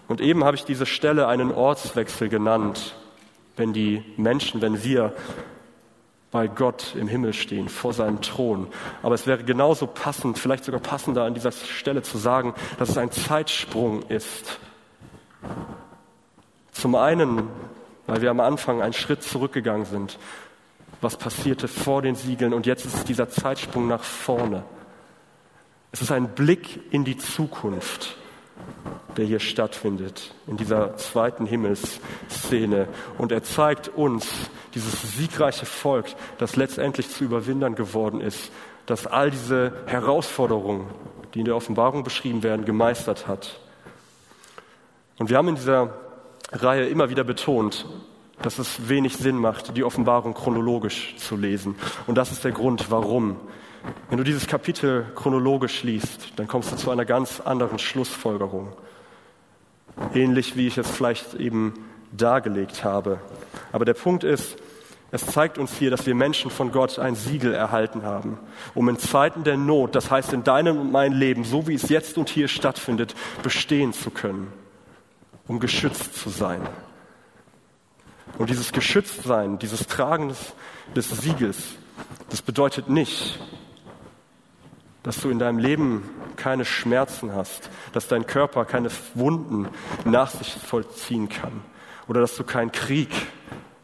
Und 0.08 0.22
eben 0.22 0.46
habe 0.46 0.56
ich 0.56 0.64
diese 0.64 0.86
Stelle 0.86 1.28
einen 1.28 1.52
Ortswechsel 1.52 2.30
genannt, 2.30 2.96
wenn 3.58 3.74
die 3.74 4.06
Menschen, 4.16 4.62
wenn 4.62 4.82
wir 4.82 5.14
bei 6.32 6.48
Gott 6.48 6.96
im 6.98 7.10
Himmel 7.10 7.34
stehen, 7.34 7.68
vor 7.68 7.92
seinem 7.92 8.22
Thron. 8.22 8.68
Aber 9.04 9.16
es 9.16 9.28
wäre 9.28 9.44
genauso 9.44 9.88
passend, 9.88 10.40
vielleicht 10.40 10.64
sogar 10.64 10.80
passender 10.80 11.26
an 11.26 11.34
dieser 11.34 11.52
Stelle 11.52 12.02
zu 12.02 12.18
sagen, 12.18 12.54
dass 12.80 12.88
es 12.88 12.98
ein 12.98 13.12
Zeitsprung 13.12 14.04
ist 14.04 14.62
zum 16.72 16.96
einen, 16.96 17.48
weil 18.08 18.22
wir 18.22 18.32
am 18.32 18.40
Anfang 18.40 18.82
einen 18.82 18.94
Schritt 18.94 19.24
zurückgegangen 19.24 19.86
sind, 19.86 20.18
was 21.02 21.18
passierte 21.18 21.68
vor 21.68 22.02
den 22.02 22.16
Siegeln 22.16 22.54
und 22.54 22.66
jetzt 22.66 22.86
ist 22.86 22.96
es 22.96 23.04
dieser 23.04 23.30
Zeitsprung 23.30 23.88
nach 23.88 24.04
vorne. 24.04 24.64
Es 25.92 26.02
ist 26.02 26.12
ein 26.12 26.30
Blick 26.30 26.92
in 26.92 27.04
die 27.04 27.18
Zukunft, 27.18 28.16
der 29.18 29.26
hier 29.26 29.40
stattfindet, 29.40 30.34
in 30.48 30.58
dieser 30.58 30.96
zweiten 30.98 31.46
Himmelsszene. 31.46 32.88
Und 33.18 33.32
er 33.32 33.44
zeigt 33.44 33.90
uns 33.90 34.28
dieses 34.74 35.18
siegreiche 35.18 35.66
Volk, 35.66 36.08
das 36.38 36.56
letztendlich 36.56 37.10
zu 37.10 37.24
Überwindern 37.24 37.76
geworden 37.76 38.22
ist, 38.22 38.52
das 38.86 39.08
all 39.08 39.32
diese 39.32 39.74
Herausforderungen, 39.86 40.88
die 41.34 41.40
in 41.40 41.46
der 41.46 41.56
Offenbarung 41.56 42.04
beschrieben 42.04 42.44
werden, 42.44 42.66
gemeistert 42.66 43.28
hat. 43.28 43.61
Und 45.22 45.30
wir 45.30 45.38
haben 45.38 45.50
in 45.50 45.56
dieser 45.56 45.94
Reihe 46.52 46.88
immer 46.88 47.12
wieder 47.12 47.24
betont, 47.24 47.86
dass 48.42 48.58
es 48.58 48.90
wenig 48.90 49.18
Sinn 49.18 49.38
macht, 49.38 49.78
die 49.78 49.84
Offenbarung 49.84 50.34
chronologisch 50.34 51.16
zu 51.18 51.38
lesen. 51.38 51.76
Und 52.08 52.16
das 52.16 52.32
ist 52.32 52.44
der 52.44 52.52
Grund, 52.52 52.90
warum. 52.90 53.36
Wenn 54.10 54.18
du 54.18 54.24
dieses 54.24 54.48
Kapitel 54.48 55.06
chronologisch 55.14 55.84
liest, 55.84 56.34
dann 56.38 56.48
kommst 56.48 56.72
du 56.72 56.76
zu 56.76 56.90
einer 56.90 57.06
ganz 57.06 57.40
anderen 57.40 57.78
Schlussfolgerung. 57.78 58.74
Ähnlich 60.16 60.58
wie 60.58 60.66
ich 60.66 60.80
es 60.80 60.90
vielleicht 60.90 61.36
eben 61.36 61.76
dargelegt 62.12 62.84
habe. 62.84 63.20
Aber 63.72 63.86
der 63.86 63.94
Punkt 63.94 64.24
ist, 64.24 64.58
es 65.12 65.24
zeigt 65.28 65.60
uns 65.60 65.78
hier, 65.78 65.92
dass 65.92 66.08
wir 66.08 66.16
Menschen 66.16 66.50
von 66.50 66.72
Gott 66.72 66.98
ein 66.98 67.14
Siegel 67.14 67.54
erhalten 67.54 68.02
haben, 68.02 68.40
um 68.74 68.90
in 68.90 68.98
Zeiten 68.98 69.44
der 69.44 69.58
Not, 69.58 69.94
das 69.94 70.10
heißt 70.10 70.34
in 70.34 70.44
deinem 70.44 70.82
und 70.82 70.92
meinem 70.92 71.14
Leben, 71.14 71.44
so 71.44 71.68
wie 71.68 71.76
es 71.76 71.90
jetzt 71.90 72.18
und 72.18 72.28
hier 72.28 72.48
stattfindet, 72.48 73.14
bestehen 73.44 73.94
zu 73.94 74.10
können 74.10 74.52
um 75.52 75.60
geschützt 75.60 76.16
zu 76.16 76.30
sein. 76.30 76.62
Und 78.38 78.50
dieses 78.50 78.72
Geschütztsein, 78.72 79.60
dieses 79.60 79.86
Tragen 79.86 80.30
des, 80.30 80.54
des 80.96 81.10
Sieges, 81.10 81.58
das 82.30 82.42
bedeutet 82.42 82.88
nicht, 82.88 83.38
dass 85.04 85.20
du 85.20 85.30
in 85.30 85.40
deinem 85.40 85.58
Leben 85.58 86.10
keine 86.38 86.64
Schmerzen 86.64 87.36
hast, 87.36 87.70
dass 87.92 88.08
dein 88.08 88.26
Körper 88.28 88.64
keine 88.64 88.90
Wunden 89.14 89.68
nach 90.06 90.30
sich 90.30 90.54
vollziehen 90.54 91.28
kann 91.28 91.60
oder 92.08 92.22
dass 92.22 92.38
du 92.38 92.46
keinen 92.46 92.72
Krieg 92.72 93.10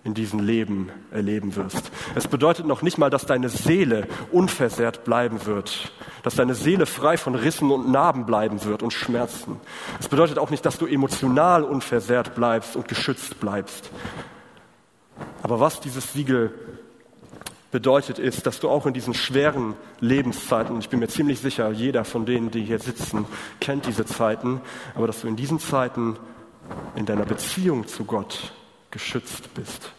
in 0.07 0.13
diesem 0.13 0.39
Leben 0.39 0.89
erleben 1.11 1.57
wirst. 1.57 1.91
Es 2.15 2.27
bedeutet 2.27 2.65
noch 2.65 2.81
nicht 2.81 2.97
mal, 2.97 3.09
dass 3.09 3.25
deine 3.25 3.49
Seele 3.49 4.07
unversehrt 4.31 5.03
bleiben 5.03 5.45
wird, 5.45 5.91
dass 6.23 6.35
deine 6.35 6.55
Seele 6.55 6.85
frei 6.85 7.17
von 7.17 7.35
Rissen 7.35 7.69
und 7.71 7.91
Narben 7.91 8.25
bleiben 8.25 8.63
wird 8.63 8.83
und 8.83 8.93
Schmerzen. 8.93 9.57
Es 9.99 10.07
bedeutet 10.07 10.39
auch 10.39 10.49
nicht, 10.49 10.65
dass 10.65 10.77
du 10.77 10.85
emotional 10.87 11.63
unversehrt 11.63 12.35
bleibst 12.35 12.77
und 12.77 12.87
geschützt 12.87 13.41
bleibst. 13.41 13.91
Aber 15.43 15.59
was 15.59 15.81
dieses 15.81 16.13
Siegel 16.13 16.53
bedeutet, 17.71 18.17
ist, 18.17 18.47
dass 18.47 18.61
du 18.61 18.69
auch 18.69 18.85
in 18.85 18.93
diesen 18.93 19.13
schweren 19.13 19.75
Lebenszeiten, 19.99 20.79
ich 20.79 20.87
bin 20.87 20.99
mir 20.99 21.09
ziemlich 21.09 21.41
sicher, 21.41 21.69
jeder 21.71 22.05
von 22.05 22.25
denen, 22.25 22.49
die 22.49 22.63
hier 22.63 22.79
sitzen, 22.79 23.25
kennt 23.59 23.85
diese 23.85 24.05
Zeiten, 24.05 24.61
aber 24.95 25.05
dass 25.05 25.19
du 25.19 25.27
in 25.27 25.35
diesen 25.35 25.59
Zeiten 25.59 26.15
in 26.95 27.05
deiner 27.05 27.25
Beziehung 27.25 27.87
zu 27.87 28.05
Gott 28.05 28.53
geschützt 28.89 29.53
bist. 29.53 29.91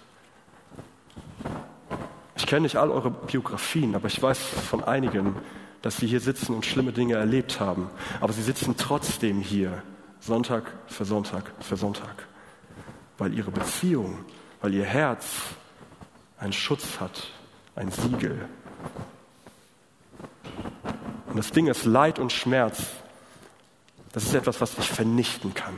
Ich 2.39 2.47
kenne 2.47 2.63
nicht 2.63 2.77
all 2.77 2.91
eure 2.91 3.11
Biografien, 3.11 3.95
aber 3.95 4.07
ich 4.07 4.23
weiß 4.23 4.39
von 4.39 4.83
einigen, 4.83 5.35
dass 5.83 5.97
sie 5.97 6.07
hier 6.07 6.21
sitzen 6.21 6.55
und 6.55 6.65
schlimme 6.65 6.93
Dinge 6.93 7.15
erlebt 7.15 7.61
haben. 7.61 7.91
Aber 8.21 8.33
sie 8.33 8.43
sitzen 8.43 8.77
trotzdem 8.77 9.41
hier, 9.41 9.83
Sonntag 10.21 10.73
für 10.87 11.05
Sonntag 11.05 11.53
für 11.61 11.77
Sonntag, 11.77 12.27
weil 13.19 13.35
ihre 13.35 13.51
Beziehung, 13.51 14.25
weil 14.61 14.73
ihr 14.75 14.85
Herz 14.85 15.27
einen 16.39 16.53
Schutz 16.53 17.01
hat, 17.01 17.29
ein 17.75 17.91
Siegel. 17.91 18.49
Und 21.27 21.37
das 21.37 21.51
Ding 21.51 21.67
ist 21.67 21.85
Leid 21.85 22.19
und 22.19 22.33
Schmerz. 22.33 22.87
Das 24.13 24.23
ist 24.25 24.35
etwas, 24.35 24.61
was 24.61 24.75
dich 24.75 24.89
vernichten 24.89 25.55
kann. 25.55 25.75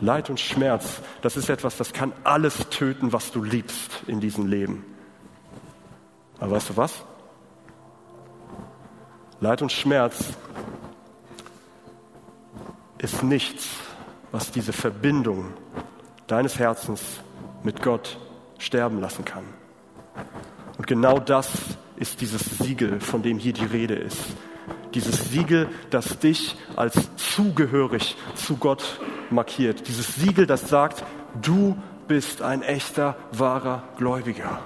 Leid 0.00 0.30
und 0.30 0.38
Schmerz, 0.38 1.00
das 1.22 1.36
ist 1.36 1.48
etwas, 1.48 1.76
das 1.76 1.92
kann 1.92 2.12
alles 2.24 2.68
töten, 2.70 3.12
was 3.12 3.32
du 3.32 3.42
liebst 3.42 4.02
in 4.06 4.20
diesem 4.20 4.46
Leben. 4.46 4.84
Aber 6.38 6.52
weißt 6.52 6.70
du 6.70 6.76
was? 6.76 7.04
Leid 9.40 9.62
und 9.62 9.72
Schmerz 9.72 10.34
ist 12.98 13.22
nichts, 13.22 13.68
was 14.32 14.50
diese 14.50 14.72
Verbindung 14.72 15.52
deines 16.26 16.58
Herzens 16.58 17.02
mit 17.62 17.82
Gott 17.82 18.18
sterben 18.58 19.00
lassen 19.00 19.24
kann. 19.24 19.44
Und 20.76 20.86
genau 20.86 21.18
das 21.18 21.50
ist 21.96 22.20
dieses 22.20 22.58
Siegel, 22.58 23.00
von 23.00 23.22
dem 23.22 23.38
hier 23.38 23.52
die 23.52 23.64
Rede 23.64 23.94
ist. 23.94 24.18
Dieses 24.94 25.30
Siegel, 25.30 25.68
das 25.90 26.18
dich 26.18 26.56
als 26.76 26.94
zugehörig 27.16 28.16
zu 28.34 28.56
Gott 28.56 29.00
markiert. 29.30 29.88
Dieses 29.88 30.14
Siegel, 30.16 30.46
das 30.46 30.68
sagt, 30.68 31.04
du 31.40 31.76
bist 32.06 32.42
ein 32.42 32.62
echter, 32.62 33.16
wahrer 33.32 33.82
Gläubiger. 33.96 34.60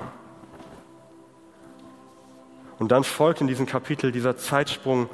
Und 2.79 2.91
dann 2.91 3.05
folgt 3.05 3.41
in 3.41 3.47
diesem 3.47 3.67
Kapitel 3.67 4.13
dieser 4.13 4.37
Zeitsprung 4.37 5.09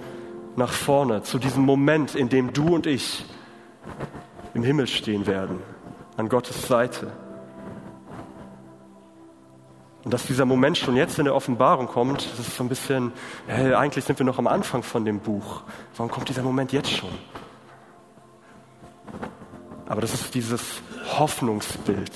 nach 0.57 0.73
vorne, 0.73 1.23
zu 1.23 1.39
diesem 1.39 1.65
Moment, 1.65 2.15
in 2.15 2.29
dem 2.29 2.53
du 2.53 2.75
und 2.75 2.87
ich 2.87 3.25
im 4.55 4.63
Himmel 4.63 4.87
stehen 4.87 5.27
werden, 5.27 5.61
an 6.17 6.29
Gottes 6.29 6.67
Seite. 6.67 7.13
Und 10.05 10.15
dass 10.15 10.27
dieser 10.27 10.47
Moment 10.47 10.79
schon 10.79 10.97
jetzt 10.97 11.19
in 11.19 11.27
der 11.27 11.35
Offenbarung 11.35 11.87
kommt, 11.87 12.31
das 12.33 12.39
ist 12.41 12.57
so 12.57 12.65
ein 12.65 12.69
bisschen, 12.69 13.13
hey, 13.47 13.75
eigentlich 13.75 14.05
sind 14.05 14.19
wir 14.19 14.25
noch 14.25 14.39
am 14.39 14.47
Anfang 14.47 14.83
von 14.83 15.05
dem 15.05 15.21
Buch. 15.21 15.63
Warum 15.97 16.11
kommt 16.11 16.29
dieser 16.29 16.43
Moment 16.43 16.73
jetzt 16.73 16.91
schon? 16.91 17.11
Aber 19.89 20.03
das 20.03 20.13
ist 20.13 20.35
dieses 20.35 20.83
Hoffnungsbild, 21.19 22.13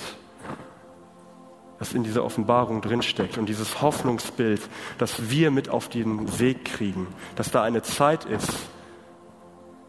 das 1.79 1.93
in 1.93 2.03
dieser 2.03 2.23
Offenbarung 2.23 2.81
drinsteckt. 2.81 3.39
Und 3.39 3.47
dieses 3.47 3.81
Hoffnungsbild, 3.81 4.61
das 4.99 5.31
wir 5.31 5.49
mit 5.49 5.69
auf 5.69 5.89
den 5.89 6.39
Weg 6.39 6.65
kriegen, 6.65 7.07
dass 7.35 7.49
da 7.49 7.63
eine 7.63 7.81
Zeit 7.81 8.25
ist, 8.25 8.51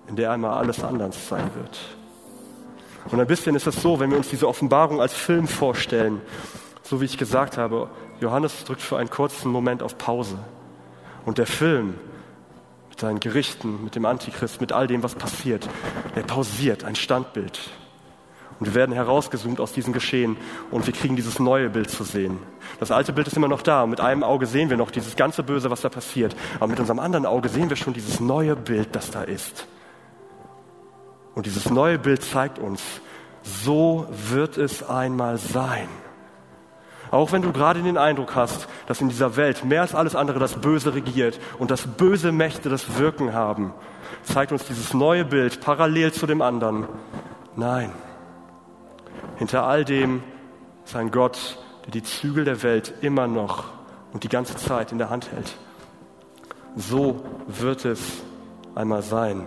in 0.08 0.16
der 0.16 0.30
einmal 0.30 0.54
alles 0.54 0.82
anders 0.82 1.28
sein 1.28 1.50
wird. 1.54 1.78
Und 3.10 3.20
ein 3.20 3.26
bisschen 3.26 3.54
ist 3.54 3.66
es 3.66 3.82
so, 3.82 4.00
wenn 4.00 4.10
wir 4.10 4.16
uns 4.16 4.30
diese 4.30 4.48
Offenbarung 4.48 5.02
als 5.02 5.12
Film 5.12 5.46
vorstellen, 5.46 6.22
so 6.82 7.02
wie 7.02 7.04
ich 7.04 7.18
gesagt 7.18 7.58
habe, 7.58 7.90
Johannes 8.18 8.64
drückt 8.64 8.80
für 8.80 8.96
einen 8.96 9.10
kurzen 9.10 9.52
Moment 9.52 9.82
auf 9.82 9.98
Pause. 9.98 10.38
Und 11.26 11.36
der 11.36 11.46
Film 11.46 11.94
mit 12.94 13.00
seinen 13.00 13.18
Gerichten, 13.18 13.82
mit 13.82 13.96
dem 13.96 14.06
Antichrist, 14.06 14.60
mit 14.60 14.70
all 14.70 14.86
dem, 14.86 15.02
was 15.02 15.16
passiert, 15.16 15.68
der 16.14 16.22
pausiert, 16.22 16.84
ein 16.84 16.94
Standbild. 16.94 17.58
Und 18.60 18.66
wir 18.66 18.74
werden 18.74 18.94
herausgezoomt 18.94 19.58
aus 19.58 19.72
diesem 19.72 19.92
Geschehen 19.92 20.36
und 20.70 20.86
wir 20.86 20.94
kriegen 20.94 21.16
dieses 21.16 21.40
neue 21.40 21.70
Bild 21.70 21.90
zu 21.90 22.04
sehen. 22.04 22.38
Das 22.78 22.92
alte 22.92 23.12
Bild 23.12 23.26
ist 23.26 23.36
immer 23.36 23.48
noch 23.48 23.62
da. 23.62 23.84
Mit 23.86 24.00
einem 24.00 24.22
Auge 24.22 24.46
sehen 24.46 24.70
wir 24.70 24.76
noch 24.76 24.92
dieses 24.92 25.16
ganze 25.16 25.42
Böse, 25.42 25.72
was 25.72 25.80
da 25.80 25.88
passiert. 25.88 26.36
Aber 26.58 26.68
mit 26.68 26.78
unserem 26.78 27.00
anderen 27.00 27.26
Auge 27.26 27.48
sehen 27.48 27.68
wir 27.68 27.76
schon 27.76 27.94
dieses 27.94 28.20
neue 28.20 28.54
Bild, 28.54 28.94
das 28.94 29.10
da 29.10 29.24
ist. 29.24 29.66
Und 31.34 31.46
dieses 31.46 31.68
neue 31.70 31.98
Bild 31.98 32.22
zeigt 32.22 32.60
uns, 32.60 32.80
so 33.42 34.06
wird 34.30 34.56
es 34.56 34.88
einmal 34.88 35.38
sein. 35.38 35.88
Auch 37.14 37.30
wenn 37.30 37.42
du 37.42 37.52
gerade 37.52 37.80
den 37.80 37.96
Eindruck 37.96 38.34
hast, 38.34 38.66
dass 38.88 39.00
in 39.00 39.08
dieser 39.08 39.36
Welt 39.36 39.64
mehr 39.64 39.82
als 39.82 39.94
alles 39.94 40.16
andere 40.16 40.40
das 40.40 40.54
Böse 40.54 40.96
regiert 40.96 41.38
und 41.60 41.70
dass 41.70 41.86
böse 41.86 42.32
Mächte 42.32 42.68
das 42.68 42.98
Wirken 42.98 43.32
haben, 43.32 43.72
zeigt 44.24 44.50
uns 44.50 44.64
dieses 44.64 44.94
neue 44.94 45.24
Bild 45.24 45.60
parallel 45.60 46.10
zu 46.10 46.26
dem 46.26 46.42
anderen. 46.42 46.88
Nein, 47.54 47.92
hinter 49.36 49.64
all 49.64 49.84
dem 49.84 50.24
ist 50.84 50.96
ein 50.96 51.12
Gott, 51.12 51.56
der 51.84 51.92
die 51.92 52.02
Zügel 52.02 52.44
der 52.44 52.64
Welt 52.64 52.92
immer 53.00 53.28
noch 53.28 53.66
und 54.12 54.24
die 54.24 54.28
ganze 54.28 54.56
Zeit 54.56 54.90
in 54.90 54.98
der 54.98 55.08
Hand 55.08 55.30
hält. 55.30 55.54
So 56.74 57.22
wird 57.46 57.84
es 57.84 58.24
einmal 58.74 59.02
sein. 59.02 59.46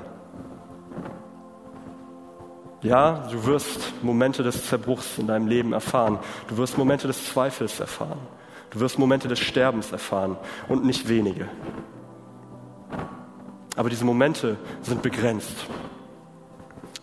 Ja, 2.87 3.27
du 3.29 3.45
wirst 3.45 4.01
Momente 4.01 4.43
des 4.43 4.65
Zerbruchs 4.65 5.17
in 5.17 5.27
deinem 5.27 5.47
Leben 5.47 5.73
erfahren. 5.73 6.19
Du 6.47 6.55
wirst 6.55 6.77
Momente 6.77 7.05
des 7.05 7.25
Zweifels 7.25 7.81
erfahren. 7.81 8.19
Du 8.69 8.79
wirst 8.79 8.97
Momente 8.97 9.27
des 9.27 9.39
Sterbens 9.39 9.91
erfahren 9.91 10.37
und 10.69 10.85
nicht 10.85 11.09
wenige. 11.09 11.49
Aber 13.75 13.89
diese 13.89 14.05
Momente 14.05 14.55
sind 14.83 15.01
begrenzt. 15.01 15.65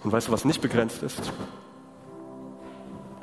Und 0.02 0.10
weißt 0.10 0.28
du, 0.28 0.32
was 0.32 0.46
nicht 0.46 0.62
begrenzt 0.62 1.02
ist? 1.02 1.20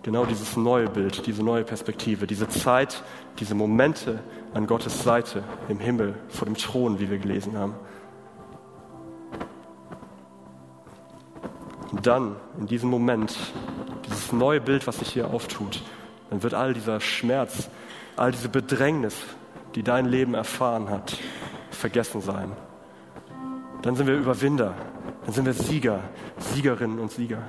Genau 0.04 0.26
dieses 0.26 0.56
neue 0.56 0.88
Bild, 0.88 1.26
diese 1.26 1.44
neue 1.44 1.64
Perspektive, 1.64 2.28
diese 2.28 2.48
Zeit, 2.48 3.02
diese 3.40 3.56
Momente 3.56 4.20
an 4.54 4.68
Gottes 4.68 5.04
Seite 5.04 5.44
im 5.68 5.80
Himmel, 5.80 6.14
vor 6.30 6.46
dem 6.46 6.56
Thron, 6.56 7.00
wie 7.00 7.10
wir 7.10 7.18
gelesen 7.18 7.58
haben. 7.58 7.74
Und 11.92 12.08
dann, 12.08 12.36
in 12.58 12.68
diesem 12.68 12.90
Moment, 12.90 13.38
dieses 14.06 14.32
neue 14.32 14.62
Bild, 14.62 14.88
was 14.88 15.00
sich 15.00 15.10
hier 15.10 15.28
auftut, 15.30 15.82
dann 16.30 16.42
wird 16.42 16.54
all 16.54 16.74
dieser 16.74 17.02
Schmerz, 17.02 17.70
all 18.16 18.32
diese 18.32 18.50
Bedrängnis, 18.50 19.16
die 19.76 19.84
dein 19.84 20.06
Leben 20.06 20.34
erfahren 20.34 20.90
hat, 20.90 21.18
vergessen 21.70 22.22
sein. 22.22 22.52
Dann 23.82 23.96
sind 23.96 24.08
wir 24.08 24.16
Überwinder, 24.16 24.76
dann 25.26 25.34
sind 25.34 25.46
wir 25.46 25.54
Sieger, 25.54 26.00
Siegerinnen 26.38 27.00
und 27.00 27.12
Sieger. 27.12 27.42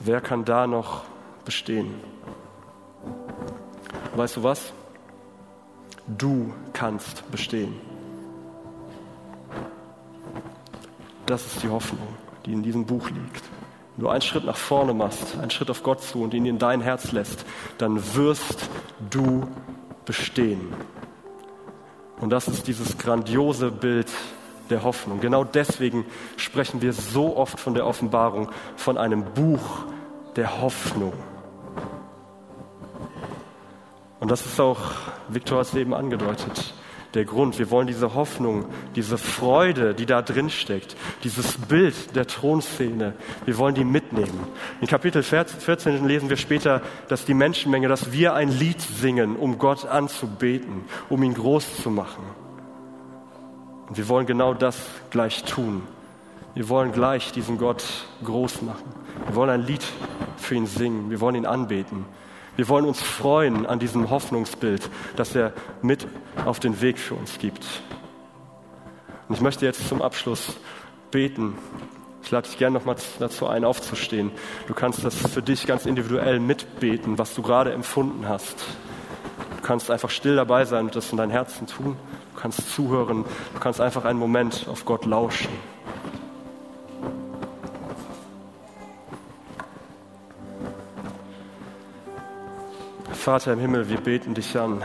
Wer 0.00 0.20
kann 0.20 0.44
da 0.44 0.66
noch 0.66 1.04
bestehen? 1.44 1.94
Weißt 4.14 4.36
du 4.36 4.42
was? 4.42 4.72
Du 6.06 6.52
kannst 6.74 7.28
bestehen. 7.30 7.93
Das 11.26 11.46
ist 11.46 11.62
die 11.62 11.68
Hoffnung, 11.68 12.08
die 12.44 12.52
in 12.52 12.62
diesem 12.62 12.84
Buch 12.84 13.08
liegt. 13.08 13.42
Wenn 13.96 14.04
du 14.04 14.08
einen 14.10 14.22
Schritt 14.22 14.44
nach 14.44 14.56
vorne 14.56 14.92
machst, 14.92 15.38
einen 15.40 15.50
Schritt 15.50 15.70
auf 15.70 15.82
Gott 15.82 16.02
zu 16.02 16.22
und 16.22 16.34
ihn 16.34 16.46
in 16.46 16.58
dein 16.58 16.80
Herz 16.80 17.12
lässt, 17.12 17.46
dann 17.78 18.02
wirst 18.14 18.68
du 19.10 19.46
bestehen. 20.04 20.60
Und 22.20 22.30
das 22.30 22.48
ist 22.48 22.66
dieses 22.66 22.98
grandiose 22.98 23.70
Bild 23.70 24.10
der 24.70 24.82
Hoffnung. 24.82 25.20
Genau 25.20 25.44
deswegen 25.44 26.04
sprechen 26.36 26.82
wir 26.82 26.92
so 26.92 27.36
oft 27.36 27.60
von 27.60 27.74
der 27.74 27.86
Offenbarung, 27.86 28.50
von 28.76 28.98
einem 28.98 29.24
Buch 29.34 29.84
der 30.36 30.60
Hoffnung. 30.60 31.12
Und 34.20 34.30
das 34.30 34.44
ist 34.46 34.58
auch, 34.58 34.80
Viktor 35.28 35.58
hat 35.58 35.66
es 35.66 35.74
eben 35.74 35.94
angedeutet, 35.94 36.74
der 37.14 37.24
Grund. 37.24 37.58
Wir 37.58 37.70
wollen 37.70 37.86
diese 37.86 38.14
Hoffnung, 38.14 38.66
diese 38.96 39.18
Freude, 39.18 39.94
die 39.94 40.06
da 40.06 40.22
drin 40.22 40.50
steckt, 40.50 40.96
dieses 41.22 41.56
Bild 41.58 42.16
der 42.16 42.26
Thronszene, 42.26 43.14
wir 43.44 43.58
wollen 43.58 43.74
die 43.74 43.84
mitnehmen. 43.84 44.46
In 44.80 44.86
Kapitel 44.86 45.22
14 45.22 46.06
lesen 46.06 46.28
wir 46.28 46.36
später, 46.36 46.82
dass 47.08 47.24
die 47.24 47.34
Menschenmenge, 47.34 47.88
dass 47.88 48.12
wir 48.12 48.34
ein 48.34 48.48
Lied 48.48 48.80
singen, 48.80 49.36
um 49.36 49.58
Gott 49.58 49.86
anzubeten, 49.86 50.84
um 51.08 51.22
ihn 51.22 51.34
groß 51.34 51.82
zu 51.82 51.90
machen. 51.90 52.24
Und 53.88 53.96
wir 53.96 54.08
wollen 54.08 54.26
genau 54.26 54.54
das 54.54 54.78
gleich 55.10 55.44
tun. 55.44 55.82
Wir 56.54 56.68
wollen 56.68 56.92
gleich 56.92 57.32
diesen 57.32 57.58
Gott 57.58 57.84
groß 58.24 58.62
machen. 58.62 58.94
Wir 59.26 59.34
wollen 59.34 59.50
ein 59.50 59.62
Lied 59.62 59.84
für 60.36 60.54
ihn 60.54 60.66
singen. 60.66 61.10
Wir 61.10 61.20
wollen 61.20 61.34
ihn 61.34 61.46
anbeten. 61.46 62.06
Wir 62.56 62.68
wollen 62.68 62.84
uns 62.84 63.02
freuen 63.02 63.66
an 63.66 63.78
diesem 63.80 64.10
Hoffnungsbild, 64.10 64.88
das 65.16 65.34
er 65.34 65.52
mit 65.82 66.06
auf 66.44 66.60
den 66.60 66.80
Weg 66.80 66.98
für 66.98 67.14
uns 67.14 67.38
gibt. 67.38 67.64
Und 69.28 69.34
ich 69.34 69.40
möchte 69.40 69.66
jetzt 69.66 69.88
zum 69.88 70.02
Abschluss 70.02 70.56
beten. 71.10 71.58
Ich 72.22 72.30
lade 72.30 72.48
dich 72.48 72.56
gerne 72.56 72.78
nochmal 72.78 72.96
dazu 73.18 73.46
ein, 73.48 73.64
aufzustehen. 73.64 74.30
Du 74.68 74.74
kannst 74.74 75.04
das 75.04 75.16
für 75.16 75.42
dich 75.42 75.66
ganz 75.66 75.84
individuell 75.84 76.38
mitbeten, 76.38 77.18
was 77.18 77.34
du 77.34 77.42
gerade 77.42 77.72
empfunden 77.72 78.28
hast. 78.28 78.64
Du 79.56 79.62
kannst 79.62 79.90
einfach 79.90 80.10
still 80.10 80.36
dabei 80.36 80.64
sein 80.64 80.86
und 80.86 80.96
das 80.96 81.10
in 81.10 81.18
dein 81.18 81.30
Herzen 81.30 81.66
tun. 81.66 81.96
Du 82.34 82.40
kannst 82.40 82.70
zuhören. 82.72 83.24
Du 83.54 83.60
kannst 83.60 83.80
einfach 83.80 84.04
einen 84.04 84.18
Moment 84.18 84.66
auf 84.70 84.84
Gott 84.84 85.06
lauschen. 85.06 85.50
Vater 93.24 93.54
im 93.54 93.58
Himmel, 93.58 93.88
wir 93.88 94.02
beten 94.02 94.34
dich 94.34 94.54
an. 94.58 94.82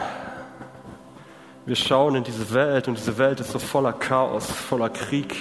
Wir 1.65 1.75
schauen 1.75 2.15
in 2.15 2.23
diese 2.23 2.53
Welt 2.53 2.87
und 2.87 2.97
diese 2.97 3.17
Welt 3.17 3.41
ist 3.41 3.51
so 3.51 3.59
voller 3.59 3.91
Chaos, 3.91 4.49
voller 4.49 4.89
Krieg, 4.89 5.35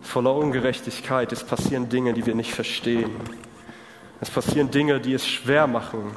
voller 0.00 0.34
Ungerechtigkeit. 0.34 1.30
Es 1.32 1.44
passieren 1.44 1.90
Dinge, 1.90 2.14
die 2.14 2.24
wir 2.24 2.34
nicht 2.34 2.54
verstehen. 2.54 3.10
Es 4.22 4.30
passieren 4.30 4.70
Dinge, 4.70 5.00
die 5.00 5.12
es 5.12 5.26
schwer 5.26 5.66
machen, 5.66 6.16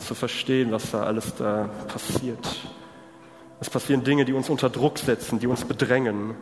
zu 0.00 0.16
verstehen, 0.16 0.72
was 0.72 0.90
da 0.90 1.04
alles 1.04 1.36
da 1.36 1.68
passiert. 1.86 2.44
Es 3.60 3.70
passieren 3.70 4.02
Dinge, 4.02 4.24
die 4.24 4.32
uns 4.32 4.48
unter 4.48 4.68
Druck 4.68 4.98
setzen, 4.98 5.38
die 5.38 5.46
uns 5.46 5.64
bedrängen, 5.64 6.34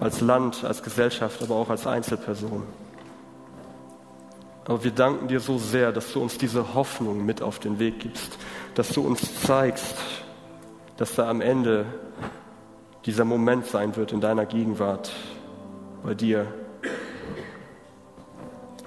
als 0.00 0.22
Land, 0.22 0.64
als 0.64 0.82
Gesellschaft, 0.82 1.42
aber 1.42 1.56
auch 1.56 1.68
als 1.68 1.86
Einzelperson. 1.86 2.62
Aber 4.66 4.82
wir 4.82 4.92
danken 4.92 5.28
dir 5.28 5.40
so 5.40 5.58
sehr, 5.58 5.92
dass 5.92 6.12
du 6.12 6.22
uns 6.22 6.38
diese 6.38 6.74
Hoffnung 6.74 7.24
mit 7.24 7.42
auf 7.42 7.58
den 7.58 7.78
Weg 7.78 8.00
gibst, 8.00 8.38
dass 8.74 8.90
du 8.90 9.02
uns 9.02 9.42
zeigst, 9.42 9.96
dass 10.96 11.14
da 11.14 11.28
am 11.28 11.40
Ende 11.40 11.86
dieser 13.04 13.24
Moment 13.24 13.66
sein 13.66 13.96
wird 13.96 14.12
in 14.12 14.20
deiner 14.20 14.46
Gegenwart 14.46 15.12
bei 16.02 16.14
dir. 16.14 16.46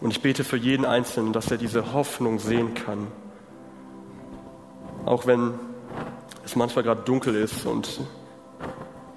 Und 0.01 0.11
ich 0.11 0.21
bete 0.21 0.43
für 0.43 0.57
jeden 0.57 0.85
Einzelnen, 0.85 1.33
dass 1.33 1.51
er 1.51 1.57
diese 1.57 1.93
Hoffnung 1.93 2.39
sehen 2.39 2.73
kann. 2.73 3.07
Auch 5.05 5.27
wenn 5.27 5.53
es 6.43 6.55
manchmal 6.55 6.83
gerade 6.83 7.01
dunkel 7.03 7.35
ist 7.35 7.65
und 7.65 8.01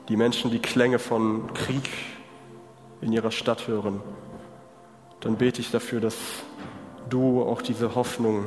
die 0.08 0.16
Menschen 0.16 0.50
die 0.50 0.58
Klänge 0.58 0.98
von 0.98 1.52
Krieg 1.54 1.88
in 3.00 3.12
ihrer 3.12 3.30
Stadt 3.30 3.66
hören, 3.66 4.02
dann 5.20 5.36
bete 5.36 5.60
ich 5.60 5.70
dafür, 5.70 6.00
dass 6.00 6.16
du 7.10 7.42
auch 7.42 7.62
diese 7.62 7.94
Hoffnung 7.94 8.46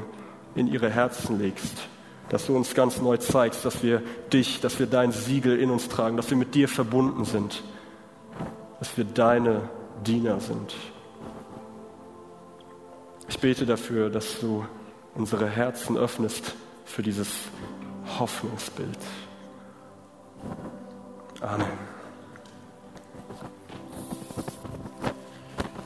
in 0.56 0.68
ihre 0.68 0.90
Herzen 0.90 1.40
legst, 1.40 1.88
dass 2.30 2.48
du 2.48 2.56
uns 2.56 2.74
ganz 2.74 3.02
neu 3.02 3.18
zeigst, 3.18 3.66
dass 3.66 3.84
wir 3.84 4.02
dich, 4.32 4.62
dass 4.62 4.80
wir 4.80 4.88
dein 4.88 5.12
Siegel 5.12 5.60
in 5.60 5.70
uns 5.70 5.90
tragen, 5.90 6.18
dass 6.18 6.30
wir 6.30 6.38
mit 6.38 6.56
dir 6.56 6.68
verbunden 6.68 7.26
sind, 7.26 7.64
dass 8.80 8.98
wir 8.98 9.06
deine 9.06 9.70
Diener 10.06 10.40
sind. 10.40 10.76
Ich 13.30 13.40
bete 13.40 13.66
dafür, 13.66 14.10
dass 14.10 14.40
du 14.40 14.66
unsere 15.16 15.50
Herzen 15.50 15.98
öffnest 15.98 16.56
für 16.86 17.02
dieses 17.04 17.30
Hoffnungsbild. 18.20 18.98
Amen. 21.42 21.66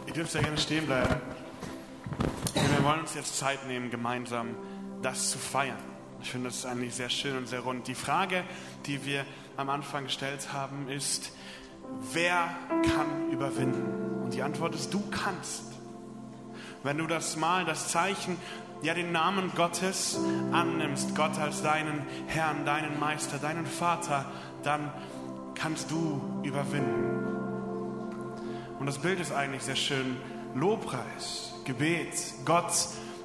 Ihr 0.07 0.13
dürft 0.13 0.32
sehr 0.32 0.41
gerne 0.41 0.57
stehen 0.57 0.86
bleiben. 0.86 1.36
Wir 2.53 2.83
wollen 2.83 3.01
uns 3.01 3.15
jetzt 3.15 3.37
Zeit 3.37 3.67
nehmen, 3.67 3.89
gemeinsam 3.89 4.49
das 5.01 5.31
zu 5.31 5.37
feiern. 5.37 5.77
Ich 6.21 6.31
finde, 6.31 6.49
das 6.49 6.65
eigentlich 6.65 6.95
sehr 6.95 7.09
schön 7.09 7.37
und 7.37 7.47
sehr 7.47 7.61
rund. 7.61 7.87
Die 7.87 7.95
Frage, 7.95 8.43
die 8.85 9.05
wir 9.05 9.25
am 9.55 9.69
Anfang 9.69 10.05
gestellt 10.05 10.51
haben, 10.53 10.89
ist, 10.89 11.31
wer 12.13 12.49
kann 12.93 13.31
überwinden? 13.31 14.23
Und 14.23 14.33
die 14.33 14.41
Antwort 14.41 14.75
ist, 14.75 14.93
du 14.93 15.01
kannst. 15.11 15.63
Wenn 16.83 16.97
du 16.97 17.07
das 17.07 17.37
Mal, 17.37 17.65
das 17.65 17.89
Zeichen, 17.89 18.37
ja 18.81 18.93
den 18.93 19.11
Namen 19.11 19.51
Gottes 19.55 20.19
annimmst, 20.51 21.15
Gott 21.15 21.37
als 21.39 21.61
deinen 21.61 22.05
Herrn, 22.27 22.65
deinen 22.65 22.99
Meister, 22.99 23.37
deinen 23.37 23.65
Vater, 23.65 24.25
dann 24.63 24.91
kannst 25.55 25.91
du 25.91 26.21
überwinden. 26.43 27.25
Und 28.79 28.85
das 28.85 28.99
Bild 28.99 29.19
ist 29.19 29.31
eigentlich 29.31 29.63
sehr 29.63 29.75
schön. 29.75 30.17
Lobpreis, 30.53 31.53
Gebet, 31.68 32.34
Gott 32.45 32.72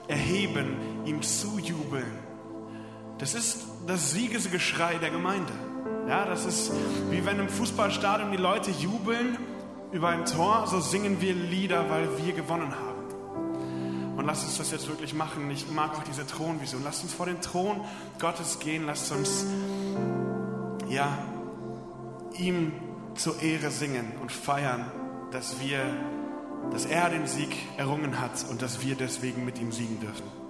erheben, 0.09 0.77
ihm 1.07 1.23
zujubeln. 1.23 2.19
Das 3.19 3.35
ist 3.35 3.61
das 3.87 4.11
Siegesgeschrei 4.11 4.97
der 4.97 5.11
Gemeinde. 5.11 5.53
Ja, 6.09 6.27
das 6.27 6.45
ist 6.45 6.73
wie 7.11 7.25
wenn 7.25 7.39
im 7.39 7.49
Fußballstadion 7.49 8.33
die 8.33 8.37
Leute 8.37 8.73
jubeln 8.73 9.39
über 9.93 10.09
ein 10.09 10.27
Tor, 10.27 10.67
so 10.67 10.81
singen 10.81 11.21
wir 11.21 11.35
Lieder, 11.35 11.89
weil 11.89 12.09
wir 12.19 12.33
gewonnen 12.33 12.75
haben. 12.75 14.17
Und 14.17 14.27
lasst 14.27 14.45
uns 14.45 14.59
das 14.59 14.73
jetzt 14.73 14.89
wirklich 14.89 15.15
machen. 15.15 15.49
Ich 15.51 15.71
mag 15.71 15.95
auch 15.97 16.03
diese 16.03 16.27
Thronvision. 16.27 16.83
Lasst 16.83 17.05
uns 17.05 17.15
vor 17.15 17.27
den 17.27 17.41
Thron 17.41 17.81
Gottes 18.19 18.59
gehen. 18.59 18.87
Lasst 18.87 19.13
uns, 19.13 19.47
ja, 20.89 21.17
ihm 22.39 22.73
zur 23.15 23.41
Ehre 23.41 23.71
singen 23.71 24.13
und 24.21 24.33
feiern, 24.33 24.91
dass 25.31 25.61
wir, 25.61 25.81
dass 26.71 26.87
er 26.87 27.11
den 27.11 27.27
Sieg 27.27 27.55
errungen 27.77 28.21
hat 28.21 28.45
und 28.51 28.63
dass 28.63 28.85
wir 28.85 28.95
deswegen 28.95 29.45
mit 29.45 29.59
ihm 29.59 29.73
siegen 29.73 30.01
dürfen. 30.01 30.42